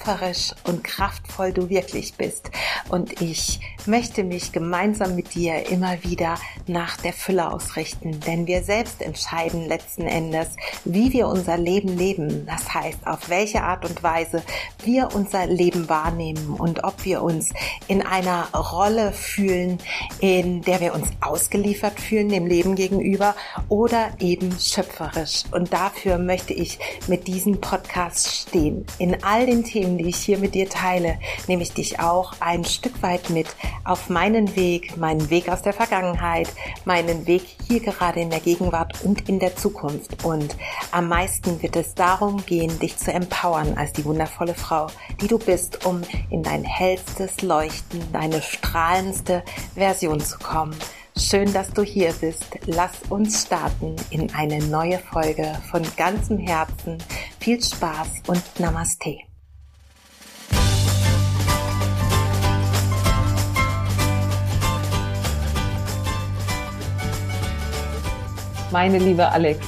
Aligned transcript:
schöpferisch 0.00 0.52
und 0.64 0.84
kraftvoll 0.84 1.52
du 1.52 1.68
wirklich 1.68 2.14
bist. 2.14 2.50
Und 2.88 3.20
ich 3.20 3.60
möchte 3.86 4.24
mich 4.24 4.52
gemeinsam 4.52 5.14
mit 5.14 5.34
dir 5.34 5.68
immer 5.70 6.02
wieder 6.02 6.36
nach 6.66 6.96
der 6.96 7.12
Fülle 7.12 7.52
ausrichten, 7.52 8.20
denn 8.20 8.46
wir 8.46 8.62
selbst 8.62 9.02
entscheiden 9.02 9.66
letzten 9.66 10.02
Endes, 10.02 10.48
wie 10.84 11.12
wir 11.12 11.28
unser 11.28 11.56
Leben 11.56 11.96
leben. 11.96 12.46
Das 12.46 12.72
heißt, 12.72 13.06
auf 13.06 13.28
welche 13.28 13.62
Art 13.62 13.88
und 13.88 14.02
Weise 14.02 14.42
wir 14.84 15.08
unser 15.14 15.46
Leben 15.46 15.88
wahrnehmen 15.88 16.54
und 16.54 16.84
ob 16.84 17.04
wir 17.04 17.22
uns 17.22 17.50
in 17.88 18.02
einer 18.02 18.48
Rolle 18.52 19.12
fühlen, 19.12 19.78
in 20.20 20.62
der 20.62 20.80
wir 20.80 20.94
uns 20.94 21.08
ausgeliefert 21.20 22.00
fühlen 22.00 22.28
dem 22.28 22.46
Leben 22.46 22.74
gegenüber 22.74 23.34
oder 23.68 24.10
eben 24.18 24.52
schöpferisch. 24.58 25.44
Und 25.52 25.72
dafür 25.72 26.18
möchte 26.18 26.52
ich 26.52 26.78
mit 27.06 27.26
diesem 27.26 27.60
Podcast 27.60 28.28
stehen. 28.34 28.86
In 28.98 29.22
all 29.22 29.46
den 29.46 29.64
Themen, 29.64 29.89
die 29.98 30.08
ich 30.08 30.16
hier 30.16 30.38
mit 30.38 30.54
dir 30.54 30.68
teile, 30.68 31.18
nehme 31.46 31.62
ich 31.62 31.72
dich 31.72 32.00
auch 32.00 32.34
ein 32.40 32.64
Stück 32.64 33.02
weit 33.02 33.30
mit 33.30 33.46
auf 33.84 34.08
meinen 34.08 34.56
Weg, 34.56 34.96
meinen 34.96 35.30
Weg 35.30 35.48
aus 35.48 35.62
der 35.62 35.72
Vergangenheit, 35.72 36.48
meinen 36.84 37.26
Weg 37.26 37.42
hier 37.66 37.80
gerade 37.80 38.20
in 38.20 38.30
der 38.30 38.40
Gegenwart 38.40 39.04
und 39.04 39.28
in 39.28 39.38
der 39.38 39.56
Zukunft. 39.56 40.24
Und 40.24 40.56
am 40.92 41.08
meisten 41.08 41.62
wird 41.62 41.76
es 41.76 41.94
darum 41.94 42.44
gehen, 42.44 42.78
dich 42.78 42.96
zu 42.96 43.12
empowern 43.12 43.76
als 43.76 43.92
die 43.92 44.04
wundervolle 44.04 44.54
Frau, 44.54 44.88
die 45.20 45.28
du 45.28 45.38
bist, 45.38 45.84
um 45.86 46.02
in 46.30 46.42
dein 46.42 46.64
hellstes 46.64 47.42
Leuchten, 47.42 48.00
deine 48.12 48.42
strahlendste 48.42 49.42
Version 49.74 50.20
zu 50.20 50.38
kommen. 50.38 50.76
Schön, 51.16 51.52
dass 51.52 51.70
du 51.72 51.82
hier 51.82 52.12
bist. 52.20 52.46
Lass 52.66 52.92
uns 53.08 53.42
starten 53.42 53.96
in 54.10 54.32
eine 54.34 54.58
neue 54.64 54.98
Folge 54.98 55.60
von 55.70 55.82
ganzem 55.96 56.38
Herzen. 56.38 56.98
Viel 57.38 57.62
Spaß 57.62 58.08
und 58.26 58.42
Namaste. 58.58 59.29
Meine 68.72 68.98
liebe 68.98 69.28
Alex, 69.28 69.66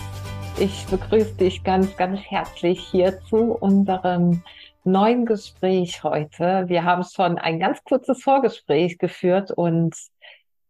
ich 0.61 0.87
begrüße 0.87 1.35
dich 1.35 1.65
ganz, 1.65 1.97
ganz 1.97 2.21
herzlich 2.21 2.81
hier 2.81 3.19
zu 3.23 3.53
unserem 3.53 4.45
neuen 4.85 5.27
Gespräch 5.27 6.05
heute. 6.05 6.69
Wir 6.69 6.85
haben 6.85 7.03
schon 7.03 7.37
ein 7.37 7.59
ganz 7.59 7.83
kurzes 7.83 8.23
Vorgespräch 8.23 8.99
geführt 8.99 9.51
und 9.51 9.97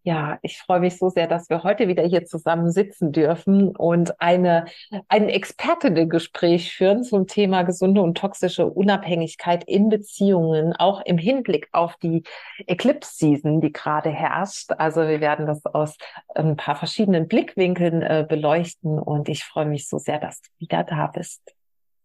ja, 0.04 0.38
ich 0.42 0.58
freue 0.58 0.80
mich 0.80 0.98
so 0.98 1.08
sehr, 1.10 1.28
dass 1.28 1.48
wir 1.48 1.62
heute 1.62 1.86
wieder 1.86 2.02
hier 2.02 2.24
zusammen 2.24 2.72
sitzen 2.72 3.12
dürfen 3.12 3.76
und 3.76 4.20
eine, 4.20 4.64
ein 5.08 5.28
Expertinnen-Gespräch 5.28 6.74
führen 6.74 7.04
zum 7.04 7.28
Thema 7.28 7.62
gesunde 7.62 8.02
und 8.02 8.18
toxische 8.18 8.66
Unabhängigkeit 8.66 9.62
in 9.64 9.88
Beziehungen, 9.88 10.74
auch 10.74 11.02
im 11.04 11.18
Hinblick 11.18 11.68
auf 11.72 11.96
die 12.02 12.24
Eclipse-Season, 12.66 13.60
die 13.60 13.72
gerade 13.72 14.10
herrscht. 14.10 14.72
Also 14.76 15.02
wir 15.02 15.20
werden 15.20 15.46
das 15.46 15.64
aus 15.66 15.96
ein 16.34 16.56
paar 16.56 16.74
verschiedenen 16.74 17.28
Blickwinkeln 17.28 18.02
äh, 18.02 18.26
beleuchten 18.28 18.98
und 18.98 19.28
ich 19.28 19.44
freue 19.44 19.66
mich 19.66 19.88
so 19.88 19.98
sehr, 19.98 20.18
dass 20.18 20.40
du 20.40 20.48
wieder 20.58 20.82
da 20.82 21.06
bist. 21.06 21.42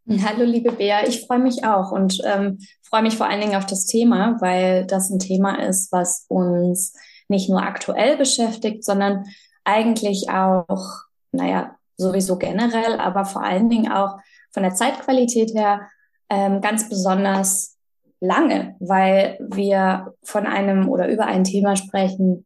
Hallo, 0.10 0.46
liebe 0.46 0.72
Bea, 0.72 1.06
ich 1.06 1.26
freue 1.26 1.40
mich 1.40 1.66
auch 1.66 1.92
und 1.92 2.22
ähm, 2.26 2.60
freue 2.82 3.02
mich 3.02 3.18
vor 3.18 3.28
allen 3.28 3.42
Dingen 3.42 3.56
auf 3.56 3.66
das 3.66 3.86
Thema, 3.86 4.38
weil 4.40 4.86
das 4.86 5.10
ein 5.10 5.20
Thema 5.20 5.62
ist, 5.62 5.92
was 5.92 6.26
uns 6.30 6.94
nicht 7.28 7.50
nur 7.50 7.62
aktuell 7.62 8.18
beschäftigt, 8.18 8.84
sondern 8.84 9.26
eigentlich 9.64 10.30
auch, 10.30 11.02
naja, 11.32 11.76
sowieso 11.98 12.38
generell, 12.38 13.00
aber 13.00 13.26
vor 13.26 13.44
allen 13.44 13.70
Dingen 13.70 13.92
auch 13.92 14.18
von 14.52 14.64
der 14.64 14.76
Zeitqualität 14.76 15.54
her 15.54 15.88
ähm, 16.30 16.62
ganz 16.62 16.90
besonders 16.90 17.78
lange, 18.20 18.76
weil 18.80 19.38
wir 19.40 20.14
von 20.24 20.46
einem 20.46 20.90
oder 20.90 21.08
über 21.08 21.26
ein 21.26 21.44
Thema 21.44 21.76
sprechen, 21.76 22.46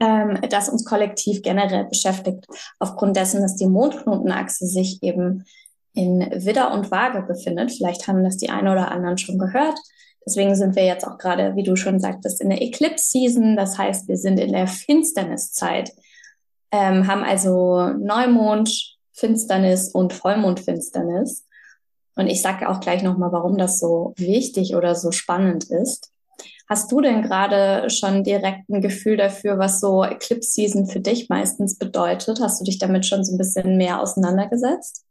ähm, 0.00 0.40
das 0.48 0.68
uns 0.68 0.84
kollektiv 0.84 1.42
generell 1.42 1.84
beschäftigt, 1.84 2.46
aufgrund 2.78 3.16
dessen, 3.16 3.42
dass 3.42 3.56
die 3.56 3.66
Mondknotenachse 3.66 4.66
sich 4.66 5.02
eben 5.02 5.44
in 5.94 6.20
Widder 6.20 6.72
und 6.72 6.90
Waage 6.90 7.22
befindet. 7.22 7.72
Vielleicht 7.72 8.06
haben 8.06 8.22
das 8.22 8.36
die 8.36 8.50
eine 8.50 8.72
oder 8.72 8.90
anderen 8.90 9.18
schon 9.18 9.38
gehört. 9.38 9.78
Deswegen 10.28 10.54
sind 10.54 10.76
wir 10.76 10.84
jetzt 10.84 11.06
auch 11.06 11.16
gerade, 11.16 11.56
wie 11.56 11.62
du 11.62 11.74
schon 11.74 12.00
sagtest, 12.00 12.42
in 12.42 12.50
der 12.50 12.60
Eclipse-Season. 12.60 13.56
Das 13.56 13.78
heißt, 13.78 14.08
wir 14.08 14.18
sind 14.18 14.38
in 14.38 14.52
der 14.52 14.66
Finsterniszeit, 14.66 15.90
ähm, 16.70 17.06
haben 17.06 17.24
also 17.24 17.88
Neumond, 17.94 18.98
Finsternis 19.14 19.88
und 19.88 20.12
Vollmondfinsternis. 20.12 21.46
Und 22.14 22.26
ich 22.26 22.42
sage 22.42 22.68
auch 22.68 22.80
gleich 22.80 23.02
nochmal, 23.02 23.32
warum 23.32 23.56
das 23.56 23.80
so 23.80 24.12
wichtig 24.18 24.76
oder 24.76 24.94
so 24.94 25.12
spannend 25.12 25.64
ist. 25.64 26.12
Hast 26.68 26.92
du 26.92 27.00
denn 27.00 27.22
gerade 27.22 27.88
schon 27.88 28.22
direkt 28.22 28.68
ein 28.68 28.82
Gefühl 28.82 29.16
dafür, 29.16 29.58
was 29.58 29.80
so 29.80 30.04
Eclipse 30.04 30.50
Season 30.50 30.84
für 30.84 31.00
dich 31.00 31.30
meistens 31.30 31.78
bedeutet? 31.78 32.38
Hast 32.42 32.60
du 32.60 32.64
dich 32.64 32.76
damit 32.76 33.06
schon 33.06 33.24
so 33.24 33.32
ein 33.32 33.38
bisschen 33.38 33.78
mehr 33.78 34.02
auseinandergesetzt? 34.02 35.06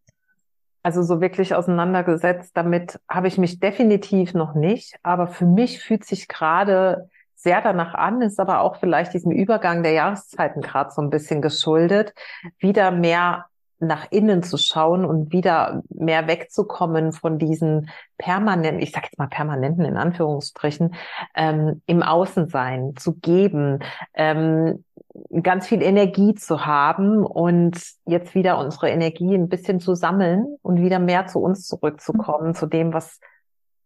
Also 0.88 1.03
so 1.03 1.20
wirklich 1.20 1.53
auseinandergesetzt 1.53 2.56
damit 2.56 2.98
habe 3.09 3.28
ich 3.28 3.38
mich 3.38 3.59
definitiv 3.59 4.34
noch 4.34 4.56
nicht. 4.56 4.96
Aber 5.03 5.28
für 5.28 5.46
mich 5.46 5.81
fühlt 5.84 6.06
sich 6.06 6.30
gerade 6.30 7.09
sehr 7.36 7.62
danach 7.62 7.94
an, 7.94 8.22
ist 8.22 8.40
aber 8.40 8.62
auch 8.62 8.78
vielleicht 8.78 9.14
diesem 9.14 9.34
Übergang 9.34 9.84
der 9.84 9.92
Jahreszeiten 9.92 10.62
gerade 10.62 10.92
so 10.92 11.02
ein 11.02 11.09
bisschen 11.09 11.42
geschuldet, 11.42 12.14
wieder 12.58 12.92
mehr 12.92 13.47
nach 13.80 14.08
innen 14.12 14.44
zu 14.44 14.58
schauen 14.58 15.06
und 15.06 15.32
wieder 15.32 15.84
mehr 15.90 16.28
wegzukommen 16.28 17.14
von 17.14 17.38
diesen 17.38 17.90
permanenten, 18.18 18.82
ich 18.82 18.92
sage 18.92 19.08
jetzt 19.08 19.20
mal 19.20 19.28
permanenten 19.28 19.86
in 19.86 19.98
Anführungsstrichen, 19.98 20.96
ähm, 21.36 21.82
im 21.86 22.02
Außensein 22.02 22.96
zu 22.96 23.14
geben, 23.16 23.80
ähm, 24.14 24.84
ganz 25.42 25.68
viel 25.68 25.82
Energie 25.82 26.36
zu 26.36 26.66
haben 26.66 27.26
und 27.26 27.80
jetzt 28.06 28.36
wieder 28.36 28.58
unsere 28.60 28.90
Energie 28.90 29.34
ein 29.34 29.50
bisschen 29.50 29.80
zu 29.80 29.96
sammeln 29.96 30.58
und 30.62 30.82
wieder 30.82 31.00
mehr 31.00 31.28
zu 31.28 31.40
uns 31.40 31.68
zurückzukommen, 31.68 32.54
zu 32.54 32.66
dem, 32.68 32.94
was 32.94 33.20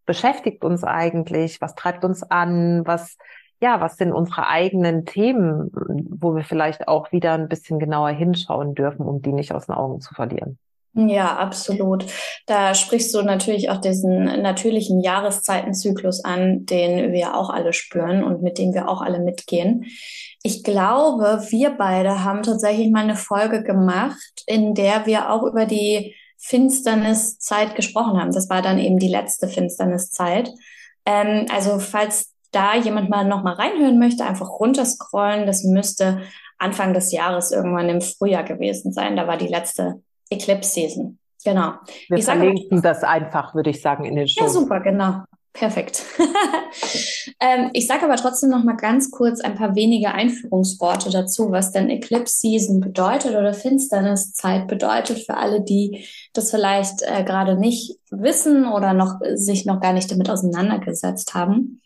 beschäftigt 0.06 0.64
uns 0.64 0.84
eigentlich, 0.84 1.62
was 1.62 1.76
treibt 1.76 2.04
uns 2.04 2.24
an, 2.24 2.86
was 2.86 3.18
ja, 3.62 3.80
was 3.80 3.98
sind 3.98 4.12
unsere 4.12 4.48
eigenen 4.48 5.06
Themen, 5.06 5.72
wo 6.10 6.36
wir 6.36 6.44
vielleicht 6.44 6.88
auch 6.88 7.12
wieder 7.12 7.34
ein 7.34 7.48
bisschen 7.48 7.80
genauer 7.80 8.10
hinschauen 8.10 8.74
dürfen, 8.74 9.06
um 9.06 9.22
die 9.22 9.32
nicht 9.32 9.54
aus 9.54 9.68
den 9.68 9.76
Augen 9.76 10.02
zu 10.02 10.14
verlieren. 10.14 10.58
Ja, 10.94 11.38
absolut. 11.38 12.06
Da 12.48 12.74
sprichst 12.74 13.14
du 13.14 13.22
natürlich 13.22 13.70
auch 13.70 13.80
diesen 13.80 14.26
natürlichen 14.42 15.00
Jahreszeitenzyklus 15.00 16.26
an, 16.26 16.66
den 16.66 17.14
wir 17.14 17.38
auch 17.38 17.50
alle 17.50 17.72
spüren 17.72 18.24
und 18.26 18.42
mit 18.42 18.58
dem 18.58 18.74
wir 18.74 18.90
auch 18.90 19.02
alle 19.02 19.20
mitgehen. 19.20 19.86
Ich 20.44 20.64
glaube, 20.64 21.44
wir 21.50 21.70
beide 21.78 22.26
haben 22.26 22.44
tatsächlich 22.44 22.92
mal 22.92 23.04
eine 23.04 23.16
Folge 23.16 23.64
gemacht, 23.64 24.44
in 24.48 24.74
der 24.74 25.06
wir 25.06 25.32
auch 25.32 25.44
über 25.44 25.66
die 25.66 26.16
Finsterniszeit 26.40 27.76
gesprochen 27.76 28.20
haben. 28.20 28.34
Das 28.34 28.50
war 28.50 28.62
dann 28.62 28.80
eben 28.80 28.98
die 28.98 29.08
letzte 29.08 29.48
Finsterniszeit. 29.48 30.52
Ähm, 31.06 31.46
also 31.54 31.80
falls 31.80 32.31
da 32.52 32.76
jemand 32.76 33.10
mal 33.10 33.26
noch 33.26 33.44
mal 33.44 33.54
reinhören 33.54 34.00
möchte, 34.00 34.26
einfach 34.26 34.50
runterscrollen. 34.50 35.48
Das 35.48 35.64
müsste 35.64 36.22
Anfang 36.58 36.94
des 36.94 37.12
Jahres 37.12 37.52
irgendwann 37.52 37.90
im 37.90 38.02
Frühjahr 38.02 38.44
gewesen 38.44 38.94
sein. 38.94 39.16
Da 39.16 39.28
war 39.28 39.38
die 39.38 39.48
letzte 39.48 40.02
Eclipse 40.30 40.72
Season. 40.72 41.18
Genau. 41.44 41.74
Wir 42.08 42.18
ich 42.18 42.26
verlinken 42.26 42.82
das 42.82 43.04
einfach, 43.04 43.56
würde 43.56 43.72
ich 43.72 43.82
sagen, 43.82 44.06
in 44.06 44.16
den 44.16 44.28
Show. 44.28 44.44
Ja, 44.44 44.50
super, 44.50 44.80
genau. 44.80 45.24
Perfekt. 45.54 46.04
ähm, 47.42 47.72
ich 47.74 47.86
sage 47.86 48.06
aber 48.06 48.16
trotzdem 48.16 48.52
noch 48.52 48.64
mal 48.64 48.78
ganz 48.78 49.12
kurz 49.12 49.42
ein 49.42 49.56
paar 49.56 49.76
wenige 49.76 50.14
Einführungsworte 50.14 51.10
dazu, 51.10 51.52
was 51.52 51.74
denn 51.74 51.90
Eclipse 51.90 52.38
Season 52.40 52.80
bedeutet 52.80 53.36
oder 53.36 53.54
Finsterniszeit 53.54 54.68
bedeutet 54.68 55.20
für 55.26 55.36
alle, 55.36 55.62
die 55.62 56.06
das 56.34 56.52
vielleicht 56.52 57.02
äh, 57.02 57.26
gerade 57.26 57.58
nicht 57.58 57.98
wissen 58.12 58.66
oder 58.66 58.94
noch 58.94 59.20
sich 59.34 59.66
noch 59.66 59.82
gar 59.82 59.92
nicht 59.92 60.10
damit 60.10 60.30
auseinandergesetzt 60.30 61.34
haben. 61.34 61.82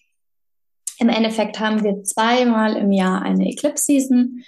Im 0.99 1.09
Endeffekt 1.09 1.59
haben 1.59 1.83
wir 1.83 2.03
zweimal 2.03 2.75
im 2.75 2.91
Jahr 2.91 3.21
eine 3.21 3.49
Eclipse 3.49 3.85
Season. 3.85 4.43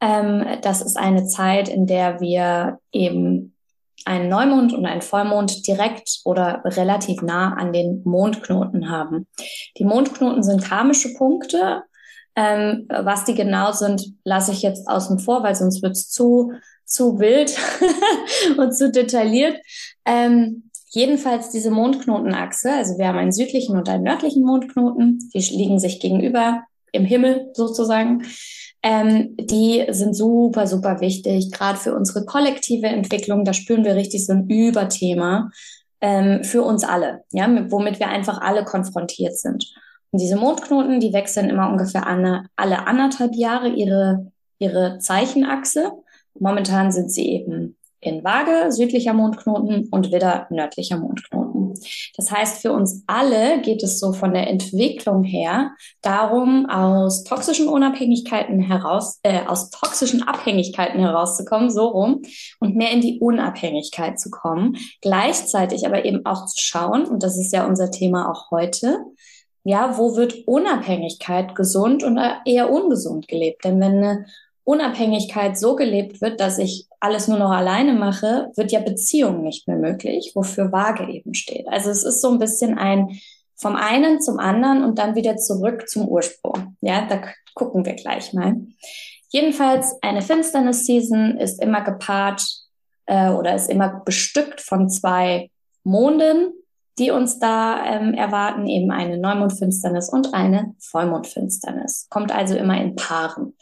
Ähm, 0.00 0.44
das 0.62 0.82
ist 0.82 0.96
eine 0.96 1.26
Zeit, 1.26 1.68
in 1.68 1.86
der 1.86 2.20
wir 2.20 2.78
eben 2.90 3.54
einen 4.04 4.28
Neumond 4.28 4.72
und 4.72 4.86
einen 4.86 5.02
Vollmond 5.02 5.66
direkt 5.66 6.20
oder 6.24 6.62
relativ 6.64 7.22
nah 7.22 7.54
an 7.54 7.72
den 7.72 8.02
Mondknoten 8.04 8.90
haben. 8.90 9.28
Die 9.78 9.84
Mondknoten 9.84 10.42
sind 10.42 10.64
karmische 10.64 11.14
Punkte. 11.14 11.84
Ähm, 12.34 12.88
was 12.88 13.24
die 13.24 13.34
genau 13.34 13.72
sind, 13.72 14.14
lasse 14.24 14.52
ich 14.52 14.62
jetzt 14.62 14.88
außen 14.88 15.18
vor, 15.18 15.42
weil 15.42 15.54
sonst 15.54 15.82
wird 15.82 15.92
es 15.92 16.08
zu, 16.08 16.52
zu 16.84 17.18
wild 17.18 17.54
und 18.56 18.72
zu 18.72 18.90
detailliert. 18.90 19.58
Ähm, 20.06 20.70
jedenfalls 20.94 21.50
diese 21.50 21.70
Mondknotenachse, 21.70 22.72
also 22.72 22.98
wir 22.98 23.08
haben 23.08 23.18
einen 23.18 23.32
südlichen 23.32 23.76
und 23.76 23.88
einen 23.88 24.04
nördlichen 24.04 24.44
Mondknoten, 24.44 25.30
die 25.34 25.38
liegen 25.38 25.78
sich 25.78 26.00
gegenüber 26.00 26.62
im 26.92 27.04
Himmel 27.04 27.50
sozusagen 27.54 28.22
ähm, 28.82 29.36
die 29.36 29.86
sind 29.90 30.14
super, 30.14 30.66
super 30.66 31.00
wichtig, 31.00 31.52
gerade 31.52 31.78
für 31.78 31.94
unsere 31.94 32.24
kollektive 32.24 32.88
Entwicklung. 32.88 33.44
Da 33.44 33.52
spüren 33.52 33.84
wir 33.84 33.94
richtig 33.94 34.26
so 34.26 34.32
ein 34.32 34.48
Überthema 34.48 35.50
ähm, 36.00 36.42
für 36.42 36.62
uns 36.62 36.82
alle, 36.82 37.22
ja, 37.30 37.46
mit, 37.46 37.70
womit 37.70 38.00
wir 38.00 38.08
einfach 38.08 38.40
alle 38.40 38.64
konfrontiert 38.64 39.36
sind. 39.38 39.72
Und 40.10 40.20
diese 40.20 40.36
Mondknoten, 40.36 41.00
die 41.00 41.12
wechseln 41.12 41.48
immer 41.48 41.70
ungefähr 41.70 42.06
an, 42.06 42.48
alle 42.56 42.86
anderthalb 42.86 43.34
Jahre 43.34 43.68
ihre, 43.68 44.32
ihre 44.58 44.98
Zeichenachse. 44.98 45.92
Momentan 46.38 46.90
sind 46.92 47.10
sie 47.12 47.28
eben 47.28 47.76
in 48.02 48.24
Waage, 48.24 48.72
südlicher 48.72 49.14
Mondknoten 49.14 49.88
und 49.92 50.12
wieder 50.12 50.48
nördlicher 50.50 50.98
Mondknoten. 50.98 51.74
Das 52.16 52.32
heißt, 52.32 52.60
für 52.60 52.72
uns 52.72 53.04
alle 53.06 53.62
geht 53.62 53.82
es 53.84 54.00
so 54.00 54.12
von 54.12 54.34
der 54.34 54.48
Entwicklung 54.48 55.22
her 55.22 55.70
darum, 56.02 56.68
aus 56.68 57.22
toxischen 57.22 57.68
Unabhängigkeiten 57.68 58.60
heraus, 58.60 59.20
äh, 59.22 59.46
aus 59.46 59.70
toxischen 59.70 60.24
Abhängigkeiten 60.24 60.98
herauszukommen, 60.98 61.70
so 61.70 61.86
rum, 61.86 62.22
und 62.58 62.74
mehr 62.74 62.90
in 62.90 63.00
die 63.00 63.20
Unabhängigkeit 63.20 64.18
zu 64.18 64.30
kommen. 64.30 64.76
Gleichzeitig 65.00 65.86
aber 65.86 66.04
eben 66.04 66.26
auch 66.26 66.46
zu 66.46 66.60
schauen, 66.60 67.04
und 67.04 67.22
das 67.22 67.38
ist 67.38 67.52
ja 67.52 67.66
unser 67.66 67.92
Thema 67.92 68.30
auch 68.30 68.50
heute, 68.50 68.98
ja, 69.62 69.96
wo 69.96 70.16
wird 70.16 70.48
Unabhängigkeit 70.48 71.54
gesund 71.54 72.02
und 72.02 72.18
eher 72.44 72.68
ungesund 72.68 73.28
gelebt? 73.28 73.64
Denn 73.64 73.80
wenn 73.80 73.98
eine 73.98 74.26
Unabhängigkeit 74.64 75.56
so 75.56 75.76
gelebt 75.76 76.20
wird, 76.20 76.40
dass 76.40 76.58
ich 76.58 76.88
alles 77.02 77.26
nur 77.26 77.38
noch 77.38 77.50
alleine 77.50 77.94
mache, 77.94 78.52
wird 78.54 78.70
ja 78.70 78.80
Beziehung 78.80 79.42
nicht 79.42 79.66
mehr 79.66 79.76
möglich, 79.76 80.32
wofür 80.34 80.70
Waage 80.70 81.12
eben 81.12 81.34
steht. 81.34 81.66
Also 81.68 81.90
es 81.90 82.04
ist 82.04 82.20
so 82.20 82.30
ein 82.30 82.38
bisschen 82.38 82.78
ein 82.78 83.18
vom 83.56 83.76
einen 83.76 84.20
zum 84.20 84.38
anderen 84.38 84.84
und 84.84 84.98
dann 84.98 85.14
wieder 85.14 85.36
zurück 85.36 85.88
zum 85.88 86.08
Ursprung. 86.08 86.76
Ja, 86.80 87.06
da 87.06 87.22
gucken 87.54 87.84
wir 87.84 87.94
gleich 87.94 88.32
mal. 88.32 88.56
Jedenfalls 89.30 89.96
eine 90.02 90.22
Finsternis-Season 90.22 91.38
ist 91.38 91.60
immer 91.60 91.80
gepaart 91.82 92.44
äh, 93.06 93.30
oder 93.30 93.54
ist 93.54 93.70
immer 93.70 94.02
bestückt 94.04 94.60
von 94.60 94.88
zwei 94.88 95.50
Monden, 95.84 96.52
die 96.98 97.10
uns 97.10 97.38
da 97.38 97.84
ähm, 97.86 98.14
erwarten, 98.14 98.66
eben 98.66 98.90
eine 98.90 99.18
Neumondfinsternis 99.18 100.08
und 100.08 100.34
eine 100.34 100.74
Vollmondfinsternis. 100.78 102.06
Kommt 102.10 102.32
also 102.32 102.56
immer 102.56 102.80
in 102.80 102.94
Paaren. 102.94 103.56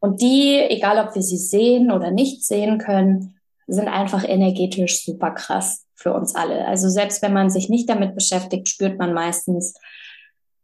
Und 0.00 0.22
die, 0.22 0.58
egal 0.68 1.04
ob 1.04 1.14
wir 1.14 1.22
sie 1.22 1.38
sehen 1.38 1.90
oder 1.90 2.10
nicht 2.10 2.44
sehen 2.44 2.78
können, 2.78 3.34
sind 3.66 3.88
einfach 3.88 4.26
energetisch 4.26 5.04
super 5.04 5.32
krass 5.32 5.84
für 5.94 6.12
uns 6.14 6.34
alle. 6.34 6.66
Also 6.66 6.88
selbst 6.88 7.22
wenn 7.22 7.32
man 7.32 7.50
sich 7.50 7.68
nicht 7.68 7.88
damit 7.88 8.14
beschäftigt, 8.14 8.68
spürt 8.68 8.98
man 8.98 9.12
meistens, 9.12 9.74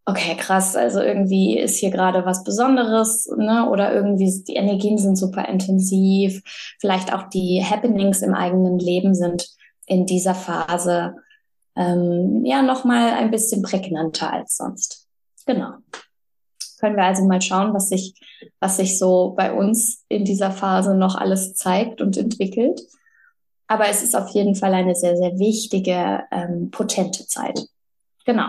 okay, 0.06 0.36
krass, 0.36 0.76
also 0.76 1.00
irgendwie 1.00 1.58
ist 1.58 1.78
hier 1.78 1.90
gerade 1.90 2.24
was 2.24 2.44
Besonderes, 2.44 3.28
ne? 3.36 3.68
Oder 3.68 3.92
irgendwie 3.92 4.44
die 4.46 4.54
Energien 4.54 4.98
sind 4.98 5.16
super 5.16 5.48
intensiv. 5.48 6.42
Vielleicht 6.78 7.12
auch 7.12 7.28
die 7.28 7.64
Happenings 7.64 8.22
im 8.22 8.34
eigenen 8.34 8.78
Leben 8.78 9.14
sind 9.14 9.48
in 9.86 10.06
dieser 10.06 10.34
Phase 10.34 11.16
ähm, 11.76 12.44
ja 12.44 12.62
nochmal 12.62 13.10
ein 13.14 13.30
bisschen 13.30 13.62
prägnanter 13.62 14.32
als 14.32 14.56
sonst. 14.56 15.08
Genau 15.46 15.72
können 16.78 16.96
wir 16.96 17.04
also 17.04 17.24
mal 17.24 17.40
schauen, 17.40 17.74
was 17.74 17.88
sich, 17.88 18.14
was 18.60 18.76
sich 18.76 18.98
so 18.98 19.34
bei 19.36 19.52
uns 19.52 20.04
in 20.08 20.24
dieser 20.24 20.50
Phase 20.50 20.94
noch 20.94 21.14
alles 21.14 21.54
zeigt 21.54 22.00
und 22.00 22.16
entwickelt. 22.16 22.80
Aber 23.66 23.88
es 23.88 24.02
ist 24.02 24.14
auf 24.14 24.28
jeden 24.30 24.54
Fall 24.54 24.74
eine 24.74 24.94
sehr, 24.94 25.16
sehr 25.16 25.38
wichtige, 25.38 26.24
ähm, 26.30 26.70
potente 26.70 27.26
Zeit. 27.26 27.60
Genau. 28.26 28.48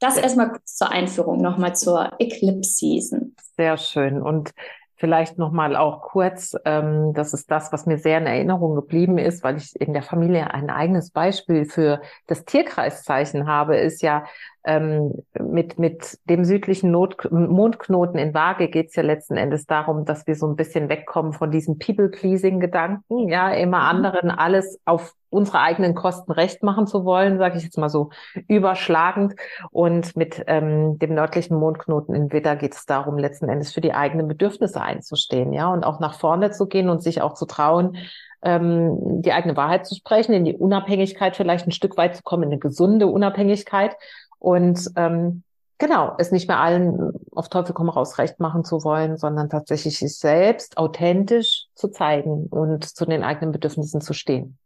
Das 0.00 0.16
erstmal 0.16 0.50
kurz 0.50 0.76
zur 0.76 0.90
Einführung, 0.90 1.40
nochmal 1.40 1.74
zur 1.74 2.12
Eclipse 2.18 2.70
Season. 2.70 3.34
Sehr 3.56 3.76
schön. 3.76 4.20
Und 4.20 4.52
vielleicht 4.96 5.36
nochmal 5.36 5.74
auch 5.74 6.02
kurz, 6.02 6.54
ähm, 6.64 7.12
das 7.14 7.34
ist 7.34 7.50
das, 7.50 7.72
was 7.72 7.86
mir 7.86 7.98
sehr 7.98 8.18
in 8.18 8.26
Erinnerung 8.26 8.76
geblieben 8.76 9.18
ist, 9.18 9.42
weil 9.42 9.56
ich 9.56 9.74
in 9.80 9.92
der 9.94 10.02
Familie 10.02 10.54
ein 10.54 10.70
eigenes 10.70 11.10
Beispiel 11.10 11.64
für 11.64 12.00
das 12.28 12.44
Tierkreiszeichen 12.44 13.48
habe, 13.48 13.76
ist 13.76 14.02
ja, 14.02 14.24
ähm, 14.64 15.24
mit, 15.40 15.78
mit 15.78 16.18
dem 16.28 16.44
südlichen 16.44 16.90
Not 16.90 17.30
Mondknoten 17.30 18.18
in 18.18 18.32
Waage 18.32 18.68
geht 18.68 18.90
es 18.90 18.96
ja 18.96 19.02
letzten 19.02 19.36
Endes 19.36 19.66
darum, 19.66 20.04
dass 20.04 20.26
wir 20.26 20.36
so 20.36 20.46
ein 20.46 20.56
bisschen 20.56 20.88
wegkommen 20.88 21.32
von 21.32 21.50
diesem 21.50 21.78
People-Pleasing-Gedanken, 21.78 23.28
ja, 23.28 23.50
immer 23.52 23.78
mhm. 23.78 24.04
anderen 24.04 24.30
alles 24.30 24.78
auf 24.84 25.14
unsere 25.30 25.60
eigenen 25.60 25.94
Kosten 25.94 26.30
recht 26.30 26.62
machen 26.62 26.86
zu 26.86 27.04
wollen, 27.04 27.38
sage 27.38 27.56
ich 27.56 27.64
jetzt 27.64 27.78
mal 27.78 27.88
so 27.88 28.10
überschlagend. 28.48 29.34
Und 29.70 30.14
mit 30.14 30.44
ähm, 30.46 30.98
dem 30.98 31.14
nördlichen 31.14 31.58
Mondknoten 31.58 32.14
in 32.14 32.32
Widder 32.32 32.54
geht 32.54 32.74
es 32.74 32.84
darum, 32.86 33.18
letzten 33.18 33.48
Endes 33.48 33.72
für 33.72 33.80
die 33.80 33.94
eigenen 33.94 34.28
Bedürfnisse 34.28 34.80
einzustehen, 34.80 35.52
ja, 35.52 35.72
und 35.72 35.84
auch 35.84 36.00
nach 36.00 36.14
vorne 36.14 36.50
zu 36.50 36.66
gehen 36.66 36.88
und 36.88 37.02
sich 37.02 37.22
auch 37.22 37.34
zu 37.34 37.46
trauen, 37.46 37.96
ähm, 38.42 39.22
die 39.22 39.32
eigene 39.32 39.56
Wahrheit 39.56 39.86
zu 39.86 39.94
sprechen, 39.94 40.32
in 40.32 40.44
die 40.44 40.56
Unabhängigkeit 40.56 41.36
vielleicht 41.36 41.66
ein 41.66 41.72
Stück 41.72 41.96
weit 41.96 42.16
zu 42.16 42.22
kommen, 42.22 42.44
in 42.44 42.50
eine 42.50 42.58
gesunde 42.58 43.06
Unabhängigkeit 43.06 43.96
und 44.42 44.90
ähm, 44.96 45.44
genau, 45.78 46.14
es 46.18 46.32
nicht 46.32 46.48
mehr 46.48 46.58
allen 46.58 47.12
auf 47.30 47.48
Teufel 47.48 47.74
komm 47.74 47.88
raus 47.88 48.18
recht 48.18 48.40
machen 48.40 48.64
zu 48.64 48.82
wollen, 48.82 49.16
sondern 49.16 49.48
tatsächlich 49.48 50.00
sich 50.00 50.18
selbst 50.18 50.78
authentisch 50.78 51.66
zu 51.76 51.88
zeigen 51.88 52.46
und 52.50 52.84
zu 52.84 53.06
den 53.06 53.22
eigenen 53.22 53.52
Bedürfnissen 53.52 54.00
zu 54.00 54.14
stehen. 54.14 54.58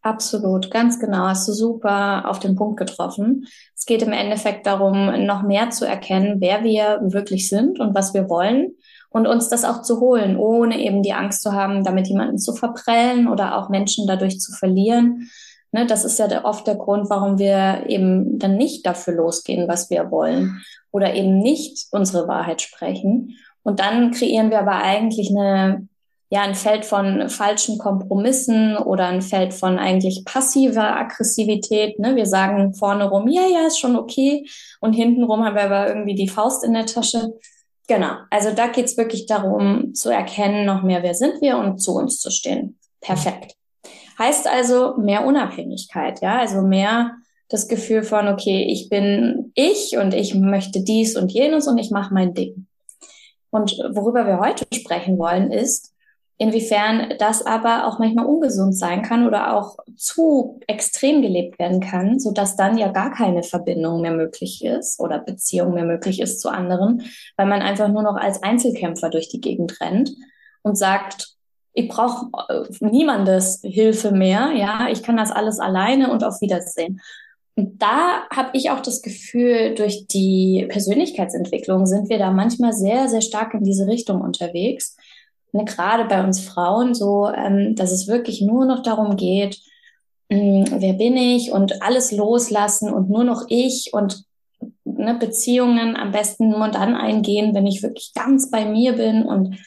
Absolut, 0.00 0.72
ganz 0.72 0.98
genau. 0.98 1.28
Hast 1.28 1.46
du 1.46 1.52
super 1.52 2.28
auf 2.28 2.40
den 2.40 2.56
Punkt 2.56 2.80
getroffen. 2.80 3.46
Es 3.76 3.86
geht 3.86 4.02
im 4.02 4.12
Endeffekt 4.12 4.66
darum, 4.66 5.24
noch 5.24 5.44
mehr 5.44 5.70
zu 5.70 5.86
erkennen, 5.86 6.40
wer 6.40 6.64
wir 6.64 6.98
wirklich 7.04 7.48
sind 7.48 7.78
und 7.78 7.94
was 7.94 8.12
wir 8.12 8.28
wollen 8.28 8.72
und 9.10 9.28
uns 9.28 9.48
das 9.48 9.64
auch 9.64 9.82
zu 9.82 10.00
holen, 10.00 10.36
ohne 10.36 10.80
eben 10.80 11.04
die 11.04 11.12
Angst 11.12 11.42
zu 11.42 11.52
haben, 11.52 11.84
damit 11.84 12.08
jemanden 12.08 12.38
zu 12.38 12.54
verprellen 12.54 13.28
oder 13.28 13.56
auch 13.56 13.68
Menschen 13.68 14.08
dadurch 14.08 14.40
zu 14.40 14.50
verlieren, 14.50 15.30
Ne, 15.74 15.86
das 15.86 16.04
ist 16.04 16.18
ja 16.18 16.44
oft 16.44 16.66
der 16.66 16.74
Grund, 16.74 17.08
warum 17.08 17.38
wir 17.38 17.84
eben 17.88 18.38
dann 18.38 18.56
nicht 18.58 18.84
dafür 18.84 19.14
losgehen, 19.14 19.68
was 19.68 19.88
wir 19.88 20.10
wollen 20.10 20.62
oder 20.90 21.14
eben 21.14 21.38
nicht 21.38 21.86
unsere 21.92 22.28
Wahrheit 22.28 22.60
sprechen. 22.60 23.38
Und 23.62 23.80
dann 23.80 24.10
kreieren 24.10 24.50
wir 24.50 24.58
aber 24.58 24.82
eigentlich 24.82 25.30
eine, 25.30 25.88
ja, 26.28 26.42
ein 26.42 26.54
Feld 26.54 26.84
von 26.84 27.30
falschen 27.30 27.78
Kompromissen 27.78 28.76
oder 28.76 29.06
ein 29.06 29.22
Feld 29.22 29.54
von 29.54 29.78
eigentlich 29.78 30.26
passiver 30.26 30.94
Aggressivität. 30.94 31.98
Ne? 31.98 32.16
Wir 32.16 32.26
sagen 32.26 32.74
vorne 32.74 33.08
rum, 33.08 33.28
ja, 33.28 33.46
ja, 33.46 33.66
ist 33.66 33.78
schon 33.78 33.96
okay. 33.96 34.46
Und 34.80 34.92
hintenrum 34.92 35.42
haben 35.42 35.56
wir 35.56 35.64
aber 35.64 35.88
irgendwie 35.88 36.14
die 36.14 36.28
Faust 36.28 36.64
in 36.64 36.74
der 36.74 36.84
Tasche. 36.84 37.32
Genau. 37.88 38.12
Also 38.28 38.50
da 38.52 38.66
geht's 38.66 38.98
wirklich 38.98 39.24
darum, 39.24 39.94
zu 39.94 40.10
erkennen, 40.10 40.66
noch 40.66 40.82
mehr, 40.82 41.02
wer 41.02 41.14
sind 41.14 41.40
wir 41.40 41.56
und 41.56 41.78
zu 41.78 41.94
uns 41.94 42.20
zu 42.20 42.30
stehen. 42.30 42.78
Perfekt. 43.00 43.54
Heißt 44.18 44.46
also 44.46 44.96
mehr 44.96 45.26
Unabhängigkeit, 45.26 46.20
ja, 46.20 46.38
also 46.38 46.62
mehr 46.62 47.16
das 47.48 47.68
Gefühl 47.68 48.02
von, 48.02 48.28
okay, 48.28 48.66
ich 48.70 48.88
bin 48.88 49.52
ich 49.54 49.96
und 49.98 50.14
ich 50.14 50.34
möchte 50.34 50.82
dies 50.82 51.16
und 51.16 51.32
jenes 51.32 51.68
und 51.68 51.78
ich 51.78 51.90
mache 51.90 52.14
mein 52.14 52.34
Ding. 52.34 52.66
Und 53.50 53.72
worüber 53.90 54.26
wir 54.26 54.40
heute 54.40 54.64
sprechen 54.74 55.18
wollen, 55.18 55.52
ist, 55.52 55.92
inwiefern 56.38 57.14
das 57.18 57.44
aber 57.46 57.86
auch 57.86 57.98
manchmal 57.98 58.26
ungesund 58.26 58.76
sein 58.76 59.02
kann 59.02 59.26
oder 59.26 59.54
auch 59.56 59.76
zu 59.96 60.58
extrem 60.66 61.22
gelebt 61.22 61.58
werden 61.58 61.80
kann, 61.80 62.18
so 62.18 62.32
dass 62.32 62.56
dann 62.56 62.78
ja 62.78 62.88
gar 62.88 63.12
keine 63.12 63.42
Verbindung 63.42 64.00
mehr 64.00 64.10
möglich 64.10 64.64
ist 64.64 64.98
oder 64.98 65.18
Beziehung 65.18 65.74
mehr 65.74 65.84
möglich 65.84 66.20
ist 66.20 66.40
zu 66.40 66.48
anderen, 66.48 67.02
weil 67.36 67.46
man 67.46 67.62
einfach 67.62 67.88
nur 67.88 68.02
noch 68.02 68.16
als 68.16 68.42
Einzelkämpfer 68.42 69.10
durch 69.10 69.28
die 69.28 69.40
Gegend 69.40 69.80
rennt 69.80 70.10
und 70.62 70.76
sagt, 70.76 71.36
ich 71.74 71.88
brauche 71.88 72.26
äh, 72.48 72.64
niemandes 72.80 73.60
Hilfe 73.62 74.12
mehr, 74.12 74.52
ja, 74.56 74.88
ich 74.90 75.02
kann 75.02 75.16
das 75.16 75.30
alles 75.30 75.58
alleine 75.58 76.10
und 76.10 76.24
auf 76.24 76.40
Wiedersehen. 76.40 77.00
Und 77.54 77.82
da 77.82 78.26
habe 78.34 78.50
ich 78.54 78.70
auch 78.70 78.80
das 78.80 79.02
Gefühl, 79.02 79.74
durch 79.74 80.06
die 80.06 80.66
Persönlichkeitsentwicklung 80.68 81.86
sind 81.86 82.08
wir 82.08 82.18
da 82.18 82.30
manchmal 82.30 82.72
sehr, 82.72 83.08
sehr 83.08 83.20
stark 83.20 83.54
in 83.54 83.64
diese 83.64 83.86
Richtung 83.86 84.22
unterwegs. 84.22 84.96
Ne, 85.52 85.64
gerade 85.64 86.06
bei 86.06 86.24
uns 86.24 86.40
Frauen 86.40 86.94
so, 86.94 87.28
ähm, 87.28 87.74
dass 87.74 87.92
es 87.92 88.08
wirklich 88.08 88.40
nur 88.40 88.64
noch 88.64 88.82
darum 88.82 89.16
geht, 89.16 89.60
mh, 90.30 90.38
hm, 90.38 90.80
wer 90.80 90.94
bin 90.94 91.16
ich 91.16 91.52
und 91.52 91.82
alles 91.82 92.10
loslassen 92.10 92.90
und 92.90 93.10
nur 93.10 93.24
noch 93.24 93.44
ich 93.48 93.90
und 93.92 94.24
ne, 94.84 95.14
Beziehungen 95.14 95.94
am 95.96 96.10
besten 96.10 96.48
nur 96.48 96.68
dann 96.68 96.94
eingehen, 96.94 97.54
wenn 97.54 97.66
ich 97.66 97.82
wirklich 97.82 98.12
ganz 98.14 98.50
bei 98.50 98.64
mir 98.64 98.94
bin 98.94 99.24
und 99.24 99.58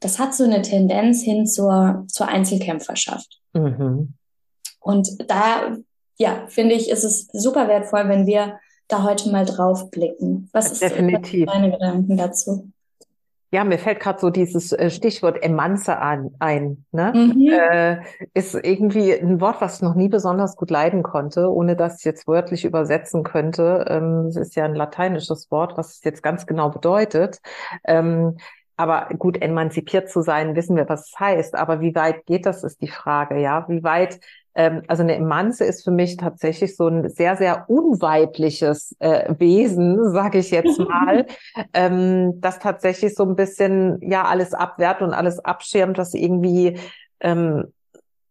das 0.00 0.18
hat 0.18 0.34
so 0.34 0.44
eine 0.44 0.62
Tendenz 0.62 1.22
hin 1.22 1.46
zur, 1.46 2.04
zur 2.08 2.28
Einzelkämpferschaft. 2.28 3.40
Mhm. 3.52 4.14
Und 4.80 5.30
da, 5.30 5.76
ja, 6.16 6.46
finde 6.48 6.74
ich, 6.74 6.90
ist 6.90 7.04
es 7.04 7.28
super 7.32 7.68
wertvoll, 7.68 8.08
wenn 8.08 8.26
wir 8.26 8.58
da 8.88 9.04
heute 9.04 9.30
mal 9.30 9.44
drauf 9.44 9.90
blicken. 9.90 10.48
Was 10.52 10.72
ist 10.72 10.82
Definitiv. 10.82 11.46
deine 11.46 11.70
Gedanken 11.70 12.16
dazu? 12.16 12.70
Ja, 13.52 13.64
mir 13.64 13.78
fällt 13.78 13.98
gerade 13.98 14.20
so 14.20 14.30
dieses 14.30 14.72
äh, 14.72 14.90
Stichwort 14.90 15.42
Emanze 15.42 15.98
an, 15.98 16.30
ein. 16.38 16.84
Ne? 16.92 17.12
Mhm. 17.12 17.48
Äh, 17.50 17.98
ist 18.32 18.54
irgendwie 18.54 19.12
ein 19.12 19.40
Wort, 19.40 19.60
was 19.60 19.76
ich 19.76 19.82
noch 19.82 19.96
nie 19.96 20.08
besonders 20.08 20.54
gut 20.54 20.70
leiden 20.70 21.02
konnte, 21.02 21.52
ohne 21.52 21.74
dass 21.74 21.98
ich 21.98 22.04
jetzt 22.04 22.28
wörtlich 22.28 22.64
übersetzen 22.64 23.24
könnte. 23.24 23.86
Ähm, 23.88 24.26
es 24.28 24.36
ist 24.36 24.54
ja 24.54 24.64
ein 24.64 24.76
lateinisches 24.76 25.50
Wort, 25.50 25.76
was 25.76 25.96
es 25.96 26.04
jetzt 26.04 26.22
ganz 26.22 26.46
genau 26.46 26.70
bedeutet. 26.70 27.40
Ähm, 27.84 28.36
aber 28.80 29.14
gut, 29.18 29.40
emanzipiert 29.42 30.08
zu 30.08 30.22
sein, 30.22 30.56
wissen 30.56 30.74
wir, 30.74 30.88
was 30.88 31.10
es 31.10 31.20
heißt. 31.20 31.54
Aber 31.54 31.80
wie 31.80 31.94
weit 31.94 32.24
geht 32.24 32.46
das, 32.46 32.64
ist 32.64 32.80
die 32.80 32.88
Frage, 32.88 33.38
ja? 33.38 33.66
Wie 33.68 33.82
weit 33.84 34.20
ähm, 34.54 34.82
also 34.88 35.02
eine 35.02 35.14
Emanze 35.14 35.64
ist 35.64 35.84
für 35.84 35.90
mich 35.90 36.16
tatsächlich 36.16 36.76
so 36.76 36.88
ein 36.88 37.08
sehr, 37.08 37.36
sehr 37.36 37.66
unweibliches 37.68 38.96
äh, 38.98 39.34
Wesen, 39.38 40.10
sage 40.12 40.38
ich 40.38 40.50
jetzt 40.50 40.78
mal, 40.78 41.26
ähm, 41.72 42.40
das 42.40 42.58
tatsächlich 42.58 43.14
so 43.14 43.24
ein 43.24 43.36
bisschen 43.36 43.98
ja 44.02 44.24
alles 44.24 44.54
abwehrt 44.54 45.02
und 45.02 45.12
alles 45.12 45.38
abschirmt, 45.38 45.98
was 45.98 46.14
irgendwie 46.14 46.78
ähm, 47.20 47.72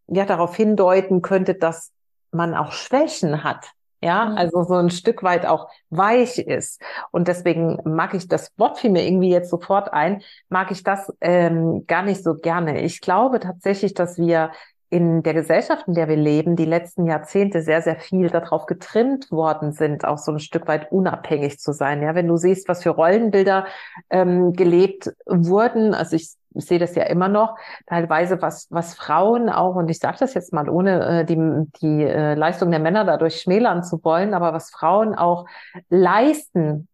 ja 0.07 0.25
darauf 0.25 0.55
hindeuten 0.55 1.21
könnte, 1.21 1.53
dass 1.53 1.91
man 2.31 2.53
auch 2.53 2.71
Schwächen 2.71 3.43
hat. 3.43 3.71
Ja, 4.01 4.25
mhm. 4.25 4.37
also 4.37 4.63
so 4.63 4.75
ein 4.75 4.89
Stück 4.89 5.23
weit 5.23 5.45
auch 5.45 5.67
weich 5.89 6.37
ist. 6.37 6.81
Und 7.11 7.27
deswegen 7.27 7.79
mag 7.83 8.13
ich 8.13 8.27
das 8.27 8.51
Wort 8.57 8.77
fiel 8.77 8.91
mir 8.91 9.05
irgendwie 9.05 9.29
jetzt 9.29 9.49
sofort 9.49 9.91
ein, 9.93 10.21
mag 10.47 10.71
ich 10.71 10.83
das 10.83 11.11
ähm, 11.21 11.85
gar 11.87 12.03
nicht 12.03 12.23
so 12.23 12.35
gerne. 12.35 12.81
Ich 12.81 13.01
glaube 13.01 13.39
tatsächlich, 13.39 13.93
dass 13.93 14.17
wir 14.17 14.51
in 14.89 15.21
der 15.21 15.33
Gesellschaft, 15.35 15.87
in 15.87 15.93
der 15.93 16.07
wir 16.07 16.15
leben, 16.15 16.55
die 16.55 16.65
letzten 16.65 17.05
Jahrzehnte 17.05 17.61
sehr, 17.61 17.81
sehr 17.81 17.99
viel 17.99 18.29
darauf 18.29 18.65
getrimmt 18.65 19.31
worden 19.31 19.71
sind, 19.71 20.03
auch 20.03 20.17
so 20.17 20.31
ein 20.31 20.39
Stück 20.39 20.67
weit 20.67 20.91
unabhängig 20.91 21.59
zu 21.59 21.73
sein. 21.73 22.01
Ja, 22.01 22.15
wenn 22.15 22.27
du 22.27 22.37
siehst, 22.37 22.67
was 22.67 22.81
für 22.81 22.89
Rollenbilder 22.89 23.67
ähm, 24.09 24.53
gelebt 24.53 25.11
wurden, 25.27 25.93
also 25.93 26.15
ich, 26.15 26.33
ich 26.55 26.65
sehe 26.65 26.79
das 26.79 26.95
ja 26.95 27.03
immer 27.03 27.27
noch, 27.27 27.55
teilweise 27.85 28.41
was, 28.41 28.67
was 28.69 28.93
Frauen 28.95 29.49
auch, 29.49 29.75
und 29.75 29.89
ich 29.89 29.99
sage 29.99 30.17
das 30.19 30.33
jetzt 30.33 30.53
mal, 30.53 30.69
ohne 30.69 31.21
äh, 31.21 31.25
die, 31.25 31.37
die 31.81 32.03
äh, 32.03 32.33
Leistung 32.35 32.71
der 32.71 32.79
Männer 32.79 33.05
dadurch 33.05 33.41
schmälern 33.41 33.83
zu 33.83 34.03
wollen, 34.03 34.33
aber 34.33 34.53
was 34.53 34.71
Frauen 34.71 35.15
auch 35.15 35.45
leisten 35.89 36.87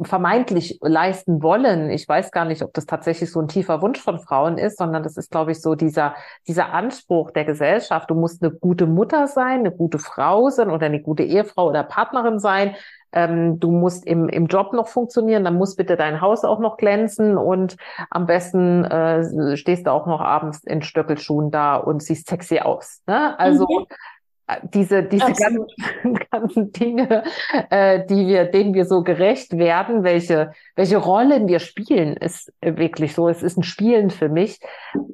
vermeintlich 0.00 0.78
leisten 0.80 1.42
wollen. 1.42 1.90
Ich 1.90 2.08
weiß 2.08 2.30
gar 2.30 2.46
nicht, 2.46 2.62
ob 2.62 2.72
das 2.72 2.86
tatsächlich 2.86 3.30
so 3.30 3.40
ein 3.40 3.48
tiefer 3.48 3.82
Wunsch 3.82 4.00
von 4.00 4.18
Frauen 4.18 4.56
ist, 4.56 4.78
sondern 4.78 5.02
das 5.02 5.16
ist, 5.16 5.30
glaube 5.30 5.52
ich, 5.52 5.60
so 5.60 5.74
dieser, 5.74 6.14
dieser 6.48 6.72
Anspruch 6.72 7.30
der 7.30 7.44
Gesellschaft. 7.44 8.08
Du 8.08 8.14
musst 8.14 8.42
eine 8.42 8.52
gute 8.52 8.86
Mutter 8.86 9.26
sein, 9.26 9.60
eine 9.60 9.72
gute 9.72 9.98
Frau 9.98 10.48
sein 10.48 10.70
oder 10.70 10.86
eine 10.86 11.02
gute 11.02 11.24
Ehefrau 11.24 11.68
oder 11.68 11.82
Partnerin 11.82 12.38
sein. 12.38 12.74
Ähm, 13.12 13.60
du 13.60 13.70
musst 13.70 14.06
im, 14.06 14.28
im 14.28 14.46
Job 14.46 14.72
noch 14.72 14.88
funktionieren, 14.88 15.44
dann 15.44 15.56
muss 15.56 15.76
bitte 15.76 15.96
dein 15.96 16.20
Haus 16.20 16.44
auch 16.44 16.60
noch 16.60 16.76
glänzen 16.76 17.36
und 17.36 17.76
am 18.10 18.26
besten 18.26 18.84
äh, 18.84 19.56
stehst 19.56 19.86
du 19.86 19.92
auch 19.92 20.06
noch 20.06 20.20
abends 20.20 20.64
in 20.64 20.82
Stöckelschuhen 20.82 21.50
da 21.50 21.76
und 21.76 22.02
siehst 22.02 22.28
sexy 22.28 22.60
aus. 22.60 23.02
Ne? 23.06 23.38
Also 23.38 23.66
mhm 23.66 23.86
diese, 24.62 25.02
diese 25.02 25.32
ganzen, 25.32 25.66
ganzen 26.30 26.72
Dinge, 26.72 27.24
äh, 27.70 28.04
die 28.06 28.26
wir, 28.26 28.44
denen 28.44 28.74
wir 28.74 28.84
so 28.84 29.02
gerecht 29.02 29.56
werden, 29.56 30.02
welche, 30.02 30.52
welche 30.76 30.96
Rollen 30.96 31.48
wir 31.48 31.60
spielen, 31.60 32.16
ist 32.16 32.52
wirklich 32.60 33.14
so. 33.14 33.28
Es 33.28 33.42
ist 33.42 33.56
ein 33.56 33.62
Spielen 33.62 34.10
für 34.10 34.28
mich. 34.28 34.60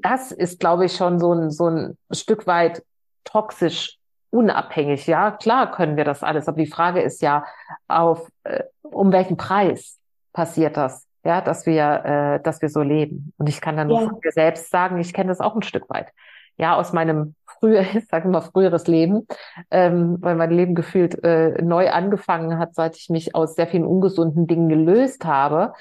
Das 0.02 0.32
ist, 0.32 0.60
glaube 0.60 0.86
ich, 0.86 0.96
schon 0.96 1.18
so 1.18 1.32
ein, 1.32 1.50
so 1.50 1.68
ein 1.68 1.98
Stück 2.10 2.46
weit 2.46 2.82
toxisch 3.24 3.97
unabhängig. 4.30 5.06
Ja, 5.06 5.32
klar 5.32 5.70
können 5.70 5.96
wir 5.96 6.04
das 6.04 6.22
alles. 6.22 6.48
Aber 6.48 6.58
die 6.58 6.70
Frage 6.70 7.00
ist 7.00 7.22
ja, 7.22 7.44
auf, 7.86 8.28
äh, 8.44 8.64
um 8.82 9.12
welchen 9.12 9.36
Preis 9.36 9.98
passiert 10.32 10.76
das? 10.76 11.06
Ja, 11.24 11.40
dass 11.40 11.66
wir, 11.66 12.04
äh, 12.04 12.42
dass 12.42 12.62
wir 12.62 12.68
so 12.68 12.82
leben. 12.82 13.32
Und 13.38 13.48
ich 13.48 13.60
kann 13.60 13.76
dann 13.76 13.88
nur 13.88 14.00
ja. 14.00 14.08
von 14.08 14.18
mir 14.22 14.32
selbst 14.32 14.70
sagen, 14.70 14.98
ich 14.98 15.12
kenne 15.12 15.28
das 15.28 15.40
auch 15.40 15.54
ein 15.54 15.62
Stück 15.62 15.90
weit. 15.90 16.12
Ja, 16.56 16.76
aus 16.76 16.92
meinem 16.92 17.34
früher, 17.58 17.80
ich 17.94 18.06
sage 18.08 18.28
mal 18.28 18.40
früheres 18.40 18.86
Leben, 18.86 19.26
ähm, 19.70 20.18
weil 20.20 20.36
mein 20.36 20.50
Leben 20.50 20.74
gefühlt 20.74 21.22
äh, 21.24 21.60
neu 21.62 21.90
angefangen 21.90 22.58
hat, 22.58 22.74
seit 22.74 22.96
ich 22.96 23.08
mich 23.10 23.34
aus 23.34 23.54
sehr 23.54 23.66
vielen 23.66 23.86
ungesunden 23.86 24.46
Dingen 24.46 24.68
gelöst 24.68 25.24
habe. 25.24 25.72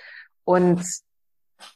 Und 0.44 0.82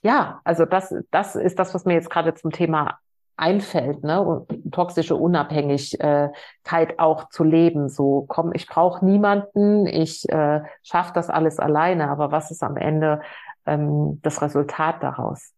ja, 0.02 0.42
also 0.44 0.66
das, 0.66 0.94
das 1.12 1.36
ist 1.36 1.60
das, 1.60 1.74
was 1.74 1.86
mir 1.86 1.94
jetzt 1.94 2.10
gerade 2.10 2.34
zum 2.34 2.52
Thema 2.52 3.00
einfällt, 3.38 4.04
ne? 4.04 4.46
toxische 4.72 5.16
Unabhängigkeit 5.16 7.00
auch 7.00 7.30
zu 7.30 7.44
leben. 7.44 7.90
So, 7.90 8.26
komm, 8.28 8.52
ich 8.54 8.68
brauche 8.68 9.06
niemanden, 9.06 9.86
ich 9.88 10.28
äh, 10.30 10.62
schaffe 10.84 11.12
das 11.16 11.30
alles 11.30 11.60
alleine, 11.60 12.10
aber 12.10 12.32
was 12.32 12.52
ist 12.52 12.64
am 12.64 12.78
Ende 12.78 13.22
ähm, 13.66 14.20
das 14.22 14.42
Resultat 14.42 15.02
daraus? 15.02 15.54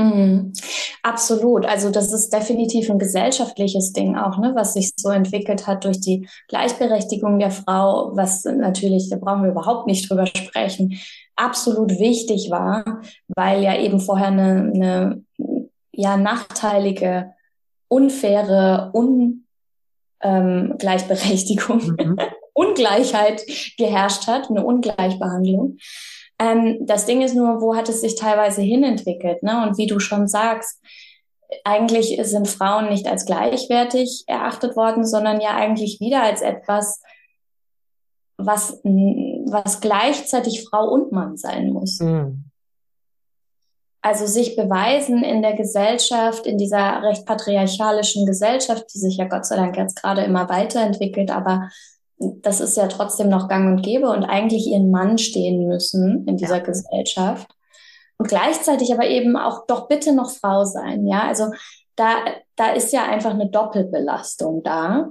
Mhm. 0.00 0.52
Absolut. 1.02 1.64
Also 1.64 1.90
das 1.90 2.12
ist 2.12 2.32
definitiv 2.32 2.90
ein 2.90 2.98
gesellschaftliches 2.98 3.92
Ding 3.92 4.16
auch, 4.16 4.38
ne, 4.38 4.52
was 4.54 4.74
sich 4.74 4.92
so 4.96 5.10
entwickelt 5.10 5.66
hat 5.66 5.84
durch 5.84 6.00
die 6.00 6.28
Gleichberechtigung 6.48 7.38
der 7.38 7.50
Frau, 7.50 8.12
was 8.14 8.44
natürlich, 8.44 9.08
da 9.08 9.16
brauchen 9.16 9.44
wir 9.44 9.50
überhaupt 9.50 9.86
nicht 9.86 10.08
drüber 10.08 10.26
sprechen, 10.26 10.98
absolut 11.34 11.98
wichtig 11.98 12.50
war, 12.50 13.00
weil 13.28 13.62
ja 13.62 13.76
eben 13.76 14.00
vorher 14.00 14.28
eine, 14.28 14.72
eine 14.74 15.24
ja 15.98 16.16
nachteilige, 16.16 17.34
unfaire, 17.88 18.92
Ungleichberechtigung, 20.22 21.96
ähm, 21.98 22.10
mhm. 22.10 22.18
Ungleichheit 22.54 23.44
geherrscht 23.76 24.28
hat, 24.28 24.48
eine 24.48 24.64
Ungleichbehandlung. 24.64 25.78
Ähm, 26.38 26.78
das 26.86 27.04
Ding 27.06 27.20
ist 27.20 27.34
nur, 27.34 27.60
wo 27.60 27.74
hat 27.74 27.88
es 27.88 28.00
sich 28.00 28.14
teilweise 28.14 28.62
hinentwickelt? 28.62 29.42
Ne? 29.42 29.60
Und 29.66 29.76
wie 29.76 29.88
du 29.88 29.98
schon 29.98 30.28
sagst, 30.28 30.80
eigentlich 31.64 32.16
sind 32.22 32.46
Frauen 32.46 32.90
nicht 32.90 33.08
als 33.08 33.26
gleichwertig 33.26 34.22
erachtet 34.28 34.76
worden, 34.76 35.04
sondern 35.04 35.40
ja 35.40 35.56
eigentlich 35.56 35.98
wieder 35.98 36.22
als 36.22 36.42
etwas, 36.42 37.02
was, 38.36 38.80
was 38.84 39.80
gleichzeitig 39.80 40.64
Frau 40.68 40.88
und 40.88 41.10
Mann 41.10 41.36
sein 41.36 41.72
muss. 41.72 41.98
Mhm. 41.98 42.47
Also 44.00 44.26
sich 44.26 44.54
beweisen 44.54 45.24
in 45.24 45.42
der 45.42 45.54
Gesellschaft, 45.54 46.46
in 46.46 46.56
dieser 46.56 47.02
recht 47.02 47.26
patriarchalischen 47.26 48.26
Gesellschaft, 48.26 48.86
die 48.94 48.98
sich 48.98 49.16
ja 49.16 49.26
Gott 49.26 49.44
sei 49.44 49.56
Dank 49.56 49.76
jetzt 49.76 50.00
gerade 50.00 50.22
immer 50.22 50.48
weiterentwickelt, 50.48 51.30
aber 51.30 51.68
das 52.18 52.60
ist 52.60 52.76
ja 52.76 52.86
trotzdem 52.88 53.28
noch 53.28 53.48
gang 53.48 53.66
und 53.66 53.82
gäbe 53.82 54.10
und 54.10 54.24
eigentlich 54.24 54.66
ihren 54.66 54.90
Mann 54.90 55.18
stehen 55.18 55.66
müssen 55.66 56.26
in 56.26 56.36
dieser 56.36 56.58
ja. 56.58 56.62
Gesellschaft. 56.62 57.48
Und 58.18 58.28
gleichzeitig 58.28 58.92
aber 58.92 59.06
eben 59.06 59.36
auch 59.36 59.66
doch 59.66 59.86
bitte 59.88 60.12
noch 60.12 60.30
Frau 60.30 60.64
sein, 60.64 61.06
ja. 61.06 61.22
Also 61.22 61.50
da, 61.94 62.16
da 62.56 62.70
ist 62.72 62.92
ja 62.92 63.04
einfach 63.04 63.30
eine 63.30 63.48
Doppelbelastung 63.48 64.62
da. 64.62 65.10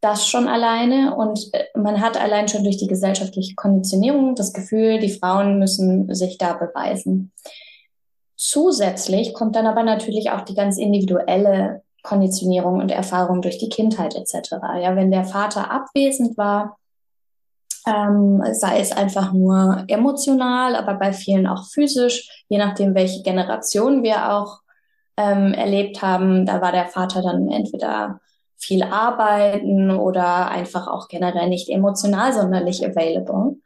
Das 0.00 0.28
schon 0.28 0.48
alleine 0.48 1.16
und 1.16 1.48
äh, 1.52 1.64
man 1.74 2.00
hat 2.00 2.20
allein 2.20 2.46
schon 2.46 2.62
durch 2.62 2.76
die 2.76 2.86
gesellschaftliche 2.86 3.54
Konditionierung 3.54 4.34
das 4.34 4.52
Gefühl, 4.52 4.98
die 4.98 5.10
Frauen 5.10 5.58
müssen 5.58 6.12
sich 6.14 6.36
da 6.36 6.52
beweisen. 6.52 7.32
Zusätzlich 8.46 9.32
kommt 9.32 9.56
dann 9.56 9.66
aber 9.66 9.82
natürlich 9.82 10.30
auch 10.30 10.42
die 10.42 10.54
ganz 10.54 10.76
individuelle 10.76 11.80
Konditionierung 12.02 12.78
und 12.78 12.90
Erfahrung 12.90 13.40
durch 13.40 13.56
die 13.56 13.70
Kindheit 13.70 14.14
etc. 14.14 14.50
Ja, 14.82 14.94
wenn 14.96 15.10
der 15.10 15.24
Vater 15.24 15.70
abwesend 15.70 16.36
war, 16.36 16.76
ähm, 17.86 18.42
sei 18.52 18.80
es 18.80 18.92
einfach 18.92 19.32
nur 19.32 19.84
emotional, 19.88 20.76
aber 20.76 20.92
bei 20.92 21.14
vielen 21.14 21.46
auch 21.46 21.64
physisch, 21.64 22.44
je 22.50 22.58
nachdem, 22.58 22.94
welche 22.94 23.22
Generation 23.22 24.02
wir 24.02 24.30
auch 24.34 24.60
ähm, 25.16 25.54
erlebt 25.54 26.02
haben, 26.02 26.44
da 26.44 26.60
war 26.60 26.72
der 26.72 26.88
Vater 26.88 27.22
dann 27.22 27.48
entweder 27.50 28.20
viel 28.58 28.82
arbeiten 28.82 29.90
oder 29.90 30.50
einfach 30.50 30.86
auch 30.86 31.08
generell 31.08 31.48
nicht 31.48 31.70
emotional 31.70 32.34
sonderlich 32.34 32.84
available. 32.84 33.56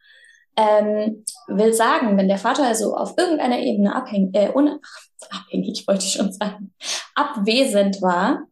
Ähm, 0.60 1.24
will 1.46 1.72
sagen, 1.72 2.16
wenn 2.16 2.26
der 2.26 2.38
Vater 2.38 2.66
also 2.66 2.96
auf 2.96 3.14
irgendeiner 3.16 3.60
Ebene 3.60 3.94
abhängig, 3.94 4.34
äh, 4.34 4.50
unabhängig 4.50 5.86
wollte 5.86 6.04
ich 6.04 6.12
schon 6.12 6.32
sagen, 6.32 6.74
abwesend 7.14 8.02
war, 8.02 8.42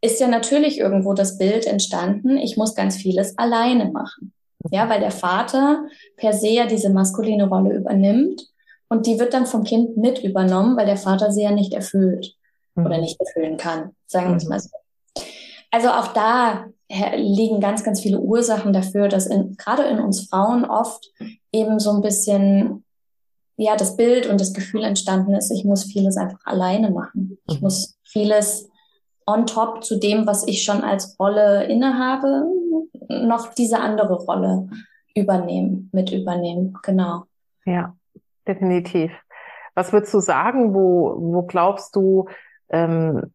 ist 0.00 0.20
ja 0.20 0.28
natürlich 0.28 0.78
irgendwo 0.78 1.14
das 1.14 1.38
Bild 1.38 1.66
entstanden, 1.66 2.36
ich 2.36 2.56
muss 2.56 2.74
ganz 2.74 2.96
vieles 2.96 3.36
alleine 3.38 3.86
machen. 3.86 4.32
Ja, 4.70 4.88
weil 4.88 5.00
der 5.00 5.10
Vater 5.10 5.86
per 6.16 6.32
se 6.32 6.48
ja 6.48 6.66
diese 6.66 6.90
maskuline 6.90 7.48
Rolle 7.48 7.74
übernimmt 7.74 8.46
und 8.88 9.06
die 9.06 9.18
wird 9.18 9.32
dann 9.32 9.46
vom 9.46 9.64
Kind 9.64 9.96
mit 9.96 10.22
übernommen, 10.22 10.76
weil 10.76 10.86
der 10.86 10.96
Vater 10.96 11.32
sie 11.32 11.42
ja 11.42 11.50
nicht 11.50 11.72
erfüllt 11.72 12.34
mhm. 12.74 12.86
oder 12.86 12.98
nicht 12.98 13.18
erfüllen 13.20 13.56
kann, 13.56 13.94
sagen 14.06 14.30
wir 14.30 14.36
es 14.36 14.44
mhm. 14.44 14.50
mal 14.50 14.60
so. 14.60 14.70
Also 15.70 15.88
auch 15.90 16.08
da 16.08 16.66
liegen 16.88 17.60
ganz, 17.60 17.84
ganz 17.84 18.00
viele 18.00 18.18
Ursachen 18.18 18.72
dafür, 18.72 19.08
dass 19.08 19.26
in, 19.26 19.56
gerade 19.56 19.82
in 19.84 19.98
uns 19.98 20.28
Frauen 20.28 20.64
oft 20.64 21.12
eben 21.52 21.78
so 21.78 21.92
ein 21.92 22.00
bisschen 22.00 22.84
ja 23.56 23.76
das 23.76 23.96
Bild 23.96 24.26
und 24.26 24.40
das 24.40 24.54
Gefühl 24.54 24.84
entstanden 24.84 25.34
ist, 25.34 25.50
ich 25.50 25.64
muss 25.64 25.84
vieles 25.84 26.16
einfach 26.16 26.38
alleine 26.44 26.90
machen. 26.90 27.38
Ich 27.46 27.56
mhm. 27.56 27.62
muss 27.62 27.98
vieles 28.04 28.70
on 29.26 29.46
top 29.46 29.84
zu 29.84 29.98
dem, 29.98 30.26
was 30.26 30.46
ich 30.46 30.62
schon 30.62 30.82
als 30.82 31.18
Rolle 31.18 31.64
innehabe, 31.64 32.44
noch 33.08 33.52
diese 33.52 33.80
andere 33.80 34.14
Rolle 34.14 34.68
übernehmen, 35.14 35.90
mit 35.92 36.12
übernehmen. 36.12 36.78
Genau. 36.82 37.24
Ja, 37.66 37.94
definitiv. 38.46 39.10
Was 39.74 39.92
würdest 39.92 40.14
du 40.14 40.20
sagen, 40.20 40.74
wo, 40.74 41.16
wo 41.18 41.42
glaubst 41.42 41.94
du, 41.94 42.26
ähm, 42.70 43.32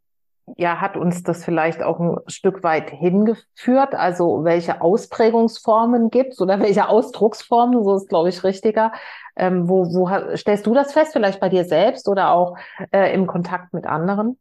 ja, 0.57 0.81
hat 0.81 0.97
uns 0.97 1.23
das 1.23 1.43
vielleicht 1.43 1.81
auch 1.81 1.99
ein 1.99 2.17
Stück 2.27 2.63
weit 2.63 2.89
hingeführt? 2.89 3.95
Also 3.95 4.43
welche 4.43 4.81
Ausprägungsformen 4.81 6.09
gibt 6.09 6.33
es 6.33 6.41
oder 6.41 6.59
welche 6.59 6.89
Ausdrucksformen, 6.89 7.83
so 7.83 7.95
ist 7.95 8.09
glaube 8.09 8.29
ich 8.29 8.43
richtiger. 8.43 8.91
Ähm, 9.35 9.67
wo, 9.67 9.85
wo 9.93 10.35
stellst 10.35 10.65
du 10.65 10.73
das 10.73 10.91
fest, 10.93 11.13
vielleicht 11.13 11.39
bei 11.39 11.49
dir 11.49 11.65
selbst 11.65 12.07
oder 12.07 12.31
auch 12.31 12.57
äh, 12.91 13.13
im 13.13 13.25
Kontakt 13.25 13.73
mit 13.73 13.85
anderen? 13.85 14.37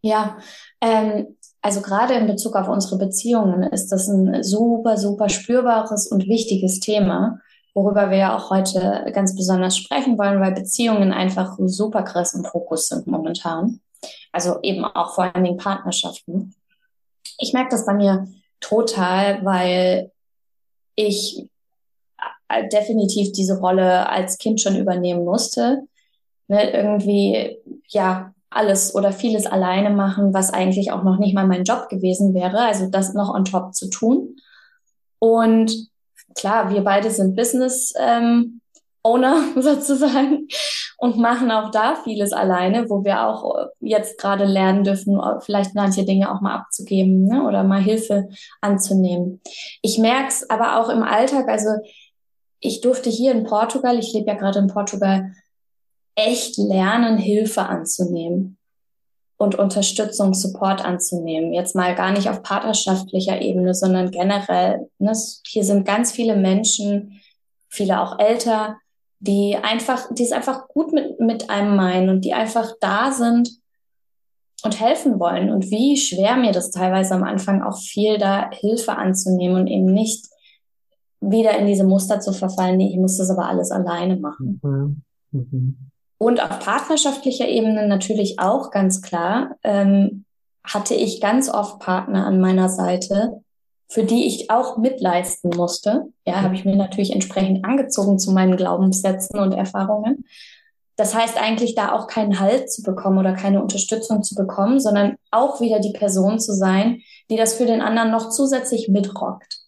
Ja, 0.00 0.36
ähm, 0.80 1.36
also 1.62 1.80
gerade 1.80 2.14
in 2.14 2.26
Bezug 2.26 2.56
auf 2.56 2.68
unsere 2.68 2.98
Beziehungen 2.98 3.62
ist 3.62 3.90
das 3.90 4.08
ein 4.08 4.42
super, 4.42 4.98
super 4.98 5.28
spürbares 5.30 6.08
und 6.08 6.26
wichtiges 6.26 6.80
Thema, 6.80 7.38
worüber 7.74 8.10
wir 8.10 8.18
ja 8.18 8.36
auch 8.36 8.50
heute 8.50 9.10
ganz 9.14 9.34
besonders 9.34 9.76
sprechen 9.76 10.18
wollen, 10.18 10.40
weil 10.40 10.52
Beziehungen 10.52 11.12
einfach 11.12 11.56
super 11.64 12.02
krass 12.02 12.34
im 12.34 12.44
Fokus 12.44 12.88
sind 12.88 13.06
momentan. 13.06 13.80
Also 14.32 14.58
eben 14.62 14.84
auch 14.84 15.14
vor 15.14 15.24
allen 15.24 15.44
Dingen 15.44 15.56
Partnerschaften. 15.56 16.54
Ich 17.38 17.52
merke 17.52 17.70
das 17.70 17.86
bei 17.86 17.94
mir 17.94 18.28
total, 18.60 19.44
weil 19.44 20.10
ich 20.94 21.46
äh, 22.48 22.68
definitiv 22.68 23.32
diese 23.32 23.58
Rolle 23.58 24.08
als 24.08 24.38
Kind 24.38 24.60
schon 24.60 24.76
übernehmen 24.76 25.24
musste. 25.24 25.82
Ne, 26.46 26.70
irgendwie, 26.70 27.56
ja, 27.88 28.34
alles 28.50 28.94
oder 28.94 29.12
vieles 29.12 29.46
alleine 29.46 29.90
machen, 29.90 30.32
was 30.32 30.52
eigentlich 30.52 30.92
auch 30.92 31.02
noch 31.02 31.18
nicht 31.18 31.34
mal 31.34 31.46
mein 31.46 31.64
Job 31.64 31.88
gewesen 31.88 32.34
wäre. 32.34 32.60
Also 32.60 32.88
das 32.88 33.14
noch 33.14 33.34
on 33.34 33.44
top 33.44 33.74
zu 33.74 33.88
tun. 33.88 34.36
Und 35.18 35.88
klar, 36.34 36.70
wir 36.70 36.82
beide 36.82 37.10
sind 37.10 37.34
Business 37.34 37.92
ähm, 37.98 38.60
Owner 39.04 39.44
sozusagen 39.60 40.48
und 40.98 41.18
machen 41.18 41.50
auch 41.50 41.70
da 41.70 41.96
vieles 42.02 42.32
alleine, 42.32 42.88
wo 42.88 43.04
wir 43.04 43.26
auch 43.26 43.56
äh, 43.56 43.66
jetzt 43.80 44.18
gerade 44.18 44.44
lernen 44.44 44.82
dürfen, 44.82 45.20
äh, 45.20 45.40
vielleicht 45.40 45.74
manche 45.74 46.04
Dinge 46.04 46.34
auch 46.34 46.40
mal 46.40 46.56
abzugeben 46.56 47.26
ne, 47.26 47.44
oder 47.46 47.62
mal 47.62 47.82
Hilfe 47.82 48.28
anzunehmen. 48.60 49.40
Ich 49.82 49.98
merke 49.98 50.28
es 50.28 50.48
aber 50.50 50.80
auch 50.80 50.88
im 50.88 51.02
Alltag, 51.02 51.48
also 51.48 51.70
ich 52.60 52.80
durfte 52.80 53.10
hier 53.10 53.32
in 53.32 53.44
Portugal, 53.44 53.98
ich 53.98 54.12
lebe 54.14 54.28
ja 54.28 54.34
gerade 54.34 54.58
in 54.58 54.68
Portugal, 54.68 55.32
echt 56.14 56.56
lernen, 56.56 57.18
Hilfe 57.18 57.62
anzunehmen 57.62 58.56
und 59.36 59.56
Unterstützung, 59.56 60.32
Support 60.32 60.82
anzunehmen. 60.82 61.52
Jetzt 61.52 61.74
mal 61.74 61.94
gar 61.94 62.12
nicht 62.12 62.30
auf 62.30 62.42
partnerschaftlicher 62.42 63.42
Ebene, 63.42 63.74
sondern 63.74 64.10
generell. 64.10 64.88
Ne? 64.98 65.12
Hier 65.46 65.64
sind 65.64 65.84
ganz 65.84 66.12
viele 66.12 66.36
Menschen, 66.36 67.20
viele 67.68 68.00
auch 68.00 68.18
älter, 68.18 68.76
die 69.24 69.56
einfach, 69.56 70.12
die 70.12 70.22
es 70.22 70.32
einfach 70.32 70.68
gut 70.68 70.92
mit, 70.92 71.18
mit 71.18 71.48
einem 71.48 71.76
meinen 71.76 72.10
und 72.10 72.24
die 72.24 72.34
einfach 72.34 72.72
da 72.80 73.10
sind 73.10 73.50
und 74.62 74.78
helfen 74.78 75.18
wollen. 75.18 75.50
Und 75.50 75.70
wie 75.70 75.96
schwer 75.96 76.36
mir 76.36 76.52
das 76.52 76.70
teilweise 76.70 77.14
am 77.14 77.24
Anfang 77.24 77.62
auch 77.62 77.78
fiel, 77.78 78.18
da 78.18 78.50
Hilfe 78.50 78.96
anzunehmen 78.96 79.56
und 79.62 79.66
eben 79.66 79.86
nicht 79.86 80.26
wieder 81.20 81.56
in 81.56 81.66
diese 81.66 81.84
Muster 81.84 82.20
zu 82.20 82.34
verfallen, 82.34 82.76
nee, 82.76 82.90
ich 82.90 82.98
muss 82.98 83.16
das 83.16 83.30
aber 83.30 83.46
alles 83.48 83.70
alleine 83.70 84.16
machen. 84.16 84.60
Mhm. 84.62 85.02
Mhm. 85.30 85.76
Und 86.18 86.42
auf 86.42 86.58
partnerschaftlicher 86.58 87.48
Ebene 87.48 87.86
natürlich 87.88 88.38
auch 88.38 88.70
ganz 88.70 89.00
klar, 89.00 89.56
ähm, 89.62 90.24
hatte 90.62 90.94
ich 90.94 91.20
ganz 91.20 91.48
oft 91.48 91.78
Partner 91.78 92.26
an 92.26 92.40
meiner 92.40 92.68
Seite, 92.68 93.42
für 93.94 94.02
die 94.02 94.26
ich 94.26 94.50
auch 94.50 94.76
mitleisten 94.76 95.50
musste. 95.50 96.06
Ja, 96.26 96.42
habe 96.42 96.56
ich 96.56 96.64
mir 96.64 96.74
natürlich 96.74 97.12
entsprechend 97.12 97.64
angezogen 97.64 98.18
zu 98.18 98.32
meinen 98.32 98.56
Glaubenssätzen 98.56 99.38
und 99.38 99.52
Erfahrungen. 99.52 100.24
Das 100.96 101.14
heißt 101.14 101.40
eigentlich 101.40 101.76
da 101.76 101.92
auch 101.92 102.08
keinen 102.08 102.40
Halt 102.40 102.72
zu 102.72 102.82
bekommen 102.82 103.18
oder 103.18 103.34
keine 103.34 103.62
Unterstützung 103.62 104.24
zu 104.24 104.34
bekommen, 104.34 104.80
sondern 104.80 105.14
auch 105.30 105.60
wieder 105.60 105.78
die 105.78 105.92
Person 105.92 106.40
zu 106.40 106.54
sein, 106.54 107.02
die 107.30 107.36
das 107.36 107.54
für 107.54 107.66
den 107.66 107.80
anderen 107.80 108.10
noch 108.10 108.30
zusätzlich 108.30 108.88
mitrockt. 108.88 109.60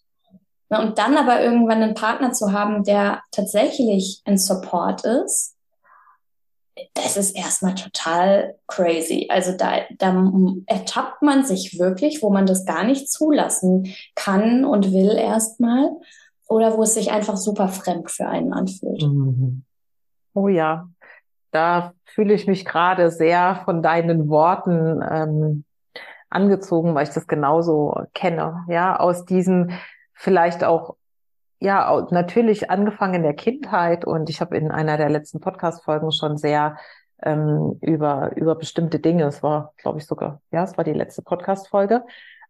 Und 0.67 0.97
dann 0.97 1.15
aber 1.15 1.41
irgendwann 1.41 1.81
einen 1.81 1.93
Partner 1.93 2.33
zu 2.33 2.51
haben, 2.51 2.83
der 2.83 3.21
tatsächlich 3.31 4.21
ein 4.25 4.37
Support 4.37 5.05
ist, 5.05 5.55
das 6.93 7.17
ist 7.17 7.35
erstmal 7.35 7.75
total 7.75 8.55
crazy. 8.67 9.27
Also 9.29 9.55
da, 9.55 9.81
da 9.97 10.31
ertappt 10.65 11.21
man 11.21 11.45
sich 11.45 11.79
wirklich, 11.79 12.21
wo 12.21 12.29
man 12.29 12.45
das 12.45 12.65
gar 12.65 12.83
nicht 12.83 13.11
zulassen 13.11 13.93
kann 14.15 14.65
und 14.65 14.91
will 14.91 15.15
erstmal 15.15 15.91
oder 16.47 16.77
wo 16.77 16.83
es 16.83 16.93
sich 16.93 17.11
einfach 17.11 17.37
super 17.37 17.67
fremd 17.67 18.11
für 18.11 18.27
einen 18.27 18.53
anfühlt. 18.53 19.01
Mhm. 19.01 19.63
Oh 20.33 20.47
ja, 20.47 20.87
da 21.51 21.93
fühle 22.05 22.33
ich 22.33 22.47
mich 22.47 22.65
gerade 22.65 23.09
sehr 23.09 23.61
von 23.65 23.81
deinen 23.81 24.29
Worten 24.29 25.01
ähm, 25.09 25.63
angezogen, 26.29 26.93
weil 26.93 27.07
ich 27.07 27.13
das 27.13 27.27
genauso 27.27 27.95
kenne. 28.13 28.65
Ja, 28.67 28.99
aus 28.99 29.25
diesem 29.25 29.71
vielleicht 30.13 30.63
auch 30.63 30.96
ja, 31.59 32.07
natürlich 32.11 32.69
angefangen 32.69 33.15
in 33.15 33.23
der 33.23 33.33
Kindheit 33.33 34.05
und 34.05 34.29
ich 34.29 34.41
habe 34.41 34.57
in 34.57 34.71
einer 34.71 34.97
der 34.97 35.09
letzten 35.09 35.39
Podcast-Folgen 35.39 36.11
schon 36.11 36.37
sehr 36.37 36.77
ähm, 37.23 37.77
über, 37.81 38.31
über 38.35 38.55
bestimmte 38.55 38.99
Dinge, 38.99 39.23
es 39.25 39.41
war, 39.41 39.73
glaube 39.77 39.97
ich, 39.99 40.05
sogar, 40.05 40.41
ja, 40.51 40.63
es 40.63 40.77
war 40.77 40.83
die 40.83 40.93
letzte 40.93 41.23
Podcast-Folge, 41.23 42.03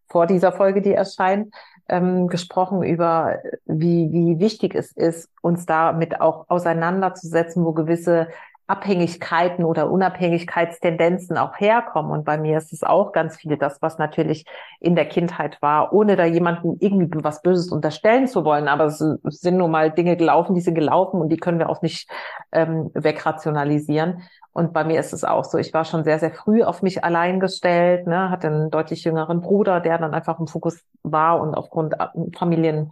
vor 0.09 0.25
dieser 0.25 0.51
Folge, 0.51 0.81
die 0.81 0.93
erscheint, 0.93 1.53
ähm, 1.89 2.27
gesprochen 2.27 2.83
über, 2.83 3.39
wie, 3.65 4.09
wie 4.11 4.39
wichtig 4.39 4.75
es 4.75 4.91
ist, 4.91 5.29
uns 5.41 5.65
damit 5.65 6.19
auch 6.19 6.45
auseinanderzusetzen, 6.49 7.63
wo 7.63 7.73
gewisse 7.73 8.27
Abhängigkeiten 8.67 9.63
oder 9.63 9.89
Unabhängigkeitstendenzen 9.89 11.37
auch 11.37 11.57
herkommen. 11.57 12.11
Und 12.11 12.25
bei 12.25 12.37
mir 12.37 12.57
ist 12.57 12.73
es 12.73 12.83
auch 12.83 13.13
ganz 13.13 13.37
viel 13.37 13.57
das, 13.57 13.81
was 13.81 13.97
natürlich 13.97 14.45
in 14.79 14.95
der 14.95 15.05
Kindheit 15.05 15.61
war, 15.61 15.93
ohne 15.93 16.17
da 16.17 16.25
jemandem 16.25 16.77
irgendwie 16.79 17.23
was 17.23 17.41
Böses 17.41 17.71
unterstellen 17.71 18.27
zu 18.27 18.43
wollen. 18.43 18.67
Aber 18.67 18.85
es 18.85 18.97
sind 18.97 19.57
nun 19.57 19.71
mal 19.71 19.91
Dinge 19.91 20.17
gelaufen, 20.17 20.53
die 20.53 20.61
sind 20.61 20.75
gelaufen 20.75 21.21
und 21.21 21.29
die 21.29 21.37
können 21.37 21.59
wir 21.59 21.69
auch 21.69 21.81
nicht 21.81 22.09
ähm, 22.51 22.91
wegrationalisieren. 22.93 24.23
Und 24.51 24.73
bei 24.73 24.83
mir 24.83 24.99
ist 24.99 25.13
es 25.13 25.23
auch 25.23 25.45
so. 25.45 25.57
Ich 25.59 25.73
war 25.73 25.85
schon 25.85 26.03
sehr, 26.03 26.19
sehr 26.19 26.31
früh 26.31 26.63
auf 26.63 26.81
mich 26.81 27.03
allein 27.03 27.39
gestellt, 27.39 28.07
ne, 28.07 28.31
hatte 28.31 28.47
einen 28.47 28.71
deutlich 28.71 29.03
jüngeren 29.03 29.39
Bruder, 29.39 29.79
der 29.79 29.97
dann 29.97 30.13
einfach 30.13 30.39
im 30.39 30.47
Fokus 30.47 30.83
war 31.03 31.39
und 31.39 31.53
aufgrund 31.53 31.93
äh, 31.93 32.07
Familien 32.35 32.91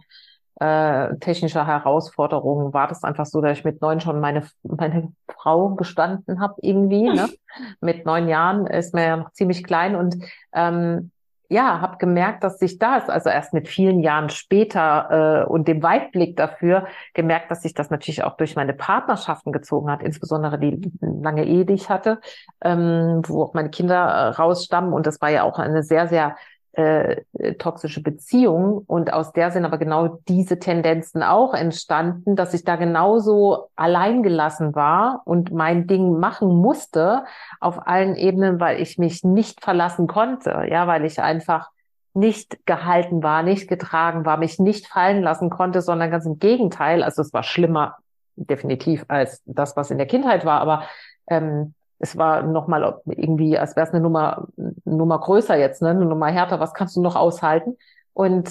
äh, 0.58 1.16
technischer 1.18 1.66
Herausforderungen 1.66 2.72
war 2.72 2.88
das 2.88 3.04
einfach 3.04 3.26
so, 3.26 3.40
dass 3.40 3.58
ich 3.58 3.64
mit 3.64 3.80
neun 3.80 4.00
schon 4.00 4.20
meine, 4.20 4.46
meine 4.62 5.12
Frau 5.28 5.70
gestanden 5.70 6.40
habe 6.40 6.54
irgendwie. 6.62 7.10
Ne? 7.10 7.28
mit 7.80 8.06
neun 8.06 8.28
Jahren 8.28 8.66
ist 8.66 8.94
mir 8.94 9.04
ja 9.04 9.16
noch 9.16 9.32
ziemlich 9.32 9.64
klein 9.64 9.96
und 9.96 10.16
ähm, 10.54 11.10
ja, 11.48 11.80
habe 11.80 11.98
gemerkt, 11.98 12.42
dass 12.42 12.58
sich 12.58 12.78
das, 12.78 13.08
also 13.08 13.30
erst 13.30 13.54
mit 13.54 13.68
vielen 13.68 14.00
Jahren 14.00 14.30
später 14.30 15.44
äh, 15.44 15.48
und 15.48 15.68
dem 15.68 15.82
Weitblick 15.82 16.36
dafür, 16.36 16.86
gemerkt, 17.14 17.50
dass 17.50 17.62
sich 17.62 17.72
das 17.72 17.90
natürlich 17.90 18.24
auch 18.24 18.36
durch 18.36 18.56
meine 18.56 18.72
Partnerschaften 18.72 19.52
gezogen 19.52 19.90
hat, 19.90 20.02
insbesondere 20.02 20.58
die 20.58 20.90
lange 21.00 21.44
Ehe, 21.44 21.64
die 21.64 21.74
ich 21.74 21.88
hatte, 21.88 22.20
ähm, 22.62 23.22
wo 23.26 23.44
auch 23.44 23.54
meine 23.54 23.70
Kinder 23.70 23.94
äh, 23.94 24.28
rausstammen. 24.30 24.92
Und 24.92 25.06
das 25.06 25.20
war 25.20 25.30
ja 25.30 25.44
auch 25.44 25.58
eine 25.58 25.82
sehr, 25.82 26.08
sehr 26.08 26.36
äh, 26.76 27.22
toxische 27.54 28.02
Beziehung 28.02 28.82
und 28.86 29.10
aus 29.10 29.32
der 29.32 29.50
sind 29.50 29.64
aber 29.64 29.78
genau 29.78 30.18
diese 30.28 30.58
Tendenzen 30.58 31.22
auch 31.22 31.54
entstanden, 31.54 32.36
dass 32.36 32.52
ich 32.52 32.64
da 32.64 32.76
genauso 32.76 33.68
alleingelassen 33.76 34.74
war 34.74 35.22
und 35.24 35.52
mein 35.52 35.86
Ding 35.86 36.18
machen 36.18 36.48
musste 36.48 37.24
auf 37.60 37.86
allen 37.86 38.14
Ebenen, 38.14 38.60
weil 38.60 38.78
ich 38.78 38.98
mich 38.98 39.24
nicht 39.24 39.64
verlassen 39.64 40.06
konnte, 40.06 40.66
ja, 40.68 40.86
weil 40.86 41.06
ich 41.06 41.18
einfach 41.18 41.70
nicht 42.12 42.66
gehalten 42.66 43.22
war, 43.22 43.42
nicht 43.42 43.68
getragen 43.68 44.26
war, 44.26 44.36
mich 44.36 44.58
nicht 44.58 44.86
fallen 44.86 45.22
lassen 45.22 45.48
konnte, 45.48 45.80
sondern 45.80 46.10
ganz 46.10 46.26
im 46.26 46.38
Gegenteil. 46.38 47.02
Also 47.02 47.22
es 47.22 47.32
war 47.32 47.42
schlimmer 47.42 47.96
definitiv 48.36 49.06
als 49.08 49.42
das, 49.46 49.78
was 49.78 49.90
in 49.90 49.96
der 49.96 50.06
Kindheit 50.06 50.44
war, 50.44 50.60
aber 50.60 50.82
ähm, 51.28 51.72
es 51.98 52.16
war 52.16 52.42
nochmal 52.42 53.00
irgendwie, 53.06 53.58
als 53.58 53.76
wäre 53.76 53.86
es 53.86 53.92
eine 53.92 54.02
Nummer, 54.02 54.48
Nummer 54.84 55.18
größer 55.18 55.56
jetzt, 55.56 55.82
ne? 55.82 55.90
eine 55.90 56.04
Nummer 56.04 56.26
härter, 56.28 56.60
was 56.60 56.74
kannst 56.74 56.96
du 56.96 57.00
noch 57.00 57.16
aushalten? 57.16 57.76
Und 58.12 58.50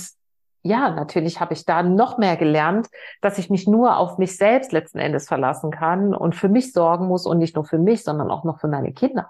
ja, 0.63 0.89
natürlich 0.89 1.39
habe 1.39 1.53
ich 1.53 1.65
da 1.65 1.83
noch 1.83 2.17
mehr 2.17 2.37
gelernt, 2.37 2.87
dass 3.21 3.37
ich 3.37 3.51
mich 3.51 3.67
nur 3.67 3.97
auf 3.97 4.17
mich 4.17 4.35
selbst 4.35 4.71
letzten 4.71 4.97
Endes 4.97 5.27
verlassen 5.27 5.69
kann 5.69 6.15
und 6.15 6.35
für 6.35 6.49
mich 6.49 6.73
sorgen 6.73 7.07
muss 7.07 7.27
und 7.27 7.37
nicht 7.37 7.55
nur 7.55 7.65
für 7.65 7.77
mich, 7.77 8.03
sondern 8.03 8.31
auch 8.31 8.43
noch 8.43 8.59
für 8.59 8.67
meine 8.67 8.91
Kinder. 8.91 9.29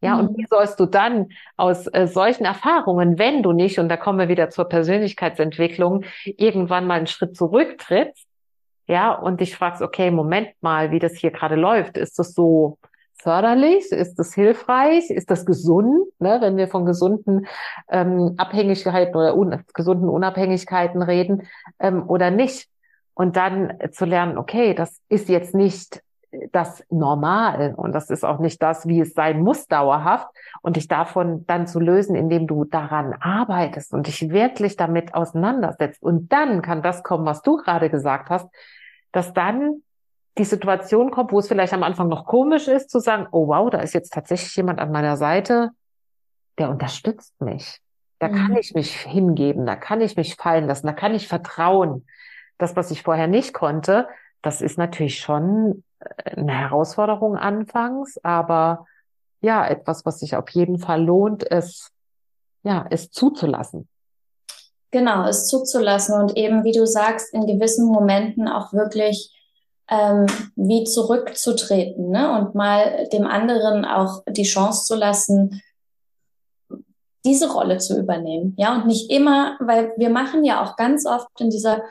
Ja, 0.00 0.16
mhm. 0.16 0.20
und 0.20 0.38
wie 0.38 0.46
sollst 0.48 0.80
du 0.80 0.86
dann 0.86 1.28
aus 1.56 1.86
äh, 1.88 2.06
solchen 2.06 2.44
Erfahrungen, 2.44 3.18
wenn 3.18 3.42
du 3.42 3.52
nicht, 3.52 3.78
und 3.78 3.88
da 3.88 3.98
kommen 3.98 4.18
wir 4.18 4.28
wieder 4.28 4.48
zur 4.48 4.64
Persönlichkeitsentwicklung, 4.64 6.04
irgendwann 6.24 6.86
mal 6.86 6.98
einen 6.98 7.06
Schritt 7.06 7.36
zurücktrittst, 7.36 8.26
ja, 8.88 9.12
und 9.12 9.40
dich 9.40 9.54
fragst, 9.54 9.80
okay, 9.80 10.10
Moment 10.10 10.48
mal, 10.60 10.90
wie 10.90 10.98
das 10.98 11.14
hier 11.14 11.30
gerade 11.30 11.54
läuft, 11.54 11.96
ist 11.96 12.18
das 12.18 12.34
so, 12.34 12.78
förderlich? 13.22 13.90
Ist 13.92 14.18
das 14.18 14.34
hilfreich? 14.34 15.10
Ist 15.10 15.30
das 15.30 15.46
gesund? 15.46 16.08
Ne? 16.18 16.38
Wenn 16.40 16.56
wir 16.56 16.68
von 16.68 16.84
gesunden 16.84 17.46
ähm, 17.88 18.34
Abhängigkeiten 18.36 19.14
oder 19.14 19.36
un 19.36 19.62
gesunden 19.74 20.08
Unabhängigkeiten 20.08 21.02
reden 21.02 21.48
ähm, 21.78 22.08
oder 22.08 22.30
nicht? 22.30 22.68
Und 23.14 23.36
dann 23.36 23.74
zu 23.90 24.06
lernen, 24.06 24.38
okay, 24.38 24.74
das 24.74 25.00
ist 25.08 25.28
jetzt 25.28 25.54
nicht 25.54 26.02
das 26.50 26.82
Normal 26.88 27.74
und 27.76 27.92
das 27.92 28.08
ist 28.08 28.24
auch 28.24 28.38
nicht 28.38 28.62
das, 28.62 28.86
wie 28.88 29.00
es 29.00 29.12
sein 29.12 29.42
muss 29.42 29.66
dauerhaft 29.66 30.28
und 30.62 30.76
dich 30.76 30.88
davon 30.88 31.44
dann 31.46 31.66
zu 31.66 31.78
lösen, 31.78 32.16
indem 32.16 32.46
du 32.46 32.64
daran 32.64 33.12
arbeitest 33.20 33.92
und 33.92 34.06
dich 34.06 34.30
wirklich 34.30 34.76
damit 34.76 35.14
auseinandersetzt. 35.14 36.02
Und 36.02 36.32
dann 36.32 36.62
kann 36.62 36.82
das 36.82 37.02
kommen, 37.02 37.26
was 37.26 37.42
du 37.42 37.58
gerade 37.58 37.90
gesagt 37.90 38.30
hast, 38.30 38.48
dass 39.12 39.34
dann 39.34 39.82
die 40.38 40.44
Situation 40.44 41.10
kommt, 41.10 41.32
wo 41.32 41.38
es 41.38 41.48
vielleicht 41.48 41.72
am 41.72 41.82
Anfang 41.82 42.08
noch 42.08 42.24
komisch 42.24 42.68
ist, 42.68 42.90
zu 42.90 43.00
sagen, 43.00 43.26
oh 43.32 43.48
wow, 43.48 43.68
da 43.68 43.80
ist 43.80 43.92
jetzt 43.92 44.12
tatsächlich 44.12 44.54
jemand 44.56 44.80
an 44.80 44.90
meiner 44.90 45.16
Seite, 45.16 45.70
der 46.58 46.70
unterstützt 46.70 47.38
mich. 47.40 47.80
Da 48.18 48.28
mhm. 48.28 48.34
kann 48.34 48.56
ich 48.56 48.72
mich 48.74 48.96
hingeben, 48.96 49.66
da 49.66 49.76
kann 49.76 50.00
ich 50.00 50.16
mich 50.16 50.36
fallen 50.36 50.66
lassen, 50.66 50.86
da 50.86 50.92
kann 50.92 51.14
ich 51.14 51.28
vertrauen. 51.28 52.06
Das, 52.56 52.76
was 52.76 52.90
ich 52.90 53.02
vorher 53.02 53.26
nicht 53.26 53.52
konnte, 53.52 54.08
das 54.42 54.62
ist 54.62 54.78
natürlich 54.78 55.18
schon 55.18 55.84
äh, 55.98 56.36
eine 56.36 56.52
Herausforderung 56.52 57.36
anfangs, 57.36 58.18
aber 58.22 58.86
ja, 59.40 59.66
etwas, 59.66 60.06
was 60.06 60.20
sich 60.20 60.36
auf 60.36 60.48
jeden 60.50 60.78
Fall 60.78 61.02
lohnt, 61.02 61.42
ist, 61.42 61.90
ja, 62.62 62.86
es 62.90 63.10
zuzulassen. 63.10 63.88
Genau, 64.92 65.26
es 65.26 65.48
zuzulassen 65.48 66.20
und 66.20 66.36
eben, 66.36 66.64
wie 66.64 66.72
du 66.72 66.86
sagst, 66.86 67.34
in 67.34 67.46
gewissen 67.46 67.86
Momenten 67.86 68.46
auch 68.46 68.72
wirklich 68.72 69.32
ähm, 69.92 70.26
wie 70.56 70.84
zurückzutreten 70.84 72.10
ne? 72.10 72.32
und 72.38 72.54
mal 72.54 73.08
dem 73.12 73.26
anderen 73.26 73.84
auch 73.84 74.22
die 74.26 74.44
Chance 74.44 74.84
zu 74.84 74.94
lassen, 74.94 75.60
diese 77.26 77.52
Rolle 77.52 77.76
zu 77.76 77.98
übernehmen. 78.00 78.54
Ja, 78.56 78.74
und 78.74 78.86
nicht 78.86 79.10
immer, 79.10 79.56
weil 79.60 79.92
wir 79.98 80.08
machen 80.08 80.44
ja 80.44 80.64
auch 80.64 80.76
ganz 80.76 81.04
oft 81.04 81.28
in 81.40 81.50
dieser, 81.50 81.82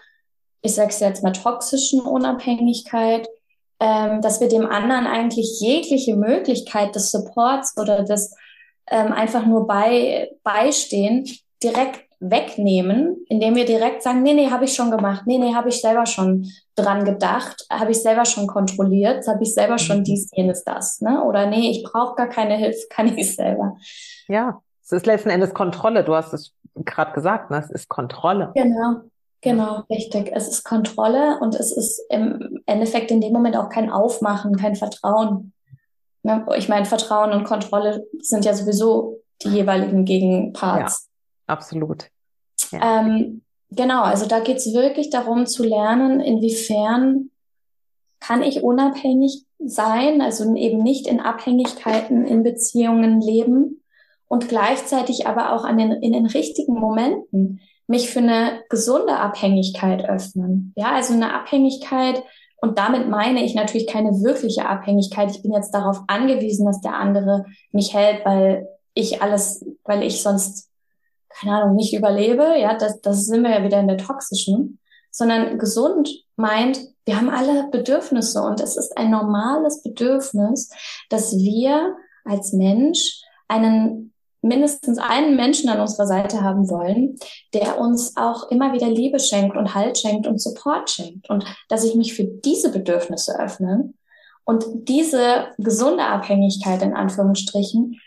ich 0.62 0.74
sag's 0.74 1.00
jetzt 1.00 1.24
mal, 1.24 1.32
toxischen 1.32 2.02
Unabhängigkeit, 2.02 3.28
ähm, 3.80 4.22
dass 4.22 4.42
wir 4.42 4.50
dem 4.50 4.66
anderen 4.66 5.06
eigentlich 5.06 5.60
jegliche 5.62 6.16
Möglichkeit 6.16 6.96
des 6.96 7.12
Supports 7.12 7.78
oder 7.78 8.04
des 8.04 8.36
ähm, 8.90 9.14
einfach 9.14 9.46
nur 9.46 9.68
bei, 9.68 10.32
beistehen 10.44 11.30
direkt 11.64 12.11
wegnehmen, 12.22 13.26
indem 13.30 13.56
wir 13.56 13.66
direkt 13.66 14.04
sagen, 14.04 14.22
nee, 14.22 14.36
nee, 14.36 14.52
habe 14.52 14.66
ich 14.66 14.76
schon 14.76 14.92
gemacht, 14.92 15.24
nee, 15.26 15.40
nee, 15.40 15.56
habe 15.56 15.70
ich 15.70 15.82
selber 15.82 16.06
schon 16.06 16.48
dran 16.76 17.04
gedacht, 17.04 17.66
habe 17.70 17.92
ich 17.92 18.02
selber 18.02 18.26
schon 18.26 18.46
kontrolliert, 18.46 19.28
habe 19.28 19.42
ich 19.42 19.54
selber 19.56 19.80
schon 19.80 20.00
mhm. 20.00 20.04
dies, 20.04 20.30
jenes, 20.32 20.64
das, 20.64 21.02
ne? 21.02 21.24
Oder 21.24 21.48
nee, 21.48 21.72
ich 21.72 21.84
brauche 21.84 22.16
gar 22.16 22.30
keine 22.30 22.56
Hilfe, 22.56 22.80
kann 22.90 23.18
ich 23.18 23.36
selber. 23.36 23.76
Ja, 24.28 24.62
es 24.84 24.92
ist 24.92 25.08
letzten 25.08 25.30
Endes 25.30 25.54
Kontrolle. 25.56 26.04
Du 26.04 26.14
hast 26.14 26.32
es 26.34 26.54
gerade 26.76 27.12
gesagt, 27.14 27.50
ne? 27.50 27.58
es 27.58 27.72
ist 27.72 27.90
Kontrolle. 27.90 28.52
Genau, 28.54 29.02
genau, 29.42 29.84
richtig. 29.90 30.32
Es 30.32 30.48
ist 30.48 30.64
Kontrolle 30.64 31.40
und 31.42 31.56
es 31.56 31.76
ist 31.76 32.04
im 32.10 32.62
Endeffekt 32.68 33.10
in 33.10 33.20
dem 33.20 33.34
Moment 33.34 33.58
auch 33.58 33.70
kein 33.70 33.90
Aufmachen, 33.90 34.58
kein 34.58 34.76
Vertrauen. 34.76 35.54
Ne? 36.22 36.46
Ich 36.56 36.70
meine, 36.70 36.86
Vertrauen 36.86 37.34
und 37.34 37.46
Kontrolle 37.46 38.06
sind 38.20 38.46
ja 38.46 38.54
sowieso 38.54 39.18
die 39.42 39.50
jeweiligen 39.50 40.06
Gegenparts. 40.06 41.06
Ja 41.06 41.11
absolut. 41.52 42.10
Ja. 42.72 43.02
Ähm, 43.02 43.42
genau, 43.70 44.04
also 44.04 44.26
da 44.26 44.40
geht 44.40 44.58
es 44.58 44.74
wirklich 44.74 45.10
darum 45.10 45.46
zu 45.46 45.64
lernen, 45.64 46.20
inwiefern 46.20 47.30
kann 48.20 48.44
ich 48.44 48.64
unabhängig 48.64 49.46
sein, 49.60 50.22
also 50.22 50.56
eben 50.56 50.82
nicht 50.84 51.08
in 51.08 51.20
Abhängigkeiten 51.20 52.26
in 52.26 52.44
Beziehungen 52.44 53.22
leben 53.22 53.84
und 54.28 54.48
gleichzeitig 54.48 55.28
aber 55.28 55.54
auch 55.54 55.66
an 55.66 55.78
den, 55.78 55.92
in 55.92 56.14
den 56.14 56.26
richtigen 56.26 56.76
Momenten 56.76 57.62
mich 57.88 58.10
für 58.10 58.20
eine 58.20 58.64
gesunde 58.70 59.18
Abhängigkeit 59.18 60.08
öffnen. 60.08 60.74
Ja, 60.78 60.94
also 60.94 61.14
eine 61.14 61.34
Abhängigkeit, 61.34 62.24
und 62.62 62.78
damit 62.78 63.10
meine 63.10 63.44
ich 63.44 63.56
natürlich 63.56 63.88
keine 63.88 64.12
wirkliche 64.22 64.70
Abhängigkeit. 64.70 65.32
Ich 65.32 65.42
bin 65.42 65.52
jetzt 65.52 65.72
darauf 65.72 66.02
angewiesen, 66.08 66.68
dass 66.68 66.80
der 66.80 66.94
andere 66.94 67.46
mich 67.72 67.94
hält, 67.94 68.24
weil 68.24 68.68
ich 68.94 69.22
alles, 69.22 69.66
weil 69.84 70.04
ich 70.04 70.22
sonst 70.22 70.70
keine 71.40 71.58
Ahnung, 71.58 71.76
nicht 71.76 71.94
überlebe, 71.94 72.56
ja, 72.58 72.76
das, 72.76 73.02
das 73.02 73.26
sind 73.26 73.44
wir 73.44 73.52
ja 73.52 73.64
wieder 73.64 73.80
in 73.80 73.88
der 73.88 73.98
toxischen, 73.98 74.80
sondern 75.12 75.58
gesund 75.58 76.10
meint, 76.36 76.80
wir 77.06 77.18
haben 77.18 77.30
alle 77.30 77.70
Bedürfnisse 77.72 78.42
und 78.42 78.62
es 78.62 78.78
ist 78.78 78.98
ein 78.98 79.10
normales 79.10 79.82
Bedürfnis, 79.82 80.70
dass 81.10 81.36
wir 81.38 81.96
als 82.26 82.54
Mensch 82.54 83.22
einen 83.48 84.12
mindestens 84.42 84.98
einen 84.98 85.36
Menschen 85.36 85.70
an 85.70 85.80
unserer 85.80 86.08
Seite 86.08 86.42
haben 86.42 86.70
wollen, 86.70 87.18
der 87.54 87.80
uns 87.80 88.18
auch 88.18 88.50
immer 88.50 88.74
wieder 88.74 88.90
Liebe 88.90 89.20
schenkt 89.20 89.56
und 89.56 89.76
Halt 89.76 90.00
schenkt 90.00 90.26
und 90.26 90.42
Support 90.42 90.90
schenkt. 90.90 91.30
Und 91.30 91.46
dass 91.70 91.84
ich 91.84 91.96
mich 91.96 92.16
für 92.16 92.24
diese 92.24 92.72
Bedürfnisse 92.72 93.40
öffne 93.40 93.94
und 94.44 94.66
diese 94.90 95.48
gesunde 95.58 96.04
Abhängigkeit 96.04 96.82
in 96.82 96.94
Anführungsstrichen 96.94 98.00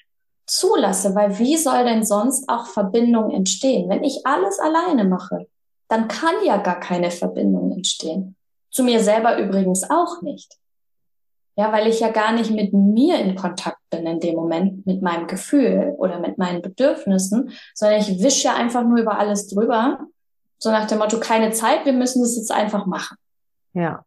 zulasse, 0.46 1.14
weil 1.14 1.38
wie 1.38 1.56
soll 1.56 1.84
denn 1.84 2.04
sonst 2.04 2.48
auch 2.48 2.66
Verbindung 2.66 3.30
entstehen? 3.30 3.88
Wenn 3.88 4.04
ich 4.04 4.26
alles 4.26 4.58
alleine 4.58 5.04
mache, 5.04 5.46
dann 5.88 6.08
kann 6.08 6.34
ja 6.44 6.56
gar 6.58 6.80
keine 6.80 7.10
Verbindung 7.10 7.72
entstehen. 7.72 8.36
Zu 8.70 8.84
mir 8.84 9.00
selber 9.00 9.38
übrigens 9.38 9.88
auch 9.88 10.22
nicht. 10.22 10.58
Ja, 11.56 11.72
weil 11.72 11.86
ich 11.86 12.00
ja 12.00 12.10
gar 12.10 12.32
nicht 12.32 12.50
mit 12.50 12.72
mir 12.72 13.20
in 13.20 13.36
Kontakt 13.36 13.78
bin 13.90 14.06
in 14.06 14.18
dem 14.18 14.34
Moment, 14.34 14.84
mit 14.86 15.02
meinem 15.02 15.28
Gefühl 15.28 15.94
oder 15.98 16.18
mit 16.18 16.36
meinen 16.36 16.62
Bedürfnissen, 16.62 17.50
sondern 17.74 18.00
ich 18.00 18.20
wische 18.20 18.48
ja 18.48 18.54
einfach 18.56 18.82
nur 18.82 18.98
über 18.98 19.18
alles 19.18 19.46
drüber. 19.46 20.00
So 20.58 20.72
nach 20.72 20.86
dem 20.86 20.98
Motto, 20.98 21.20
keine 21.20 21.52
Zeit, 21.52 21.84
wir 21.84 21.92
müssen 21.92 22.22
das 22.22 22.36
jetzt 22.36 22.50
einfach 22.50 22.86
machen. 22.86 23.16
Ja, 23.72 24.04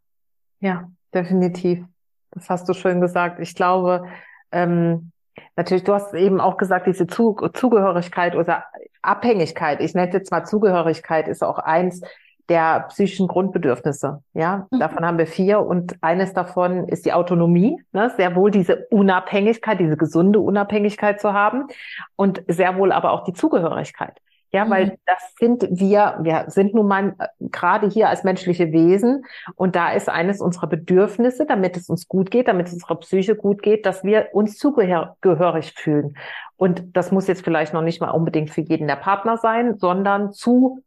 ja, 0.59 0.89
definitiv. 1.13 1.85
Das 2.31 2.49
hast 2.49 2.67
du 2.67 2.73
schön 2.73 2.99
gesagt. 2.99 3.39
Ich 3.39 3.55
glaube, 3.55 4.05
ähm, 4.51 5.11
Natürlich, 5.55 5.83
du 5.83 5.93
hast 5.93 6.13
eben 6.13 6.39
auch 6.39 6.57
gesagt, 6.57 6.87
diese 6.87 7.07
Zugehörigkeit 7.07 8.35
oder 8.35 8.65
Abhängigkeit, 9.01 9.81
ich 9.81 9.93
nenne 9.93 10.09
es 10.09 10.13
jetzt 10.13 10.31
mal 10.31 10.45
Zugehörigkeit, 10.45 11.27
ist 11.27 11.43
auch 11.43 11.59
eins 11.59 12.01
der 12.49 12.85
psychischen 12.89 13.27
Grundbedürfnisse. 13.27 14.23
Ja, 14.33 14.67
mhm. 14.71 14.79
davon 14.79 15.05
haben 15.05 15.17
wir 15.17 15.27
vier 15.27 15.59
und 15.59 15.95
eines 16.01 16.33
davon 16.33 16.87
ist 16.87 17.05
die 17.05 17.13
Autonomie, 17.13 17.81
ne? 17.91 18.11
sehr 18.15 18.35
wohl 18.35 18.51
diese 18.51 18.87
Unabhängigkeit, 18.89 19.79
diese 19.79 19.97
gesunde 19.97 20.39
Unabhängigkeit 20.39 21.19
zu 21.19 21.33
haben 21.33 21.67
und 22.15 22.43
sehr 22.47 22.77
wohl 22.77 22.91
aber 22.91 23.11
auch 23.11 23.23
die 23.23 23.33
Zugehörigkeit. 23.33 24.19
Ja, 24.57 24.67
weil 24.71 24.85
mhm. 24.87 24.91
das 25.05 25.35
sind 25.39 25.67
wir, 25.69 26.17
wir 26.21 26.45
sind 26.47 26.73
nun 26.73 26.87
mal 26.87 27.15
äh, 27.19 27.27
gerade 27.51 27.87
hier 27.87 28.09
als 28.09 28.23
menschliche 28.23 28.71
Wesen 28.71 29.23
und 29.55 29.75
da 29.75 29.91
ist 29.91 30.09
eines 30.09 30.41
unserer 30.41 30.65
Bedürfnisse, 30.65 31.45
damit 31.45 31.77
es 31.77 31.89
uns 31.89 32.07
gut 32.07 32.31
geht, 32.31 32.47
damit 32.47 32.67
es 32.67 32.73
unserer 32.73 32.95
Psyche 32.95 33.35
gut 33.35 33.61
geht, 33.61 33.85
dass 33.85 34.03
wir 34.03 34.29
uns 34.33 34.57
zugehörig 34.57 35.73
fühlen. 35.73 36.17
Und 36.55 36.97
das 36.97 37.11
muss 37.11 37.27
jetzt 37.27 37.43
vielleicht 37.43 37.73
noch 37.73 37.83
nicht 37.83 38.01
mal 38.01 38.09
unbedingt 38.09 38.49
für 38.49 38.61
jeden 38.61 38.87
der 38.87 38.95
Partner 38.95 39.37
sein, 39.37 39.77
sondern 39.77 40.33
zu 40.33 40.83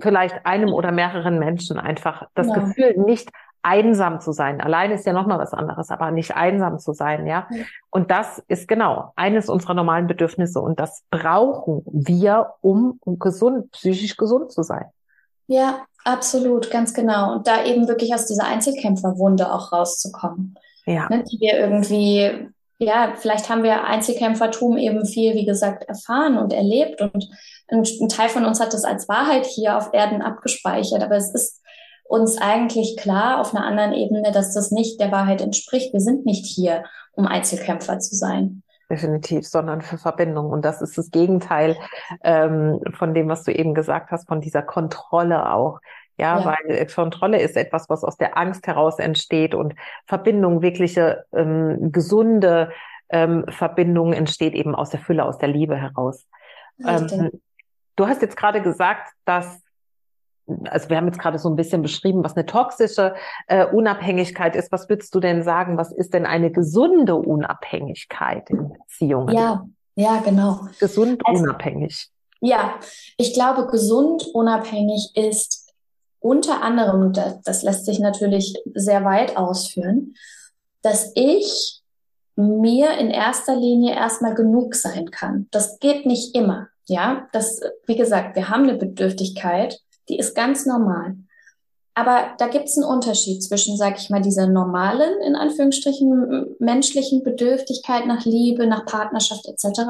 vielleicht 0.00 0.44
einem 0.44 0.72
oder 0.72 0.90
mehreren 0.90 1.38
Menschen 1.38 1.78
einfach 1.78 2.26
das 2.34 2.48
ja. 2.48 2.54
Gefühl 2.54 2.94
nicht 2.98 3.30
einsam 3.62 4.20
zu 4.20 4.32
sein. 4.32 4.60
Allein 4.60 4.90
ist 4.90 5.06
ja 5.06 5.12
nochmal 5.12 5.38
was 5.38 5.52
anderes, 5.52 5.90
aber 5.90 6.10
nicht 6.10 6.36
einsam 6.36 6.78
zu 6.78 6.92
sein, 6.92 7.26
ja. 7.26 7.48
Und 7.90 8.10
das 8.10 8.42
ist 8.48 8.68
genau 8.68 9.12
eines 9.16 9.48
unserer 9.48 9.74
normalen 9.74 10.06
Bedürfnisse 10.06 10.60
und 10.60 10.78
das 10.80 11.04
brauchen 11.10 11.82
wir, 11.86 12.54
um, 12.60 12.98
um 13.04 13.18
gesund, 13.18 13.70
psychisch 13.72 14.16
gesund 14.16 14.52
zu 14.52 14.62
sein. 14.62 14.86
Ja, 15.46 15.86
absolut, 16.04 16.70
ganz 16.70 16.94
genau. 16.94 17.32
Und 17.32 17.46
da 17.46 17.64
eben 17.64 17.88
wirklich 17.88 18.14
aus 18.14 18.26
dieser 18.26 18.44
Einzelkämpferwunde 18.44 19.52
auch 19.52 19.72
rauszukommen. 19.72 20.56
Ja. 20.86 21.08
Ne, 21.10 21.24
die 21.24 21.38
wir 21.40 21.58
irgendwie, 21.58 22.48
ja, 22.78 23.12
vielleicht 23.16 23.50
haben 23.50 23.62
wir 23.62 23.84
Einzelkämpfertum 23.84 24.78
eben 24.78 25.04
viel, 25.04 25.34
wie 25.34 25.44
gesagt, 25.44 25.84
erfahren 25.84 26.38
und 26.38 26.52
erlebt 26.52 27.02
und 27.02 27.28
ein, 27.68 27.82
ein 28.00 28.08
Teil 28.08 28.30
von 28.30 28.46
uns 28.46 28.60
hat 28.60 28.72
das 28.72 28.84
als 28.84 29.08
Wahrheit 29.08 29.44
hier 29.44 29.76
auf 29.76 29.90
Erden 29.92 30.22
abgespeichert, 30.22 31.02
aber 31.02 31.16
es 31.16 31.34
ist 31.34 31.57
uns 32.08 32.38
eigentlich 32.40 32.96
klar 32.96 33.40
auf 33.40 33.54
einer 33.54 33.64
anderen 33.64 33.92
Ebene, 33.92 34.32
dass 34.32 34.54
das 34.54 34.70
nicht 34.70 35.00
der 35.00 35.12
Wahrheit 35.12 35.40
entspricht. 35.40 35.92
Wir 35.92 36.00
sind 36.00 36.24
nicht 36.26 36.46
hier, 36.46 36.84
um 37.12 37.26
Einzelkämpfer 37.26 37.98
zu 37.98 38.16
sein. 38.16 38.62
Definitiv, 38.90 39.46
sondern 39.46 39.82
für 39.82 39.98
Verbindung. 39.98 40.50
Und 40.50 40.64
das 40.64 40.80
ist 40.80 40.96
das 40.96 41.10
Gegenteil 41.10 41.76
ähm, 42.24 42.80
von 42.94 43.12
dem, 43.12 43.28
was 43.28 43.44
du 43.44 43.52
eben 43.52 43.74
gesagt 43.74 44.10
hast, 44.10 44.26
von 44.26 44.40
dieser 44.40 44.62
Kontrolle 44.62 45.52
auch. 45.52 45.80
Ja, 46.16 46.40
ja, 46.40 46.56
weil 46.66 46.86
Kontrolle 46.86 47.40
ist 47.40 47.56
etwas, 47.56 47.88
was 47.88 48.02
aus 48.02 48.16
der 48.16 48.38
Angst 48.38 48.66
heraus 48.66 48.98
entsteht 48.98 49.54
und 49.54 49.74
Verbindung, 50.06 50.62
wirkliche 50.62 51.24
ähm, 51.32 51.92
gesunde 51.92 52.72
ähm, 53.10 53.44
Verbindung 53.48 54.12
entsteht 54.12 54.54
eben 54.54 54.74
aus 54.74 54.90
der 54.90 55.00
Fülle, 55.00 55.24
aus 55.24 55.38
der 55.38 55.48
Liebe 55.48 55.76
heraus. 55.76 56.26
Ähm, 56.84 57.30
du 57.96 58.06
hast 58.06 58.22
jetzt 58.22 58.36
gerade 58.36 58.62
gesagt, 58.62 59.12
dass 59.24 59.60
also 60.70 60.88
wir 60.88 60.96
haben 60.96 61.06
jetzt 61.06 61.18
gerade 61.18 61.38
so 61.38 61.48
ein 61.48 61.56
bisschen 61.56 61.82
beschrieben, 61.82 62.24
was 62.24 62.36
eine 62.36 62.46
toxische 62.46 63.14
äh, 63.46 63.66
Unabhängigkeit 63.66 64.56
ist. 64.56 64.72
Was 64.72 64.88
würdest 64.88 65.14
du 65.14 65.20
denn 65.20 65.42
sagen? 65.42 65.76
Was 65.76 65.92
ist 65.92 66.14
denn 66.14 66.26
eine 66.26 66.50
gesunde 66.50 67.14
Unabhängigkeit 67.14 68.50
in 68.50 68.72
Beziehungen? 68.72 69.34
Ja, 69.34 69.66
ja, 69.94 70.20
genau. 70.24 70.60
Gesund 70.80 71.20
also, 71.24 71.42
unabhängig. 71.42 72.08
Ja, 72.40 72.74
ich 73.16 73.34
glaube, 73.34 73.66
gesund 73.66 74.26
unabhängig 74.32 75.10
ist 75.14 75.72
unter 76.20 76.62
anderem, 76.62 77.12
das, 77.12 77.40
das 77.42 77.62
lässt 77.62 77.84
sich 77.84 77.98
natürlich 77.98 78.56
sehr 78.74 79.04
weit 79.04 79.36
ausführen, 79.36 80.14
dass 80.82 81.12
ich 81.14 81.82
mir 82.36 82.96
in 82.98 83.10
erster 83.10 83.56
Linie 83.56 83.94
erstmal 83.94 84.34
genug 84.34 84.74
sein 84.74 85.10
kann. 85.10 85.48
Das 85.50 85.80
geht 85.80 86.06
nicht 86.06 86.34
immer. 86.36 86.68
Ja, 86.86 87.28
das, 87.32 87.60
wie 87.86 87.96
gesagt, 87.96 88.36
wir 88.36 88.48
haben 88.48 88.62
eine 88.62 88.78
Bedürftigkeit, 88.78 89.80
die 90.08 90.18
ist 90.18 90.34
ganz 90.34 90.66
normal. 90.66 91.16
Aber 91.94 92.34
da 92.38 92.46
gibt 92.46 92.68
es 92.68 92.76
einen 92.76 92.86
Unterschied 92.86 93.42
zwischen, 93.42 93.76
sag 93.76 93.98
ich 93.98 94.08
mal, 94.08 94.22
dieser 94.22 94.46
normalen, 94.46 95.20
in 95.20 95.34
Anführungsstrichen, 95.34 96.56
menschlichen 96.60 97.24
Bedürftigkeit 97.24 98.06
nach 98.06 98.24
Liebe, 98.24 98.68
nach 98.68 98.86
Partnerschaft 98.86 99.46
etc. 99.46 99.80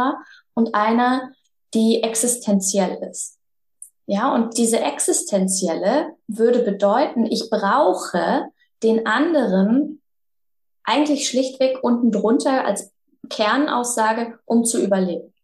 und 0.55 0.75
einer, 0.75 1.33
die 1.75 2.03
existenziell 2.03 2.99
ist. 3.11 3.37
Ja, 4.07 4.35
und 4.35 4.57
diese 4.57 4.81
existenzielle 4.81 6.15
würde 6.29 6.61
bedeuten, 6.61 7.27
ich 7.27 7.51
brauche 7.51 8.47
den 8.83 9.07
anderen 9.07 10.01
eigentlich 10.83 11.29
schlichtweg 11.29 11.81
unten 11.83 12.11
drunter 12.11 12.65
als 12.65 12.91
Kernaussage, 13.29 14.39
um 14.47 14.65
zu 14.65 14.83
überleben. 14.83 15.35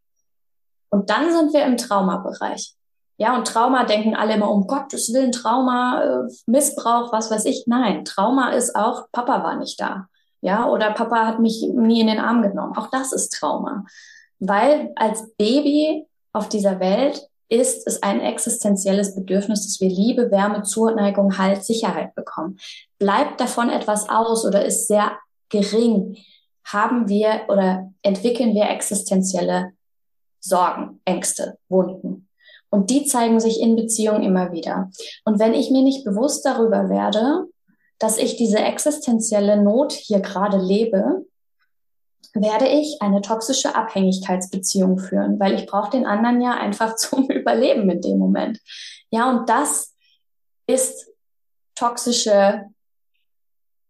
Und 0.88 1.10
dann 1.10 1.30
sind 1.30 1.52
wir 1.52 1.66
im 1.66 1.76
Traumabereich. 1.76 2.74
Ja, 3.16 3.36
und 3.36 3.46
Trauma 3.46 3.84
denken 3.84 4.14
alle 4.14 4.34
immer, 4.34 4.50
um 4.50 4.66
Gottes 4.66 5.12
Willen, 5.12 5.32
Trauma, 5.32 6.02
äh, 6.02 6.32
Missbrauch, 6.46 7.12
was 7.12 7.30
weiß 7.30 7.44
ich. 7.44 7.64
Nein, 7.66 8.04
Trauma 8.04 8.50
ist 8.50 8.74
auch, 8.74 9.06
Papa 9.12 9.42
war 9.44 9.56
nicht 9.56 9.80
da. 9.80 10.08
Ja, 10.40 10.68
oder 10.68 10.90
Papa 10.92 11.26
hat 11.26 11.38
mich 11.38 11.66
nie 11.72 12.00
in 12.00 12.08
den 12.08 12.18
Arm 12.18 12.42
genommen. 12.42 12.76
Auch 12.76 12.88
das 12.90 13.12
ist 13.12 13.30
Trauma. 13.32 13.86
Weil 14.40 14.92
als 14.96 15.30
Baby 15.38 16.06
auf 16.32 16.48
dieser 16.48 16.80
Welt 16.80 17.28
ist 17.48 17.86
es 17.86 18.02
ein 18.02 18.20
existenzielles 18.20 19.14
Bedürfnis, 19.14 19.62
dass 19.64 19.80
wir 19.80 19.88
Liebe, 19.88 20.30
Wärme, 20.30 20.62
Zuneigung, 20.62 21.38
Halt, 21.38 21.64
Sicherheit 21.64 22.14
bekommen. 22.14 22.58
Bleibt 22.98 23.40
davon 23.40 23.70
etwas 23.70 24.08
aus 24.08 24.44
oder 24.44 24.64
ist 24.64 24.88
sehr 24.88 25.12
gering, 25.50 26.16
haben 26.64 27.08
wir 27.08 27.42
oder 27.48 27.92
entwickeln 28.02 28.54
wir 28.54 28.68
existenzielle 28.70 29.72
Sorgen, 30.40 31.00
Ängste, 31.04 31.58
Wunden. 31.68 32.23
Und 32.74 32.90
die 32.90 33.04
zeigen 33.04 33.38
sich 33.38 33.60
in 33.60 33.76
Beziehungen 33.76 34.24
immer 34.24 34.50
wieder. 34.50 34.90
Und 35.24 35.38
wenn 35.38 35.54
ich 35.54 35.70
mir 35.70 35.82
nicht 35.82 36.04
bewusst 36.04 36.44
darüber 36.44 36.88
werde, 36.88 37.44
dass 38.00 38.18
ich 38.18 38.34
diese 38.34 38.58
existenzielle 38.58 39.62
Not 39.62 39.92
hier 39.92 40.18
gerade 40.18 40.58
lebe, 40.58 41.24
werde 42.32 42.66
ich 42.66 43.00
eine 43.00 43.20
toxische 43.20 43.76
Abhängigkeitsbeziehung 43.76 44.98
führen, 44.98 45.38
weil 45.38 45.54
ich 45.54 45.66
brauche 45.66 45.92
den 45.92 46.04
anderen 46.04 46.40
ja 46.40 46.54
einfach 46.54 46.96
zum 46.96 47.30
Überleben 47.30 47.88
in 47.88 48.00
dem 48.00 48.18
Moment. 48.18 48.58
Ja, 49.10 49.30
und 49.30 49.48
das 49.48 49.94
ist 50.66 51.06
toxische, 51.76 52.64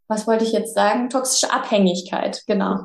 was 0.09 0.27
wollte 0.27 0.45
ich 0.45 0.53
jetzt 0.53 0.75
sagen? 0.75 1.09
Toxische 1.09 1.51
Abhängigkeit, 1.51 2.43
genau. 2.47 2.81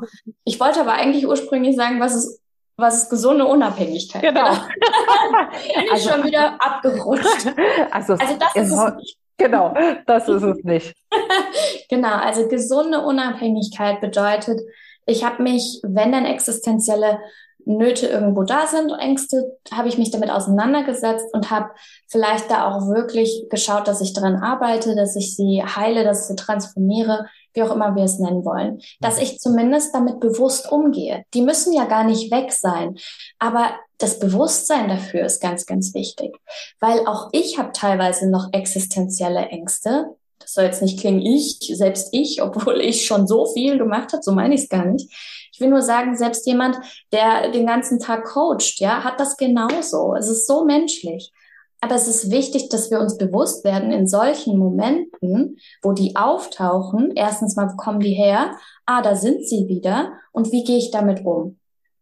Ich 0.46 0.62
wollte 0.62 0.80
aber 0.80 0.94
eigentlich 0.94 1.28
ursprünglich 1.28 1.76
sagen, 1.76 2.00
was 2.00 2.16
ist 2.16 2.40
was 2.80 3.04
ist 3.04 3.10
gesunde 3.10 3.46
Unabhängigkeit? 3.46 4.22
Genau. 4.22 4.50
Bin 4.52 5.84
ich 5.86 5.92
also, 5.92 6.10
schon 6.10 6.24
wieder 6.24 6.56
abgerutscht. 6.60 7.48
Also, 7.92 8.14
also 8.14 8.36
das 8.40 8.56
ist 8.56 8.72
es 8.72 8.96
nicht. 8.96 9.18
Genau, 9.38 9.74
das 10.06 10.28
ist 10.28 10.44
es 10.44 10.64
nicht. 10.64 10.94
genau, 11.90 12.16
also 12.16 12.48
gesunde 12.48 13.00
Unabhängigkeit 13.02 14.02
bedeutet, 14.02 14.60
ich 15.06 15.24
habe 15.24 15.42
mich, 15.42 15.80
wenn 15.84 16.12
dann 16.12 16.26
existenzielle 16.26 17.20
Nöte 17.66 18.08
irgendwo 18.08 18.44
da 18.44 18.68
sind, 18.68 18.92
Ängste, 19.00 19.58
habe 19.72 19.88
ich 19.88 19.98
mich 19.98 20.12
damit 20.12 20.30
auseinandergesetzt 20.30 21.34
und 21.34 21.52
habe 21.52 21.70
vielleicht 22.08 22.50
da 22.50 22.68
auch 22.68 22.88
wirklich 22.88 23.46
geschaut, 23.50 23.88
dass 23.88 24.02
ich 24.02 24.14
daran 24.14 24.38
arbeite, 24.38 24.96
dass 24.96 25.16
ich 25.16 25.36
sie 25.36 25.64
heile, 25.64 26.04
dass 26.04 26.22
ich 26.22 26.28
sie 26.28 26.36
transformiere, 26.36 27.28
wie 27.60 27.64
auch 27.64 27.76
immer 27.76 27.96
wir 27.96 28.04
es 28.04 28.20
nennen 28.20 28.46
wollen. 28.46 28.82
Dass 29.02 29.20
ich 29.20 29.40
zumindest 29.40 29.94
damit 29.94 30.20
bewusst 30.20 30.72
umgehe. 30.72 31.26
Die 31.34 31.42
müssen 31.42 31.74
ja 31.74 31.86
gar 31.86 32.06
nicht 32.06 32.32
weg 32.32 32.52
sein, 32.52 32.98
aber 33.38 33.72
das 33.98 34.20
Bewusstsein 34.20 34.88
dafür 34.88 35.26
ist 35.26 35.42
ganz, 35.42 35.66
ganz 35.66 35.94
wichtig, 35.94 36.34
weil 36.80 37.06
auch 37.06 37.30
ich 37.34 37.60
habe 37.60 37.72
teilweise 37.74 38.30
noch 38.30 38.48
existenzielle 38.54 39.48
Ängste. 39.48 40.16
Das 40.40 40.54
soll 40.54 40.64
jetzt 40.64 40.82
nicht 40.82 41.00
klingen, 41.00 41.22
ich, 41.22 41.60
selbst 41.74 42.10
ich, 42.14 42.42
obwohl 42.42 42.80
ich 42.80 43.06
schon 43.06 43.28
so 43.28 43.46
viel 43.48 43.78
gemacht 43.78 44.14
habe, 44.14 44.24
so 44.24 44.32
meine 44.32 44.56
ich 44.56 44.64
es 44.64 44.70
gar 44.70 44.86
nicht. 44.86 45.12
Ich 45.52 45.60
will 45.60 45.70
nur 45.70 45.82
sagen, 45.82 46.16
selbst 46.16 46.48
jemand, 46.48 46.78
der 47.12 47.52
den 47.52 47.66
ganzen 47.66 48.00
Tag 48.00 48.24
coacht, 48.24 48.80
ja, 48.80 49.04
hat 49.04 49.20
das 49.20 49.36
genauso. 49.36 50.16
Es 50.16 50.30
ist 50.30 50.48
so 50.48 50.64
menschlich. 50.64 51.34
Aber 51.82 51.96
es 51.96 52.08
ist 52.08 52.30
wichtig, 52.30 52.70
dass 52.70 52.92
wir 52.92 53.00
uns 53.00 53.18
bewusst 53.18 53.64
werden 53.64 53.92
in 53.92 54.08
solchen 54.08 54.58
Momenten, 54.58 55.58
wo 55.82 55.94
die 55.94 56.16
auftauchen. 56.16 57.14
Erstens 57.16 57.56
mal, 57.56 57.72
wo 57.72 57.78
kommen 57.78 58.02
die 58.02 58.14
her? 58.14 58.52
Ah, 58.86 59.02
da 59.02 59.16
sind 59.16 59.48
sie 59.48 59.68
wieder. 59.68 60.14
Und 60.32 60.52
wie 60.52 60.64
gehe 60.64 60.78
ich 60.78 60.92
damit 60.92 61.26
um? 61.26 61.58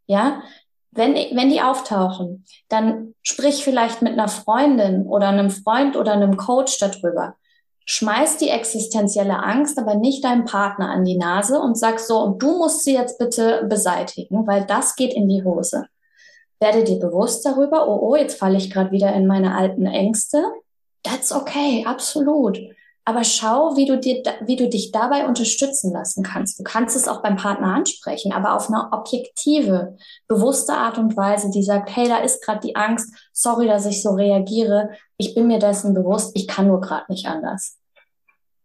Ja, 0.08 0.42
wenn, 0.92 1.14
wenn 1.14 1.50
die 1.50 1.62
auftauchen, 1.62 2.46
dann 2.70 3.14
sprich 3.22 3.64
vielleicht 3.64 4.02
mit 4.02 4.14
einer 4.14 4.30
Freundin 4.30 5.06
oder 5.06 5.28
einem 5.28 5.52
Freund 5.52 5.96
oder 5.96 6.14
einem 6.14 6.38
Coach 6.38 6.80
darüber. 6.80 7.36
Schmeiß 7.86 8.38
die 8.38 8.50
existenzielle 8.50 9.44
Angst 9.44 9.78
aber 9.78 9.96
nicht 9.96 10.24
deinem 10.24 10.46
Partner 10.46 10.90
an 10.90 11.06
die 11.06 11.18
Nase 11.18 11.60
und 11.60 11.78
sag 11.78 12.00
so, 12.00 12.20
und 12.20 12.42
du 12.42 12.58
musst 12.58 12.84
sie 12.84 12.94
jetzt 12.94 13.20
bitte 13.20 13.66
beseitigen, 13.70 14.48
weil 14.48 14.66
das 14.66 14.96
geht 14.96 15.14
in 15.14 15.30
die 15.30 15.44
Hose 15.44 15.88
werde 16.60 16.84
dir 16.84 17.00
bewusst 17.00 17.46
darüber, 17.46 17.88
oh, 17.88 18.00
oh, 18.02 18.16
jetzt 18.16 18.40
falle 18.40 18.58
ich 18.58 18.72
gerade 18.72 18.92
wieder 18.92 19.14
in 19.14 19.28
meine 19.28 19.56
alten 19.56 19.86
Ängste. 19.86 20.44
That's 21.04 21.32
okay, 21.32 21.86
absolut. 21.88 22.60
Aber 23.06 23.24
schau, 23.24 23.78
wie 23.78 23.86
du 23.86 23.98
dir, 23.98 24.22
wie 24.42 24.58
du 24.58 24.68
dich 24.68 24.92
dabei 24.92 25.26
unterstützen 25.26 25.94
lassen 25.94 26.24
kannst. 26.24 26.60
Du 26.60 26.64
kannst 26.64 26.94
es 26.94 27.08
auch 27.08 27.22
beim 27.22 27.38
Partner 27.38 27.74
ansprechen, 27.74 28.34
aber 28.34 28.54
auf 28.54 28.68
eine 28.68 28.92
objektive, 28.92 29.96
bewusste 30.28 30.74
Art 30.74 30.98
und 30.98 31.16
Weise, 31.16 31.50
die 31.50 31.64
sagt, 31.64 31.96
hey, 31.96 32.10
da 32.10 32.18
ist 32.18 32.44
gerade 32.44 32.60
die 32.60 32.76
Angst, 32.76 33.16
sorry, 33.32 33.66
dass 33.66 33.86
ich 33.86 34.04
so 34.04 34.10
reagiere. 34.10 34.90
Ich 35.16 35.36
bin 35.36 35.48
mir 35.48 35.60
dessen 35.60 35.94
bewusst, 35.94 36.36
ich 36.36 36.50
kann 36.50 36.68
nur 36.68 36.82
gerade 36.82 37.06
nicht 37.08 37.28
anders. 37.28 37.78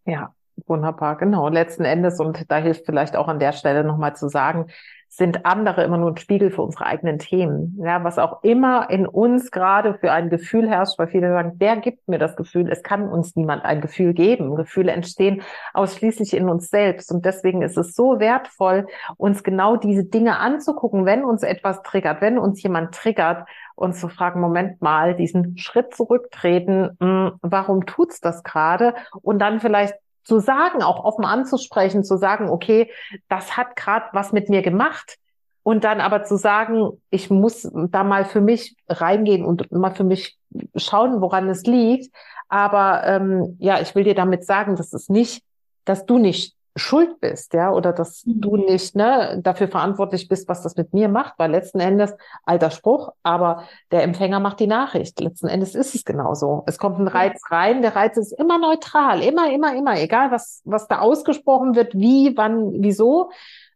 Ja, 0.06 0.34
wunderbar, 0.66 1.16
genau. 1.18 1.48
Letzten 1.48 1.84
Endes, 1.84 2.18
und 2.18 2.50
da 2.50 2.56
hilft 2.56 2.84
vielleicht 2.84 3.14
auch 3.14 3.28
an 3.28 3.38
der 3.38 3.52
Stelle 3.52 3.84
nochmal 3.84 4.16
zu 4.16 4.28
sagen, 4.28 4.66
sind 5.14 5.44
andere 5.44 5.84
immer 5.84 5.98
nur 5.98 6.12
ein 6.12 6.16
Spiegel 6.16 6.50
für 6.50 6.62
unsere 6.62 6.86
eigenen 6.86 7.18
Themen. 7.18 7.78
Ja, 7.84 8.02
was 8.02 8.18
auch 8.18 8.42
immer 8.42 8.88
in 8.88 9.06
uns 9.06 9.50
gerade 9.50 9.92
für 9.98 10.10
ein 10.10 10.30
Gefühl 10.30 10.66
herrscht, 10.66 10.98
weil 10.98 11.08
viele 11.08 11.28
sagen, 11.28 11.58
der 11.58 11.76
gibt 11.76 12.08
mir 12.08 12.18
das 12.18 12.34
Gefühl, 12.34 12.72
es 12.72 12.82
kann 12.82 13.10
uns 13.10 13.36
niemand 13.36 13.62
ein 13.62 13.82
Gefühl 13.82 14.14
geben. 14.14 14.56
Gefühle 14.56 14.90
entstehen 14.90 15.42
ausschließlich 15.74 16.34
in 16.34 16.48
uns 16.48 16.70
selbst. 16.70 17.12
Und 17.12 17.26
deswegen 17.26 17.60
ist 17.60 17.76
es 17.76 17.94
so 17.94 18.20
wertvoll, 18.20 18.86
uns 19.18 19.42
genau 19.42 19.76
diese 19.76 20.04
Dinge 20.04 20.38
anzugucken, 20.38 21.04
wenn 21.04 21.26
uns 21.26 21.42
etwas 21.42 21.82
triggert, 21.82 22.22
wenn 22.22 22.38
uns 22.38 22.62
jemand 22.62 22.94
triggert, 22.94 23.46
uns 23.74 24.00
zu 24.00 24.08
fragen, 24.08 24.40
Moment 24.40 24.80
mal, 24.80 25.14
diesen 25.14 25.58
Schritt 25.58 25.94
zurücktreten, 25.94 26.96
hm, 27.00 27.32
warum 27.42 27.84
tut's 27.84 28.20
das 28.20 28.42
gerade? 28.44 28.94
Und 29.20 29.40
dann 29.40 29.60
vielleicht 29.60 29.94
zu 30.24 30.38
sagen, 30.40 30.82
auch 30.82 31.04
offen 31.04 31.24
anzusprechen, 31.24 32.04
zu 32.04 32.16
sagen, 32.16 32.48
okay, 32.48 32.90
das 33.28 33.56
hat 33.56 33.76
gerade 33.76 34.06
was 34.12 34.32
mit 34.32 34.48
mir 34.48 34.62
gemacht. 34.62 35.18
Und 35.64 35.84
dann 35.84 36.00
aber 36.00 36.24
zu 36.24 36.36
sagen, 36.36 37.00
ich 37.10 37.30
muss 37.30 37.70
da 37.72 38.02
mal 38.02 38.24
für 38.24 38.40
mich 38.40 38.76
reingehen 38.88 39.44
und 39.44 39.70
mal 39.70 39.94
für 39.94 40.04
mich 40.04 40.36
schauen, 40.74 41.20
woran 41.20 41.48
es 41.48 41.62
liegt. 41.64 42.12
Aber 42.48 43.04
ähm, 43.06 43.56
ja, 43.60 43.80
ich 43.80 43.94
will 43.94 44.04
dir 44.04 44.14
damit 44.14 44.44
sagen, 44.44 44.76
dass 44.76 44.92
es 44.92 45.08
nicht, 45.08 45.42
dass 45.84 46.04
du 46.04 46.18
nicht 46.18 46.56
schuld 46.74 47.20
bist, 47.20 47.52
ja, 47.54 47.70
oder 47.70 47.92
dass 47.92 48.24
mhm. 48.24 48.40
du 48.40 48.56
nicht 48.56 48.94
ne, 48.96 49.40
dafür 49.42 49.68
verantwortlich 49.68 50.28
bist, 50.28 50.48
was 50.48 50.62
das 50.62 50.76
mit 50.76 50.94
mir 50.94 51.08
macht, 51.08 51.34
weil 51.38 51.50
letzten 51.50 51.80
Endes 51.80 52.14
alter 52.44 52.70
Spruch, 52.70 53.12
aber 53.22 53.64
der 53.90 54.02
Empfänger 54.02 54.40
macht 54.40 54.60
die 54.60 54.66
Nachricht. 54.66 55.20
Letzten 55.20 55.48
Endes 55.48 55.74
ist 55.74 55.94
es 55.94 56.04
genauso. 56.04 56.62
Es 56.66 56.78
kommt 56.78 56.98
ein 56.98 57.08
Reiz 57.08 57.40
rein, 57.50 57.82
der 57.82 57.94
Reiz 57.94 58.16
ist 58.16 58.32
immer 58.32 58.58
neutral, 58.58 59.22
immer, 59.22 59.52
immer, 59.52 59.74
immer, 59.74 60.00
egal 60.00 60.30
was 60.30 60.62
was 60.64 60.88
da 60.88 61.00
ausgesprochen 61.00 61.74
wird, 61.74 61.94
wie, 61.94 62.36
wann, 62.36 62.82
wieso. 62.82 63.30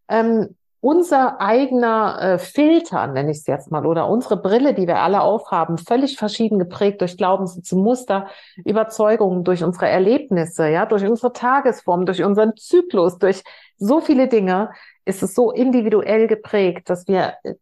Ähm, 0.08 0.56
unser 0.80 1.40
eigener 1.40 2.20
äh, 2.20 2.38
Filter, 2.38 3.06
nenne 3.06 3.30
ich 3.30 3.38
es 3.38 3.46
jetzt 3.46 3.70
mal, 3.70 3.86
oder 3.86 4.08
unsere 4.08 4.36
Brille, 4.36 4.74
die 4.74 4.86
wir 4.86 5.00
alle 5.00 5.20
aufhaben, 5.20 5.78
völlig 5.78 6.16
verschieden 6.16 6.58
geprägt 6.58 7.00
durch 7.00 7.16
Glaubenssätze, 7.16 7.76
Muster, 7.76 8.26
Überzeugungen, 8.64 9.42
durch 9.44 9.64
unsere 9.64 9.88
Erlebnisse, 9.88 10.68
ja, 10.68 10.86
durch 10.86 11.04
unsere 11.04 11.32
Tagesform, 11.32 12.06
durch 12.06 12.22
unseren 12.22 12.56
Zyklus, 12.56 13.18
durch 13.18 13.42
so 13.78 14.00
viele 14.00 14.28
Dinge, 14.28 14.70
ist 15.04 15.22
es 15.22 15.34
so 15.34 15.50
individuell 15.50 16.26
geprägt, 16.26 16.90
dass 16.90 17.06
wir 17.08 17.34
äh, 17.42 17.54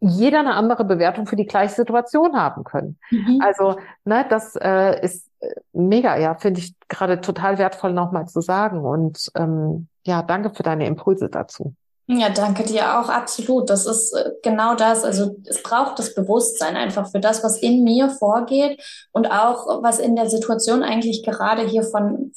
jeder 0.00 0.40
eine 0.40 0.54
andere 0.54 0.84
Bewertung 0.84 1.26
für 1.26 1.36
die 1.36 1.46
gleiche 1.46 1.74
Situation 1.74 2.36
haben 2.36 2.64
können. 2.64 2.98
Mhm. 3.10 3.40
Also, 3.40 3.76
ne, 4.04 4.26
das 4.28 4.56
äh, 4.56 5.00
ist 5.04 5.28
äh, 5.40 5.48
mega, 5.72 6.16
ja, 6.16 6.34
finde 6.34 6.60
ich 6.60 6.74
gerade 6.88 7.20
total 7.20 7.58
wertvoll 7.58 7.92
nochmal 7.92 8.26
zu 8.26 8.40
sagen. 8.40 8.80
Und 8.80 9.30
ähm, 9.36 9.86
ja, 10.04 10.22
danke 10.22 10.50
für 10.50 10.64
deine 10.64 10.86
Impulse 10.86 11.28
dazu. 11.28 11.74
Ja, 12.08 12.30
danke 12.30 12.64
dir 12.64 12.98
auch, 12.98 13.08
absolut. 13.08 13.70
Das 13.70 13.86
ist 13.86 14.12
äh, 14.12 14.32
genau 14.42 14.74
das. 14.74 15.04
Also 15.04 15.36
es 15.46 15.62
braucht 15.62 15.98
das 15.98 16.14
Bewusstsein 16.14 16.76
einfach 16.76 17.10
für 17.10 17.20
das, 17.20 17.44
was 17.44 17.58
in 17.58 17.84
mir 17.84 18.10
vorgeht 18.10 18.82
und 19.12 19.30
auch 19.30 19.82
was 19.82 19.98
in 19.98 20.16
der 20.16 20.28
Situation 20.28 20.82
eigentlich 20.82 21.22
gerade 21.22 21.62
hier 21.62 21.84
von 21.84 22.32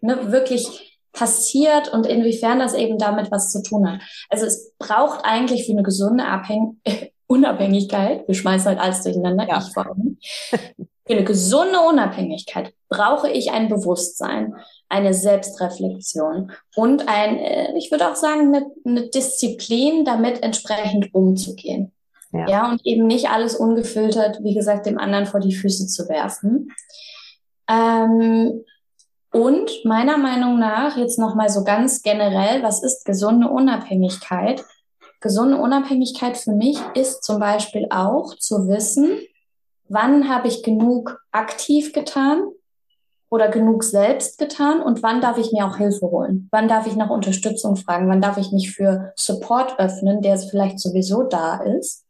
ne, 0.00 0.32
wirklich 0.32 0.98
passiert 1.12 1.92
und 1.92 2.06
inwiefern 2.06 2.58
das 2.58 2.74
eben 2.74 2.98
damit 2.98 3.30
was 3.30 3.50
zu 3.50 3.62
tun 3.62 3.90
hat. 3.90 4.00
Also 4.28 4.46
es 4.46 4.72
braucht 4.78 5.24
eigentlich 5.24 5.66
für 5.66 5.72
eine 5.72 5.82
gesunde 5.82 6.24
Abhäng 6.24 6.80
Unabhängigkeit, 7.26 8.26
wir 8.26 8.34
schmeißen 8.34 8.66
halt 8.66 8.80
alles 8.80 9.04
durcheinander, 9.04 9.46
ja. 9.46 9.58
ich 9.58 9.72
vor 9.72 9.86
allem. 9.86 10.18
Für 11.06 11.16
eine 11.16 11.24
gesunde 11.24 11.80
Unabhängigkeit 11.80 12.74
brauche 12.88 13.28
ich 13.28 13.52
ein 13.52 13.68
Bewusstsein, 13.68 14.56
eine 14.90 15.14
Selbstreflexion 15.14 16.50
und 16.74 17.08
ein, 17.08 17.38
äh, 17.38 17.78
ich 17.78 17.90
würde 17.90 18.10
auch 18.10 18.16
sagen, 18.16 18.54
eine, 18.54 18.66
eine 18.84 19.08
Disziplin, 19.08 20.04
damit 20.04 20.42
entsprechend 20.42 21.14
umzugehen. 21.14 21.92
Ja. 22.32 22.48
ja, 22.48 22.70
und 22.70 22.84
eben 22.84 23.06
nicht 23.06 23.30
alles 23.30 23.56
ungefiltert, 23.56 24.38
wie 24.42 24.54
gesagt, 24.54 24.86
dem 24.86 24.98
anderen 24.98 25.26
vor 25.26 25.40
die 25.40 25.54
Füße 25.54 25.86
zu 25.86 26.08
werfen. 26.08 26.70
Ähm, 27.68 28.64
und 29.32 29.70
meiner 29.84 30.16
Meinung 30.16 30.58
nach, 30.58 30.96
jetzt 30.96 31.18
nochmal 31.18 31.48
so 31.48 31.64
ganz 31.64 32.02
generell, 32.02 32.62
was 32.62 32.82
ist 32.82 33.04
gesunde 33.04 33.48
Unabhängigkeit? 33.48 34.64
Gesunde 35.20 35.56
Unabhängigkeit 35.56 36.36
für 36.36 36.52
mich 36.52 36.78
ist 36.94 37.22
zum 37.24 37.38
Beispiel 37.38 37.86
auch 37.90 38.36
zu 38.36 38.68
wissen, 38.68 39.18
wann 39.88 40.28
habe 40.28 40.48
ich 40.48 40.62
genug 40.62 41.20
aktiv 41.30 41.92
getan 41.92 42.42
oder 43.30 43.48
genug 43.48 43.84
selbst 43.84 44.38
getan 44.38 44.82
und 44.82 45.02
wann 45.02 45.20
darf 45.20 45.38
ich 45.38 45.52
mir 45.52 45.66
auch 45.66 45.76
Hilfe 45.76 46.10
holen? 46.10 46.48
Wann 46.50 46.68
darf 46.68 46.86
ich 46.86 46.96
nach 46.96 47.10
Unterstützung 47.10 47.76
fragen? 47.76 48.08
Wann 48.08 48.20
darf 48.20 48.36
ich 48.36 48.52
mich 48.52 48.72
für 48.72 49.12
Support 49.16 49.78
öffnen, 49.78 50.20
der 50.20 50.36
vielleicht 50.36 50.80
sowieso 50.80 51.22
da 51.22 51.62
ist? 51.62 52.04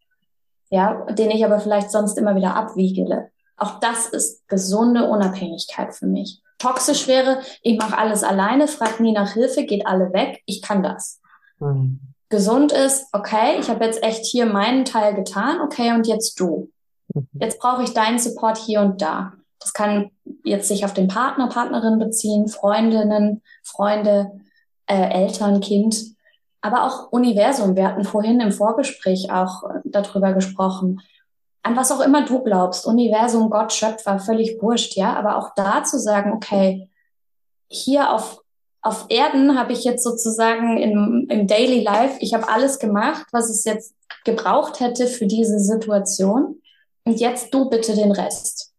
Ja, 0.71 1.05
den 1.13 1.31
ich 1.31 1.45
aber 1.45 1.61
vielleicht 1.61 1.91
sonst 1.91 2.17
immer 2.17 2.35
wieder 2.35 2.57
abwiegele. 2.57 3.31
Auch 3.57 3.81
das 3.81 4.07
ist 4.07 4.49
gesunde 4.49 5.09
Unabhängigkeit 5.09 5.95
für 5.95 6.07
mich 6.07 6.41
toxisch 6.61 7.09
wäre, 7.09 7.41
ich 7.63 7.79
mache 7.79 7.99
alles 7.99 8.23
alleine, 8.23 8.69
frag 8.69 9.01
nie 9.01 9.13
nach 9.13 9.33
Hilfe, 9.33 9.65
geht 9.65 9.87
alle 9.87 10.13
weg, 10.13 10.43
ich 10.47 10.63
kann 10.63 10.85
das. 10.85 11.21
Mhm. 11.59 12.01
Gesund 12.29 12.71
ist, 12.71 13.07
okay, 13.13 13.59
ich 13.59 13.69
habe 13.69 13.85
jetzt 13.85 14.05
echt 14.05 14.25
hier 14.25 14.47
meinen 14.47 14.85
Teil 14.85 15.15
getan, 15.15 15.61
okay, 15.63 15.93
und 15.93 16.07
jetzt 16.07 16.39
du. 16.39 16.71
Mhm. 17.13 17.27
Jetzt 17.41 17.59
brauche 17.59 17.83
ich 17.83 17.93
deinen 17.93 18.21
Support 18.21 18.59
hier 18.59 18.83
und 18.83 19.03
da. 19.03 19.33
Das 19.61 19.73
kann 19.73 20.11
jetzt 20.45 20.69
sich 20.69 20.85
auf 20.85 20.95
den 20.95 21.09
Partner, 21.09 21.49
Partnerin 21.49 21.99
beziehen, 21.99 22.49
Freundinnen, 22.49 23.43
Freunde, 23.63 24.33
äh, 24.87 25.11
Eltern, 25.11 25.61
Kind, 25.61 26.17
aber 26.61 26.85
auch 26.85 27.13
Universum. 27.13 27.77
Wir 27.77 27.87
hatten 27.87 28.05
vorhin 28.05 28.41
im 28.41 28.53
Vorgespräch 28.53 29.31
auch 29.31 29.65
äh, 29.65 29.81
darüber 29.85 30.33
gesprochen 30.33 31.01
an 31.63 31.77
was 31.77 31.93
auch 31.93 32.01
immer 32.01 32.25
du 32.25 32.43
glaubst, 32.43 32.87
Universum, 32.87 33.51
Gott, 33.51 33.73
Schöpfer, 33.73 34.19
völlig 34.19 34.61
wurscht, 34.63 34.97
ja, 34.97 35.15
aber 35.15 35.37
auch 35.37 35.55
da 35.55 35.85
zu 35.85 35.99
sagen, 35.99 36.33
okay, 36.33 36.89
hier 37.69 38.13
auf, 38.13 38.43
auf 38.83 39.07
Erden 39.09 39.59
habe 39.59 39.73
ich 39.73 39.85
jetzt 39.85 40.03
sozusagen 40.03 40.79
im, 40.79 41.27
im 41.29 41.47
Daily 41.47 41.83
Life, 41.83 42.17
ich 42.21 42.35
habe 42.35 42.49
alles 42.49 42.79
gemacht, 42.79 43.27
was 43.33 43.51
es 43.51 43.65
jetzt 43.65 43.95
gebraucht 44.25 44.81
hätte 44.81 45.07
für 45.07 45.27
diese 45.27 45.59
Situation 45.59 46.61
und 47.05 47.21
jetzt 47.21 47.53
du 47.53 47.69
bitte 47.69 47.95
den 47.95 48.13
Rest. 48.13 48.70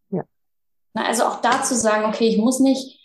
Na, 0.93 1.05
also 1.05 1.23
auch 1.23 1.41
da 1.41 1.63
zu 1.63 1.75
sagen, 1.75 2.05
okay, 2.05 2.27
ich 2.27 2.37
muss 2.37 2.59
nicht 2.59 2.99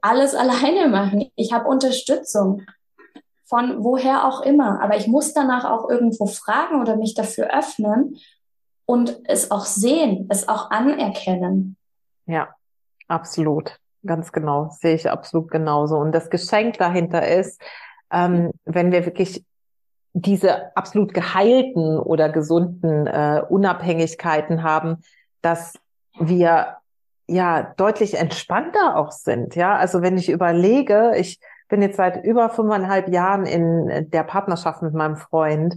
alles 0.00 0.34
alleine 0.34 0.88
machen, 0.88 1.30
ich 1.36 1.52
habe 1.52 1.68
Unterstützung 1.68 2.62
von 3.44 3.82
woher 3.82 4.26
auch 4.26 4.42
immer, 4.42 4.80
aber 4.80 4.96
ich 4.96 5.08
muss 5.08 5.34
danach 5.34 5.64
auch 5.64 5.90
irgendwo 5.90 6.26
fragen 6.26 6.80
oder 6.80 6.96
mich 6.96 7.14
dafür 7.14 7.52
öffnen 7.52 8.16
und 8.86 9.20
es 9.24 9.50
auch 9.50 9.64
sehen, 9.64 10.28
es 10.30 10.48
auch 10.48 10.70
anerkennen. 10.70 11.76
Ja, 12.26 12.54
absolut. 13.08 13.80
Ganz 14.06 14.32
genau. 14.32 14.70
Sehe 14.80 14.94
ich 14.94 15.10
absolut 15.10 15.50
genauso. 15.50 15.96
Und 15.96 16.12
das 16.12 16.30
Geschenk 16.30 16.78
dahinter 16.78 17.26
ist, 17.26 17.60
ähm, 18.10 18.50
wenn 18.64 18.92
wir 18.92 19.04
wirklich 19.04 19.44
diese 20.12 20.74
absolut 20.76 21.12
geheilten 21.14 21.98
oder 21.98 22.30
gesunden 22.30 23.06
äh, 23.06 23.42
Unabhängigkeiten 23.48 24.62
haben, 24.62 25.02
dass 25.42 25.74
wir 26.18 26.76
ja 27.30 27.72
deutlich 27.76 28.14
entspannter 28.14 28.96
auch 28.96 29.12
sind. 29.12 29.54
Ja, 29.54 29.76
also 29.76 30.02
wenn 30.02 30.16
ich 30.18 30.28
überlege, 30.28 31.12
ich 31.16 31.40
bin 31.68 31.82
jetzt 31.82 31.96
seit 31.96 32.24
über 32.24 32.50
fünfeinhalb 32.50 33.08
Jahren 33.08 33.46
in 33.46 34.10
der 34.10 34.24
Partnerschaft 34.24 34.82
mit 34.82 34.92
meinem 34.92 35.16
Freund 35.16 35.76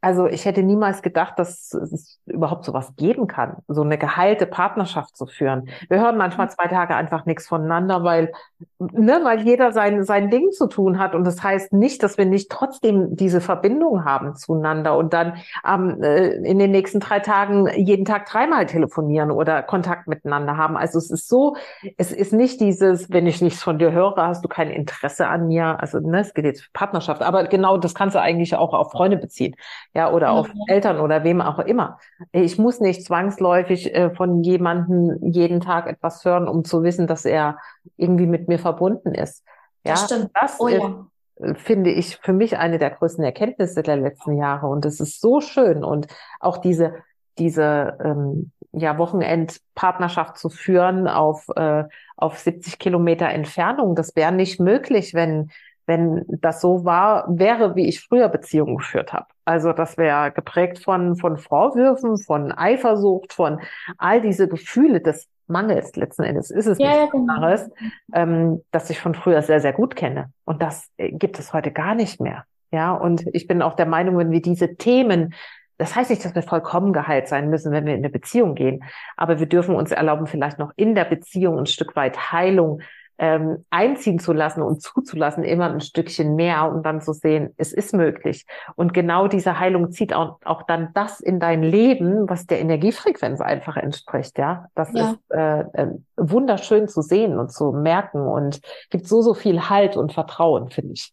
also 0.00 0.26
ich 0.26 0.44
hätte 0.44 0.62
niemals 0.62 1.02
gedacht, 1.02 1.38
dass 1.38 1.72
es 1.72 2.20
überhaupt 2.26 2.64
sowas 2.64 2.94
geben 2.96 3.26
kann, 3.26 3.56
so 3.66 3.82
eine 3.82 3.98
geheilte 3.98 4.46
Partnerschaft 4.46 5.16
zu 5.16 5.26
führen. 5.26 5.68
Wir 5.88 6.00
hören 6.00 6.16
manchmal 6.16 6.50
zwei 6.50 6.68
Tage 6.68 6.94
einfach 6.94 7.24
nichts 7.24 7.48
voneinander, 7.48 8.04
weil, 8.04 8.32
ne, 8.78 9.20
weil 9.22 9.40
jeder 9.40 9.72
sein, 9.72 10.04
sein 10.04 10.30
Ding 10.30 10.52
zu 10.52 10.66
tun 10.66 10.98
hat. 10.98 11.14
Und 11.14 11.24
das 11.24 11.42
heißt 11.42 11.72
nicht, 11.72 12.02
dass 12.02 12.18
wir 12.18 12.26
nicht 12.26 12.50
trotzdem 12.50 13.16
diese 13.16 13.40
Verbindung 13.40 14.04
haben 14.04 14.36
zueinander 14.36 14.96
und 14.96 15.12
dann 15.12 15.38
ähm, 15.66 16.02
in 16.44 16.58
den 16.58 16.70
nächsten 16.70 17.00
drei 17.00 17.20
Tagen 17.20 17.68
jeden 17.76 18.04
Tag 18.04 18.26
dreimal 18.26 18.66
telefonieren 18.66 19.30
oder 19.30 19.62
Kontakt 19.62 20.08
miteinander 20.08 20.56
haben. 20.56 20.76
Also 20.76 20.98
es 20.98 21.10
ist 21.10 21.28
so, 21.28 21.56
es 21.96 22.12
ist 22.12 22.32
nicht 22.32 22.60
dieses, 22.60 23.10
wenn 23.10 23.26
ich 23.26 23.40
nichts 23.40 23.62
von 23.62 23.78
dir 23.78 23.92
höre, 23.92 24.14
hast 24.16 24.44
du 24.44 24.48
kein 24.48 24.70
Interesse 24.70 25.26
an 25.26 25.48
mir. 25.48 25.80
Also 25.80 26.00
ne, 26.00 26.20
es 26.20 26.34
geht 26.34 26.44
jetzt 26.44 26.64
für 26.64 26.70
Partnerschaft. 26.72 27.22
Aber 27.22 27.44
genau 27.44 27.78
das 27.78 27.94
kannst 27.94 28.14
du 28.14 28.20
eigentlich 28.20 28.54
auch 28.54 28.74
auf 28.74 28.92
Freunde 28.92 29.16
beziehen 29.16 29.56
ja, 29.96 30.12
oder 30.12 30.32
auf 30.32 30.52
mhm. 30.52 30.60
Eltern 30.66 31.00
oder 31.00 31.24
wem 31.24 31.40
auch 31.40 31.58
immer. 31.58 31.98
Ich 32.30 32.58
muss 32.58 32.80
nicht 32.80 33.02
zwangsläufig 33.02 33.94
äh, 33.94 34.10
von 34.10 34.42
jemandem 34.42 35.16
jeden 35.22 35.62
Tag 35.62 35.86
etwas 35.86 36.22
hören, 36.22 36.48
um 36.48 36.64
zu 36.64 36.82
wissen, 36.82 37.06
dass 37.06 37.24
er 37.24 37.56
irgendwie 37.96 38.26
mit 38.26 38.46
mir 38.46 38.58
verbunden 38.58 39.14
ist. 39.14 39.42
Ja, 39.84 39.92
das, 39.92 40.04
stimmt. 40.04 40.30
das 40.34 40.60
oh, 40.60 40.66
ist, 40.66 40.82
ja. 40.82 41.54
Finde 41.54 41.90
ich, 41.92 42.18
für 42.18 42.34
mich 42.34 42.58
eine 42.58 42.78
der 42.78 42.90
größten 42.90 43.24
Erkenntnisse 43.24 43.82
der 43.82 43.96
letzten 43.96 44.36
Jahre. 44.36 44.66
Und 44.66 44.84
es 44.84 45.00
ist 45.00 45.22
so 45.22 45.40
schön. 45.40 45.82
Und 45.82 46.08
auch 46.40 46.58
diese, 46.58 46.96
diese 47.38 47.96
ähm, 48.04 48.52
ja, 48.72 48.98
Wochenendpartnerschaft 48.98 50.36
zu 50.36 50.50
führen 50.50 51.08
auf, 51.08 51.46
äh, 51.56 51.84
auf 52.18 52.38
70 52.38 52.78
Kilometer 52.78 53.30
Entfernung, 53.30 53.94
das 53.94 54.14
wäre 54.14 54.32
nicht 54.32 54.60
möglich, 54.60 55.14
wenn 55.14 55.50
wenn 55.88 56.24
das 56.26 56.60
so 56.60 56.84
war, 56.84 57.26
wäre, 57.28 57.76
wie 57.76 57.86
ich 57.86 58.00
früher 58.00 58.28
Beziehungen 58.28 58.78
geführt 58.78 59.12
habe. 59.12 59.26
Also 59.46 59.72
das 59.72 59.96
wäre 59.96 60.32
geprägt 60.32 60.80
von, 60.80 61.16
von 61.16 61.38
Vorwürfen, 61.38 62.18
von 62.18 62.52
Eifersucht, 62.52 63.32
von 63.32 63.60
all 63.96 64.20
diese 64.20 64.48
Gefühle 64.48 65.00
des 65.00 65.28
Mangels 65.46 65.94
letzten 65.94 66.24
Endes 66.24 66.50
ist 66.50 66.66
es 66.66 66.78
ja, 66.78 67.02
nichts 67.02 67.12
genau. 67.12 67.34
anderes, 67.34 67.70
ähm, 68.12 68.62
dass 68.72 68.90
ich 68.90 68.98
von 68.98 69.14
früher 69.14 69.42
sehr, 69.42 69.60
sehr 69.60 69.72
gut 69.72 69.94
kenne. 69.94 70.30
Und 70.44 70.60
das 70.60 70.88
äh, 70.96 71.12
gibt 71.12 71.38
es 71.38 71.52
heute 71.52 71.70
gar 71.70 71.94
nicht 71.94 72.20
mehr. 72.20 72.44
Ja, 72.72 72.92
und 72.92 73.24
ich 73.32 73.46
bin 73.46 73.62
auch 73.62 73.74
der 73.74 73.86
Meinung, 73.86 74.18
wenn 74.18 74.32
wir 74.32 74.42
diese 74.42 74.76
Themen 74.76 75.32
das 75.78 75.94
heißt 75.94 76.08
nicht, 76.08 76.24
dass 76.24 76.34
wir 76.34 76.42
vollkommen 76.42 76.94
geheilt 76.94 77.28
sein 77.28 77.50
müssen, 77.50 77.70
wenn 77.70 77.84
wir 77.84 77.92
in 77.92 78.00
eine 78.00 78.08
Beziehung 78.08 78.54
gehen. 78.54 78.82
Aber 79.16 79.38
wir 79.38 79.46
dürfen 79.46 79.74
uns 79.74 79.92
erlauben, 79.92 80.26
vielleicht 80.26 80.58
noch 80.58 80.72
in 80.76 80.94
der 80.94 81.04
Beziehung 81.04 81.58
ein 81.58 81.66
Stück 81.66 81.96
weit 81.96 82.32
Heilung 82.32 82.80
ähm, 83.18 83.64
einziehen 83.70 84.18
zu 84.18 84.32
lassen 84.32 84.62
und 84.62 84.82
zuzulassen, 84.82 85.44
immer 85.44 85.70
ein 85.70 85.80
Stückchen 85.80 86.34
mehr 86.34 86.70
und 86.70 86.84
dann 86.84 87.00
zu 87.00 87.12
sehen, 87.12 87.54
es 87.56 87.72
ist 87.72 87.94
möglich. 87.94 88.44
Und 88.74 88.92
genau 88.92 89.26
diese 89.28 89.58
Heilung 89.58 89.90
zieht 89.90 90.12
auch, 90.14 90.38
auch 90.44 90.62
dann 90.62 90.90
das 90.94 91.20
in 91.20 91.40
dein 91.40 91.62
Leben, 91.62 92.28
was 92.28 92.46
der 92.46 92.60
Energiefrequenz 92.60 93.40
einfach 93.40 93.76
entspricht. 93.76 94.38
Ja, 94.38 94.66
das 94.74 94.92
ja. 94.92 95.12
ist 95.12 95.18
äh, 95.30 95.60
äh, 95.60 95.88
wunderschön 96.16 96.88
zu 96.88 97.02
sehen 97.02 97.38
und 97.38 97.52
zu 97.52 97.72
merken 97.72 98.26
und 98.26 98.60
gibt 98.90 99.06
so, 99.06 99.22
so 99.22 99.34
viel 99.34 99.68
Halt 99.68 99.96
und 99.96 100.12
Vertrauen, 100.12 100.70
finde 100.70 100.94
ich. 100.94 101.12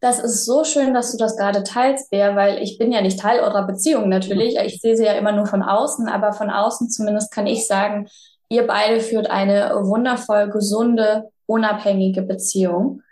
Das 0.00 0.20
ist 0.20 0.44
so 0.44 0.62
schön, 0.62 0.94
dass 0.94 1.10
du 1.10 1.18
das 1.18 1.36
gerade 1.36 1.64
teilst, 1.64 2.10
Bea, 2.10 2.36
weil 2.36 2.62
ich 2.62 2.78
bin 2.78 2.92
ja 2.92 3.00
nicht 3.00 3.18
Teil 3.18 3.40
eurer 3.40 3.66
Beziehung 3.66 4.08
natürlich. 4.08 4.56
Ich 4.56 4.80
sehe 4.80 4.96
sie 4.96 5.04
ja 5.04 5.14
immer 5.14 5.32
nur 5.32 5.46
von 5.46 5.62
außen, 5.62 6.08
aber 6.08 6.32
von 6.32 6.50
außen 6.50 6.88
zumindest 6.88 7.32
kann 7.32 7.48
ich 7.48 7.66
sagen, 7.66 8.06
Ihr 8.48 8.66
beide 8.66 9.00
führt 9.00 9.30
eine 9.30 9.70
wundervoll 9.82 10.48
gesunde, 10.50 11.30
unabhängige 11.46 12.22
Beziehung. 12.22 13.02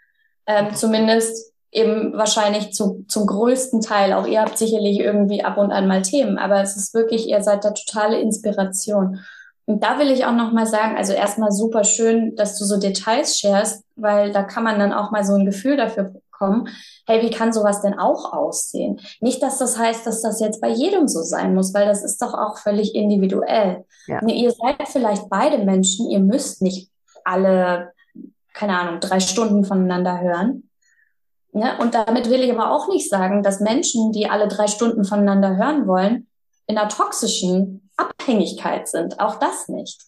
Ähm, 0.47 0.74
zumindest 0.74 1.53
eben 1.72 2.14
wahrscheinlich 2.14 2.72
zu, 2.72 3.05
zum 3.09 3.26
größten 3.26 3.80
Teil. 3.80 4.12
Auch 4.12 4.26
ihr 4.26 4.41
habt 4.41 4.57
sicherlich 4.57 4.99
irgendwie 4.99 5.45
ab 5.45 5.59
und 5.59 5.72
an 5.72 5.87
mal 5.87 6.03
Themen, 6.03 6.39
aber 6.39 6.62
es 6.62 6.76
ist 6.76 6.95
wirklich, 6.95 7.28
ihr 7.28 7.43
seid 7.43 7.64
der 7.64 7.74
totale 7.74 8.18
Inspiration. 8.20 9.20
Und 9.66 9.82
da 9.82 9.99
will 9.99 10.11
ich 10.11 10.24
auch 10.24 10.32
nochmal 10.32 10.66
sagen, 10.66 10.97
also 10.97 11.12
erstmal 11.12 11.51
super 11.51 11.82
schön, 11.84 12.37
dass 12.37 12.57
du 12.59 12.64
so 12.64 12.78
Details 12.78 13.39
sharest, 13.39 13.84
weil 13.97 14.32
da 14.32 14.45
kann 14.45 14.62
man 14.62 14.78
dann 14.78 14.93
auch 14.93 15.11
mal 15.11 15.24
so 15.24 15.34
ein 15.34 15.45
Gefühl 15.45 15.76
dafür 15.76 16.14
bekommen, 16.37 16.68
hey, 17.07 17.22
wie 17.22 17.30
kann 17.30 17.53
sowas 17.53 17.82
denn 17.82 17.99
auch 17.99 18.32
aussehen? 18.32 19.01
Nicht, 19.20 19.43
dass 19.43 19.59
das 19.59 19.78
heißt, 19.78 20.07
dass 20.07 20.22
das 20.22 20.41
jetzt 20.41 20.61
bei 20.61 20.68
jedem 20.68 21.09
so 21.09 21.22
sein 21.22 21.55
muss, 21.55 21.74
weil 21.74 21.87
das 21.87 22.05
ist 22.05 22.20
doch 22.22 22.34
auch 22.34 22.59
völlig 22.59 22.95
individuell. 22.95 23.84
Ja. 24.07 24.22
Ne, 24.22 24.34
ihr 24.34 24.53
seid 24.53 24.89
vielleicht 24.89 25.28
beide 25.28 25.59
Menschen, 25.59 26.11
ihr 26.11 26.20
müsst 26.20 26.62
nicht 26.62 26.91
alle, 27.24 27.93
keine 28.53 28.78
Ahnung, 28.78 29.01
drei 29.01 29.20
Stunden 29.20 29.64
voneinander 29.64 30.20
hören. 30.20 30.68
Ne? 31.53 31.76
Und 31.78 31.95
damit 31.95 32.30
will 32.30 32.43
ich 32.43 32.53
aber 32.53 32.70
auch 32.70 32.89
nicht 32.89 33.09
sagen, 33.09 33.43
dass 33.43 33.61
Menschen, 33.61 34.12
die 34.12 34.28
alle 34.28 34.49
drei 34.49 34.66
Stunden 34.66 35.05
voneinander 35.05 35.57
hören 35.57 35.87
wollen, 35.87 36.28
in 36.66 36.76
einer 36.76 36.89
toxischen 36.89 37.89
Abhängigkeit 37.97 38.89
sind. 38.89 39.20
Auch 39.20 39.37
das 39.37 39.68
nicht. 39.68 40.03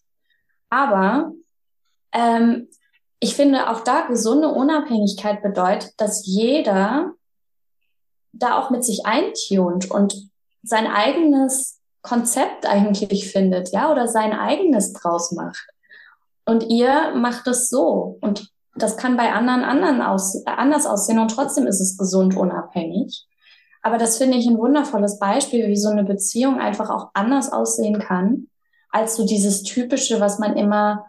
Aber 0.71 1.33
ähm, 2.13 2.69
ich 3.21 3.35
finde 3.35 3.71
auch 3.71 3.81
da 3.81 4.03
gesunde 4.03 4.49
Unabhängigkeit 4.49 5.43
bedeutet, 5.43 5.93
dass 5.97 6.25
jeder 6.27 7.13
da 8.33 8.59
auch 8.59 8.71
mit 8.71 8.85
sich 8.85 9.07
eintunt 9.07 9.91
und 9.91 10.29
sein 10.63 10.87
eigenes 10.87 11.81
Konzept 12.03 12.67
eigentlich 12.67 13.31
findet, 13.31 13.73
ja, 13.73 13.91
oder 13.91 14.07
sein 14.07 14.33
eigenes 14.33 14.93
draus 14.93 15.33
macht. 15.33 15.67
Und 16.45 16.65
ihr 16.69 17.15
macht 17.15 17.47
es 17.49 17.69
so. 17.69 18.19
Und 18.21 18.51
das 18.77 18.97
kann 18.97 19.17
bei 19.17 19.33
anderen, 19.33 19.65
anderen 19.65 20.01
aus, 20.01 20.47
anders 20.47 20.87
aussehen 20.87 21.19
und 21.19 21.31
trotzdem 21.31 21.67
ist 21.67 21.81
es 21.81 21.99
gesund 21.99 22.37
unabhängig. 22.37 23.27
Aber 23.83 23.99
das 23.99 24.19
finde 24.19 24.39
ich 24.39 24.47
ein 24.47 24.59
wundervolles 24.59 25.19
Beispiel, 25.19 25.67
wie 25.69 25.77
so 25.77 25.89
eine 25.89 26.05
Beziehung 26.05 26.61
einfach 26.61 26.91
auch 26.91 27.11
anders 27.15 27.53
aussehen 27.53 27.99
kann, 27.99 28.49
als 28.91 29.17
so 29.17 29.27
dieses 29.27 29.63
typische, 29.63 30.21
was 30.21 30.39
man 30.39 30.57
immer 30.57 31.07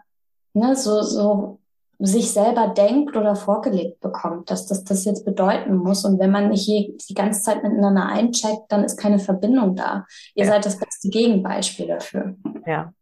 ne, 0.54 0.74
so, 0.76 1.02
so 1.02 1.59
sich 2.00 2.32
selber 2.32 2.68
denkt 2.68 3.16
oder 3.16 3.36
vorgelegt 3.36 4.00
bekommt, 4.00 4.50
dass 4.50 4.66
das 4.66 4.84
das 4.84 5.04
jetzt 5.04 5.24
bedeuten 5.24 5.76
muss. 5.76 6.04
Und 6.04 6.18
wenn 6.18 6.30
man 6.30 6.48
nicht 6.48 6.66
je, 6.66 6.96
die 7.08 7.14
ganze 7.14 7.42
Zeit 7.42 7.62
miteinander 7.62 8.06
eincheckt, 8.06 8.64
dann 8.70 8.84
ist 8.84 8.96
keine 8.96 9.18
Verbindung 9.18 9.76
da. 9.76 10.06
Ihr 10.34 10.46
ja. 10.46 10.52
seid 10.52 10.64
das 10.64 10.78
beste 10.78 11.10
Gegenbeispiel 11.10 11.88
dafür. 11.88 12.34
Ja. 12.66 12.92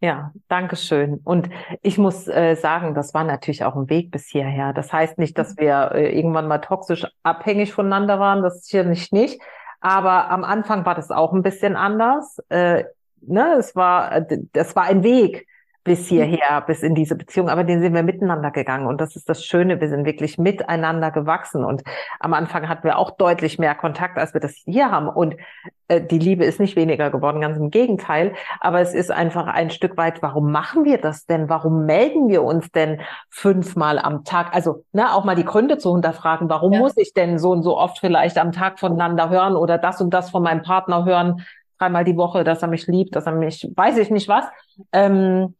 Ja, 0.00 0.32
danke 0.48 0.74
schön. 0.74 1.20
Und 1.22 1.48
ich 1.80 1.96
muss 1.96 2.26
äh, 2.26 2.56
sagen, 2.56 2.92
das 2.92 3.14
war 3.14 3.22
natürlich 3.22 3.64
auch 3.64 3.76
ein 3.76 3.88
Weg 3.88 4.10
bis 4.10 4.26
hierher. 4.26 4.72
Das 4.72 4.92
heißt 4.92 5.16
nicht, 5.16 5.38
dass 5.38 5.56
wir 5.58 5.92
äh, 5.94 6.18
irgendwann 6.18 6.48
mal 6.48 6.58
toxisch 6.58 7.06
abhängig 7.22 7.72
voneinander 7.72 8.18
waren. 8.18 8.42
Das 8.42 8.56
ist 8.56 8.70
hier 8.70 8.82
nicht 8.82 9.12
nicht. 9.12 9.40
Aber 9.80 10.28
am 10.28 10.42
Anfang 10.42 10.84
war 10.84 10.96
das 10.96 11.12
auch 11.12 11.32
ein 11.32 11.42
bisschen 11.42 11.76
anders. 11.76 12.40
Äh, 12.48 12.84
ne, 13.20 13.54
es 13.58 13.76
war, 13.76 14.12
äh, 14.12 14.38
das 14.52 14.74
war 14.74 14.84
ein 14.84 15.04
Weg 15.04 15.46
bis 15.84 16.10
mhm. 16.10 16.16
hierher, 16.16 16.60
bis 16.66 16.82
in 16.82 16.94
diese 16.94 17.16
Beziehung, 17.16 17.48
aber 17.48 17.64
den 17.64 17.80
sind 17.80 17.94
wir 17.94 18.02
miteinander 18.02 18.50
gegangen 18.50 18.86
und 18.86 19.00
das 19.00 19.16
ist 19.16 19.28
das 19.28 19.44
Schöne, 19.44 19.80
wir 19.80 19.88
sind 19.88 20.04
wirklich 20.04 20.38
miteinander 20.38 21.10
gewachsen 21.10 21.64
und 21.64 21.82
am 22.20 22.34
Anfang 22.34 22.68
hatten 22.68 22.84
wir 22.84 22.98
auch 22.98 23.10
deutlich 23.12 23.58
mehr 23.58 23.74
Kontakt, 23.74 24.18
als 24.18 24.34
wir 24.34 24.40
das 24.40 24.54
hier 24.64 24.90
haben 24.90 25.08
und 25.08 25.36
äh, 25.88 26.00
die 26.00 26.18
Liebe 26.18 26.44
ist 26.44 26.60
nicht 26.60 26.76
weniger 26.76 27.10
geworden, 27.10 27.40
ganz 27.40 27.56
im 27.56 27.70
Gegenteil, 27.70 28.34
aber 28.60 28.80
es 28.80 28.94
ist 28.94 29.10
einfach 29.10 29.46
ein 29.46 29.70
Stück 29.70 29.96
weit, 29.96 30.22
warum 30.22 30.52
machen 30.52 30.84
wir 30.84 30.98
das 30.98 31.26
denn? 31.26 31.48
Warum 31.48 31.84
melden 31.84 32.28
wir 32.28 32.42
uns 32.42 32.70
denn 32.70 33.00
fünfmal 33.28 33.98
am 33.98 34.24
Tag? 34.24 34.54
Also 34.54 34.84
ne, 34.92 35.12
auch 35.14 35.24
mal 35.24 35.34
die 35.34 35.44
Gründe 35.44 35.78
zu 35.78 35.92
hinterfragen, 35.92 36.48
warum 36.48 36.72
ja. 36.72 36.78
muss 36.78 36.96
ich 36.96 37.12
denn 37.12 37.38
so 37.38 37.50
und 37.50 37.62
so 37.62 37.76
oft 37.76 37.98
vielleicht 37.98 38.38
am 38.38 38.52
Tag 38.52 38.78
voneinander 38.78 39.28
hören 39.30 39.56
oder 39.56 39.78
das 39.78 40.00
und 40.00 40.10
das 40.14 40.30
von 40.30 40.42
meinem 40.42 40.62
Partner 40.62 41.04
hören, 41.04 41.42
dreimal 41.82 42.04
die 42.04 42.16
Woche, 42.16 42.44
dass 42.44 42.62
er 42.62 42.68
mich 42.68 42.86
liebt, 42.86 43.16
dass 43.16 43.26
er 43.26 43.32
mich, 43.32 43.68
weiß 43.74 43.98
ich 43.98 44.10
nicht 44.10 44.28
was. 44.28 44.44
Ähm, 44.92 45.54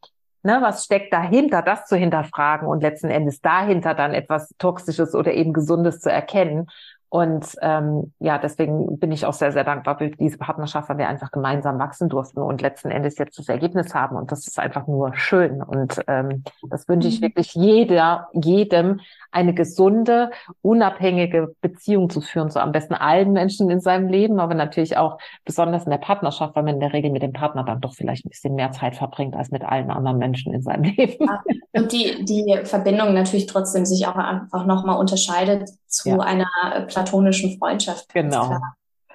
Ne, 0.45 0.57
was 0.61 0.83
steckt 0.83 1.13
dahinter, 1.13 1.61
das 1.61 1.85
zu 1.85 1.95
hinterfragen 1.95 2.67
und 2.67 2.83
letzten 2.83 3.09
Endes 3.09 3.39
dahinter 3.39 3.93
dann 3.93 4.13
etwas 4.13 4.53
Toxisches 4.57 5.15
oder 5.15 5.33
eben 5.33 5.53
Gesundes 5.53 6.01
zu 6.01 6.11
erkennen. 6.11 6.67
Und 7.13 7.55
ähm, 7.61 8.11
ja, 8.17 8.39
deswegen 8.39 8.97
bin 8.97 9.11
ich 9.11 9.27
auch 9.27 9.33
sehr, 9.33 9.51
sehr 9.51 9.63
dankbar 9.63 9.99
für 9.99 10.09
diese 10.09 10.39
Partnerschaft, 10.39 10.89
weil 10.89 10.97
wir 10.97 11.07
einfach 11.07 11.29
gemeinsam 11.29 11.77
wachsen 11.77 12.09
durften 12.09 12.39
und 12.41 12.59
letzten 12.59 12.89
Endes 12.89 13.19
jetzt 13.19 13.37
das 13.37 13.49
Ergebnis 13.49 13.93
haben. 13.93 14.15
Und 14.15 14.31
das 14.31 14.47
ist 14.47 14.57
einfach 14.59 14.87
nur 14.87 15.15
schön. 15.15 15.61
Und 15.61 16.01
ähm, 16.07 16.43
das 16.69 16.89
wünsche 16.89 17.07
ich 17.07 17.21
mhm. 17.21 17.25
wirklich 17.25 17.53
jeder, 17.53 18.29
jedem, 18.33 18.99
eine 19.33 19.53
gesunde, 19.53 20.31
unabhängige 20.61 21.55
Beziehung 21.61 22.09
zu 22.09 22.21
führen, 22.21 22.49
so 22.49 22.59
am 22.59 22.71
besten 22.71 22.93
allen 22.93 23.31
Menschen 23.31 23.69
in 23.69 23.79
seinem 23.79 24.07
Leben, 24.07 24.39
aber 24.39 24.53
natürlich 24.53 24.97
auch 24.97 25.17
besonders 25.45 25.85
in 25.85 25.91
der 25.91 25.97
Partnerschaft, 25.97 26.55
weil 26.55 26.63
man 26.63 26.75
in 26.75 26.79
der 26.79 26.93
Regel 26.93 27.11
mit 27.11 27.23
dem 27.23 27.33
Partner 27.33 27.63
dann 27.63 27.81
doch 27.81 27.93
vielleicht 27.93 28.25
ein 28.25 28.29
bisschen 28.29 28.55
mehr 28.55 28.71
Zeit 28.71 28.95
verbringt 28.95 29.35
als 29.35 29.51
mit 29.51 29.63
allen 29.63 29.89
anderen 29.89 30.17
Menschen 30.17 30.53
in 30.53 30.61
seinem 30.61 30.83
Leben. 30.95 31.25
Ja, 31.25 31.43
und 31.73 31.91
die, 31.91 32.23
die 32.25 32.59
Verbindung 32.63 33.13
natürlich 33.13 33.47
trotzdem 33.47 33.85
sich 33.85 34.07
auch 34.07 34.15
einfach 34.15 34.65
nochmal 34.65 34.97
unterscheidet 34.99 35.69
zu 35.87 36.09
ja. 36.09 36.19
einer 36.19 36.85
platonischen 36.87 37.57
Freundschaft. 37.57 38.13
Genau. 38.13 38.57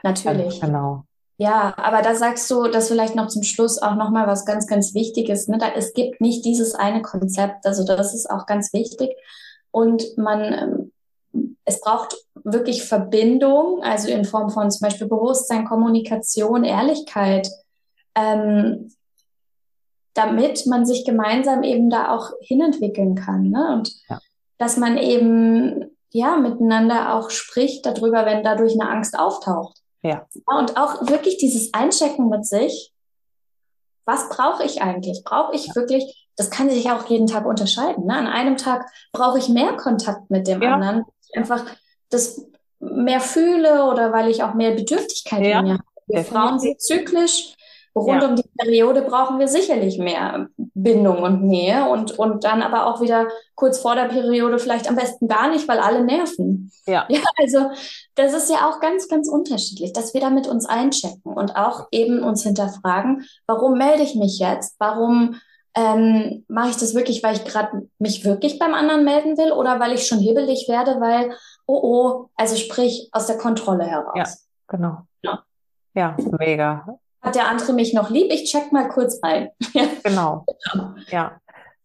Natürlich. 0.03 0.61
Genau. 0.61 1.05
Ja, 1.41 1.73
aber 1.77 2.03
da 2.03 2.16
sagst 2.16 2.51
du, 2.51 2.66
dass 2.66 2.89
vielleicht 2.89 3.14
noch 3.14 3.29
zum 3.29 3.45
Schluss 3.45 3.81
auch 3.81 3.95
nochmal 3.95 4.27
was 4.27 4.45
ganz, 4.45 4.66
ganz 4.66 4.93
Wichtiges. 4.95 5.47
Ne? 5.47 5.59
Da, 5.59 5.69
es 5.69 5.95
gibt 5.95 6.21
nicht 6.21 6.45
dieses 6.45 6.75
eine 6.75 7.01
Konzept. 7.01 7.64
Also 7.64 7.85
das 7.85 8.12
ist 8.12 8.29
auch 8.29 8.47
ganz 8.47 8.73
wichtig 8.73 9.11
und 9.79 10.18
man, 10.18 10.93
ähm, 11.33 11.57
es 11.64 11.81
braucht 11.81 12.16
wirklich 12.35 12.83
Verbindung, 12.83 13.81
also 13.81 14.09
in 14.09 14.24
Form 14.24 14.51
von 14.51 14.72
zum 14.72 14.81
Beispiel 14.81 15.07
Bewusstsein, 15.07 15.66
Kommunikation, 15.66 16.64
Ehrlichkeit, 16.64 17.49
ähm, 18.16 18.93
damit 20.14 20.66
man 20.66 20.85
sich 20.85 21.05
gemeinsam 21.05 21.62
eben 21.62 21.91
da 21.91 22.11
auch 22.11 22.33
hinentwickeln 22.41 23.14
kann. 23.14 23.51
Ne? 23.51 23.74
Und 23.74 23.93
ja. 24.09 24.18
dass 24.59 24.76
man 24.79 24.99
eben 24.99 25.97
ja 26.11 26.37
miteinander 26.37 27.14
auch 27.14 27.31
spricht 27.31 27.87
darüber, 27.87 28.26
wenn 28.26 28.43
dadurch 28.43 28.72
eine 28.72 28.91
Angst 28.91 29.16
auftaucht. 29.16 29.79
Ja. 30.03 30.26
Und 30.47 30.76
auch 30.76 31.07
wirklich 31.09 31.37
dieses 31.37 31.72
Einchecken 31.72 32.29
mit 32.29 32.47
sich. 32.47 32.93
Was 34.07 34.29
brauche 34.29 34.64
ich 34.64 34.83
eigentlich? 34.83 35.22
Brauche 35.22 35.55
ich 35.55 35.66
ja. 35.66 35.74
wirklich 35.76 36.28
das 36.39 36.51
kann 36.51 36.70
sich 36.70 36.91
auch 36.91 37.07
jeden 37.07 37.26
Tag 37.26 37.45
unterscheiden. 37.45 38.07
Ne? 38.07 38.14
An 38.14 38.26
einem 38.26 38.57
Tag 38.57 38.86
brauche 39.12 39.39
ich 39.39 39.49
mehr 39.49 39.76
Kontakt 39.76 40.30
mit 40.30 40.47
dem 40.47 40.62
ja. 40.62 40.74
anderen. 40.74 41.05
Einfach 41.34 41.64
das 42.09 42.47
mehr 42.80 43.20
fühle 43.20 43.84
oder 43.84 44.12
weil 44.12 44.30
ich 44.30 44.43
auch 44.43 44.55
mehr 44.55 44.70
Bedürftigkeit 44.70 45.45
ja. 45.45 45.59
in 45.59 45.66
mir 45.66 45.72
habe. 45.74 45.84
Wir 46.07 46.24
Frauen 46.24 46.59
sind 46.59 46.80
zyklisch 46.80 47.55
Rund 47.99 48.22
ja. 48.22 48.28
um 48.28 48.36
die 48.36 48.49
Periode 48.57 49.03
brauchen 49.03 49.39
wir 49.39 49.49
sicherlich 49.49 49.99
mehr 49.99 50.49
Bindung 50.57 51.22
und 51.22 51.43
Nähe 51.43 51.89
und, 51.89 52.18
und 52.18 52.45
dann 52.45 52.62
aber 52.62 52.86
auch 52.86 53.01
wieder 53.01 53.28
kurz 53.55 53.78
vor 53.78 53.95
der 53.95 54.05
Periode 54.05 54.59
vielleicht 54.59 54.89
am 54.89 54.97
besten 54.97 55.28
gar 55.28 55.51
nicht, 55.51 55.68
weil 55.68 55.78
alle 55.78 56.05
nerven. 56.05 56.70
Ja. 56.86 57.07
ja. 57.09 57.20
Also 57.36 57.70
das 58.14 58.34
ist 58.34 58.51
ja 58.51 58.68
auch 58.68 58.80
ganz, 58.80 59.09
ganz 59.09 59.28
unterschiedlich, 59.28 59.93
dass 59.93 60.14
wir 60.14 60.20
da 60.20 60.30
mit 60.30 60.47
uns 60.47 60.66
einchecken 60.66 61.32
und 61.32 61.57
auch 61.57 61.89
eben 61.91 62.22
uns 62.22 62.43
hinterfragen, 62.43 63.26
warum 63.47 63.76
melde 63.78 64.03
ich 64.03 64.14
mich 64.14 64.39
jetzt? 64.39 64.76
Warum 64.78 65.36
ähm, 65.79 66.45
mache 66.49 66.70
ich 66.70 66.76
das 66.76 66.95
wirklich, 66.95 67.22
weil 67.22 67.37
ich 67.37 67.45
gerade 67.45 67.89
mich 67.99 68.24
wirklich 68.24 68.59
beim 68.59 68.74
anderen 68.74 69.05
melden 69.05 69.39
will 69.39 69.53
oder 69.53 69.79
weil 69.79 69.93
ich 69.93 70.07
schon 70.07 70.18
hibbelig 70.18 70.66
werde, 70.68 71.01
weil, 71.01 71.31
oh 71.66 71.81
oh, 71.83 72.31
also 72.37 72.57
sprich 72.57 73.09
aus 73.12 73.26
der 73.26 73.39
Kontrolle 73.39 73.85
heraus. 73.85 74.14
Ja, 74.16 74.24
genau. 74.66 74.99
Ja, 75.22 75.45
ja 75.95 76.16
mega. 76.39 76.85
Hat 77.22 77.35
der 77.35 77.49
andere 77.49 77.72
mich 77.72 77.95
noch 77.95 78.11
lieb? 78.11 78.33
Ich 78.33 78.51
check 78.51 78.72
mal 78.72 78.89
kurz 78.89 79.20
ein. 79.22 79.51
genau. 80.03 80.45
Ja. 81.11 81.39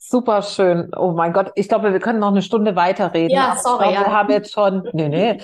Super 0.05 0.41
schön. 0.41 0.91
Oh 0.97 1.11
mein 1.11 1.31
Gott, 1.31 1.51
ich 1.55 1.69
glaube, 1.69 1.93
wir 1.93 1.99
können 1.99 2.19
noch 2.19 2.31
eine 2.31 2.41
Stunde 2.41 2.75
weiterreden. 2.75 3.33
Ja, 3.33 3.55
sorry. 3.55 3.83
Glaube, 3.83 3.93
ja. 3.93 4.01
Wir 4.01 4.11
haben 4.11 4.31
jetzt 4.31 4.51
schon, 4.51 4.89
nee, 4.91 5.07
nee, 5.07 5.37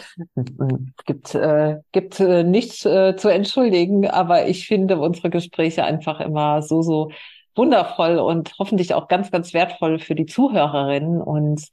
gibt, 1.05 1.33
äh, 1.33 1.77
gibt 1.93 2.19
äh, 2.19 2.43
nichts 2.43 2.85
äh, 2.85 3.15
zu 3.15 3.29
entschuldigen, 3.29 4.09
aber 4.09 4.47
ich 4.47 4.67
finde 4.67 4.99
unsere 4.99 5.29
Gespräche 5.29 5.85
einfach 5.85 6.19
immer 6.19 6.61
so, 6.61 6.81
so 6.81 7.09
wundervoll 7.55 8.17
und 8.17 8.53
hoffentlich 8.59 8.93
auch 8.93 9.07
ganz, 9.07 9.31
ganz 9.31 9.53
wertvoll 9.53 9.99
für 9.99 10.15
die 10.15 10.25
Zuhörerinnen. 10.25 11.21
Und 11.21 11.69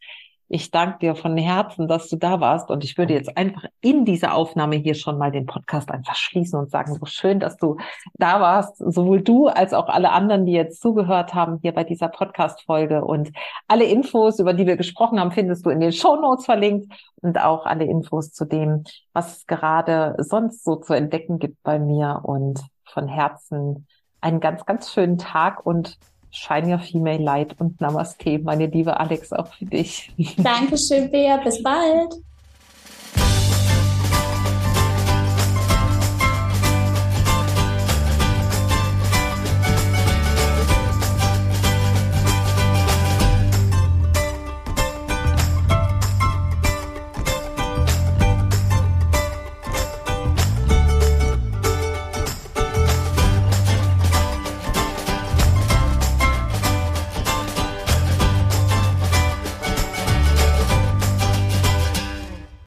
ich 0.49 0.71
danke 0.71 0.99
dir 1.01 1.17
von 1.17 1.37
Herzen, 1.37 1.89
dass 1.89 2.09
du 2.09 2.17
da 2.17 2.41
warst. 2.41 2.71
Und 2.71 2.85
ich 2.85 2.97
würde 2.97 3.15
jetzt 3.15 3.37
einfach 3.37 3.65
in 3.81 4.05
dieser 4.05 4.35
Aufnahme 4.35 4.77
hier 4.77 4.95
schon 4.95 5.19
mal 5.19 5.33
den 5.33 5.47
Podcast 5.47 5.91
einfach 5.91 6.15
schließen 6.15 6.59
und 6.59 6.71
sagen, 6.71 6.95
so 6.95 7.05
schön, 7.05 7.41
dass 7.41 7.57
du 7.57 7.79
da 8.15 8.41
warst. 8.41 8.77
Sowohl 8.79 9.23
du 9.23 9.49
als 9.49 9.75
auch 9.75 9.89
alle 9.89 10.13
anderen, 10.13 10.47
die 10.47 10.53
jetzt 10.53 10.81
zugehört 10.81 11.35
haben 11.35 11.59
hier 11.63 11.73
bei 11.73 11.83
dieser 11.83 12.09
Podcast-Folge. 12.09 13.05
Und 13.05 13.33
alle 13.67 13.87
Infos, 13.87 14.39
über 14.39 14.55
die 14.55 14.67
wir 14.67 14.77
gesprochen 14.77 15.19
haben, 15.19 15.33
findest 15.33 15.67
du 15.67 15.71
in 15.71 15.81
den 15.81 15.93
Show 15.93 16.15
Notes 16.15 16.45
verlinkt 16.45 16.93
und 17.23 17.41
auch 17.41 17.67
alle 17.67 17.85
Infos 17.85 18.33
zu 18.33 18.45
dem, 18.45 18.85
was 19.13 19.39
es 19.39 19.47
gerade 19.47 20.15
sonst 20.19 20.63
so 20.63 20.77
zu 20.77 20.95
entdecken 20.95 21.41
gibt 21.41 21.61
bei 21.65 21.81
mir. 21.81 22.21
Und 22.23 22.61
von 22.85 23.09
Herzen 23.09 23.87
einen 24.27 24.41
ganz, 24.41 24.67
ganz 24.67 24.93
schönen 24.93 25.19
Tag 25.19 25.65
und 25.65 25.99
Shine 26.33 26.73
Your 26.75 26.81
Female 26.81 27.23
Light 27.23 27.55
und 27.61 27.81
Namaste, 27.81 28.41
meine 28.41 28.67
liebe 28.67 28.99
Alex, 28.99 29.33
auch 29.33 29.55
für 29.55 29.67
dich. 29.67 30.13
Dankeschön, 30.37 31.11
Bea. 31.11 31.37
Bis 31.39 31.63
bald. 31.63 32.15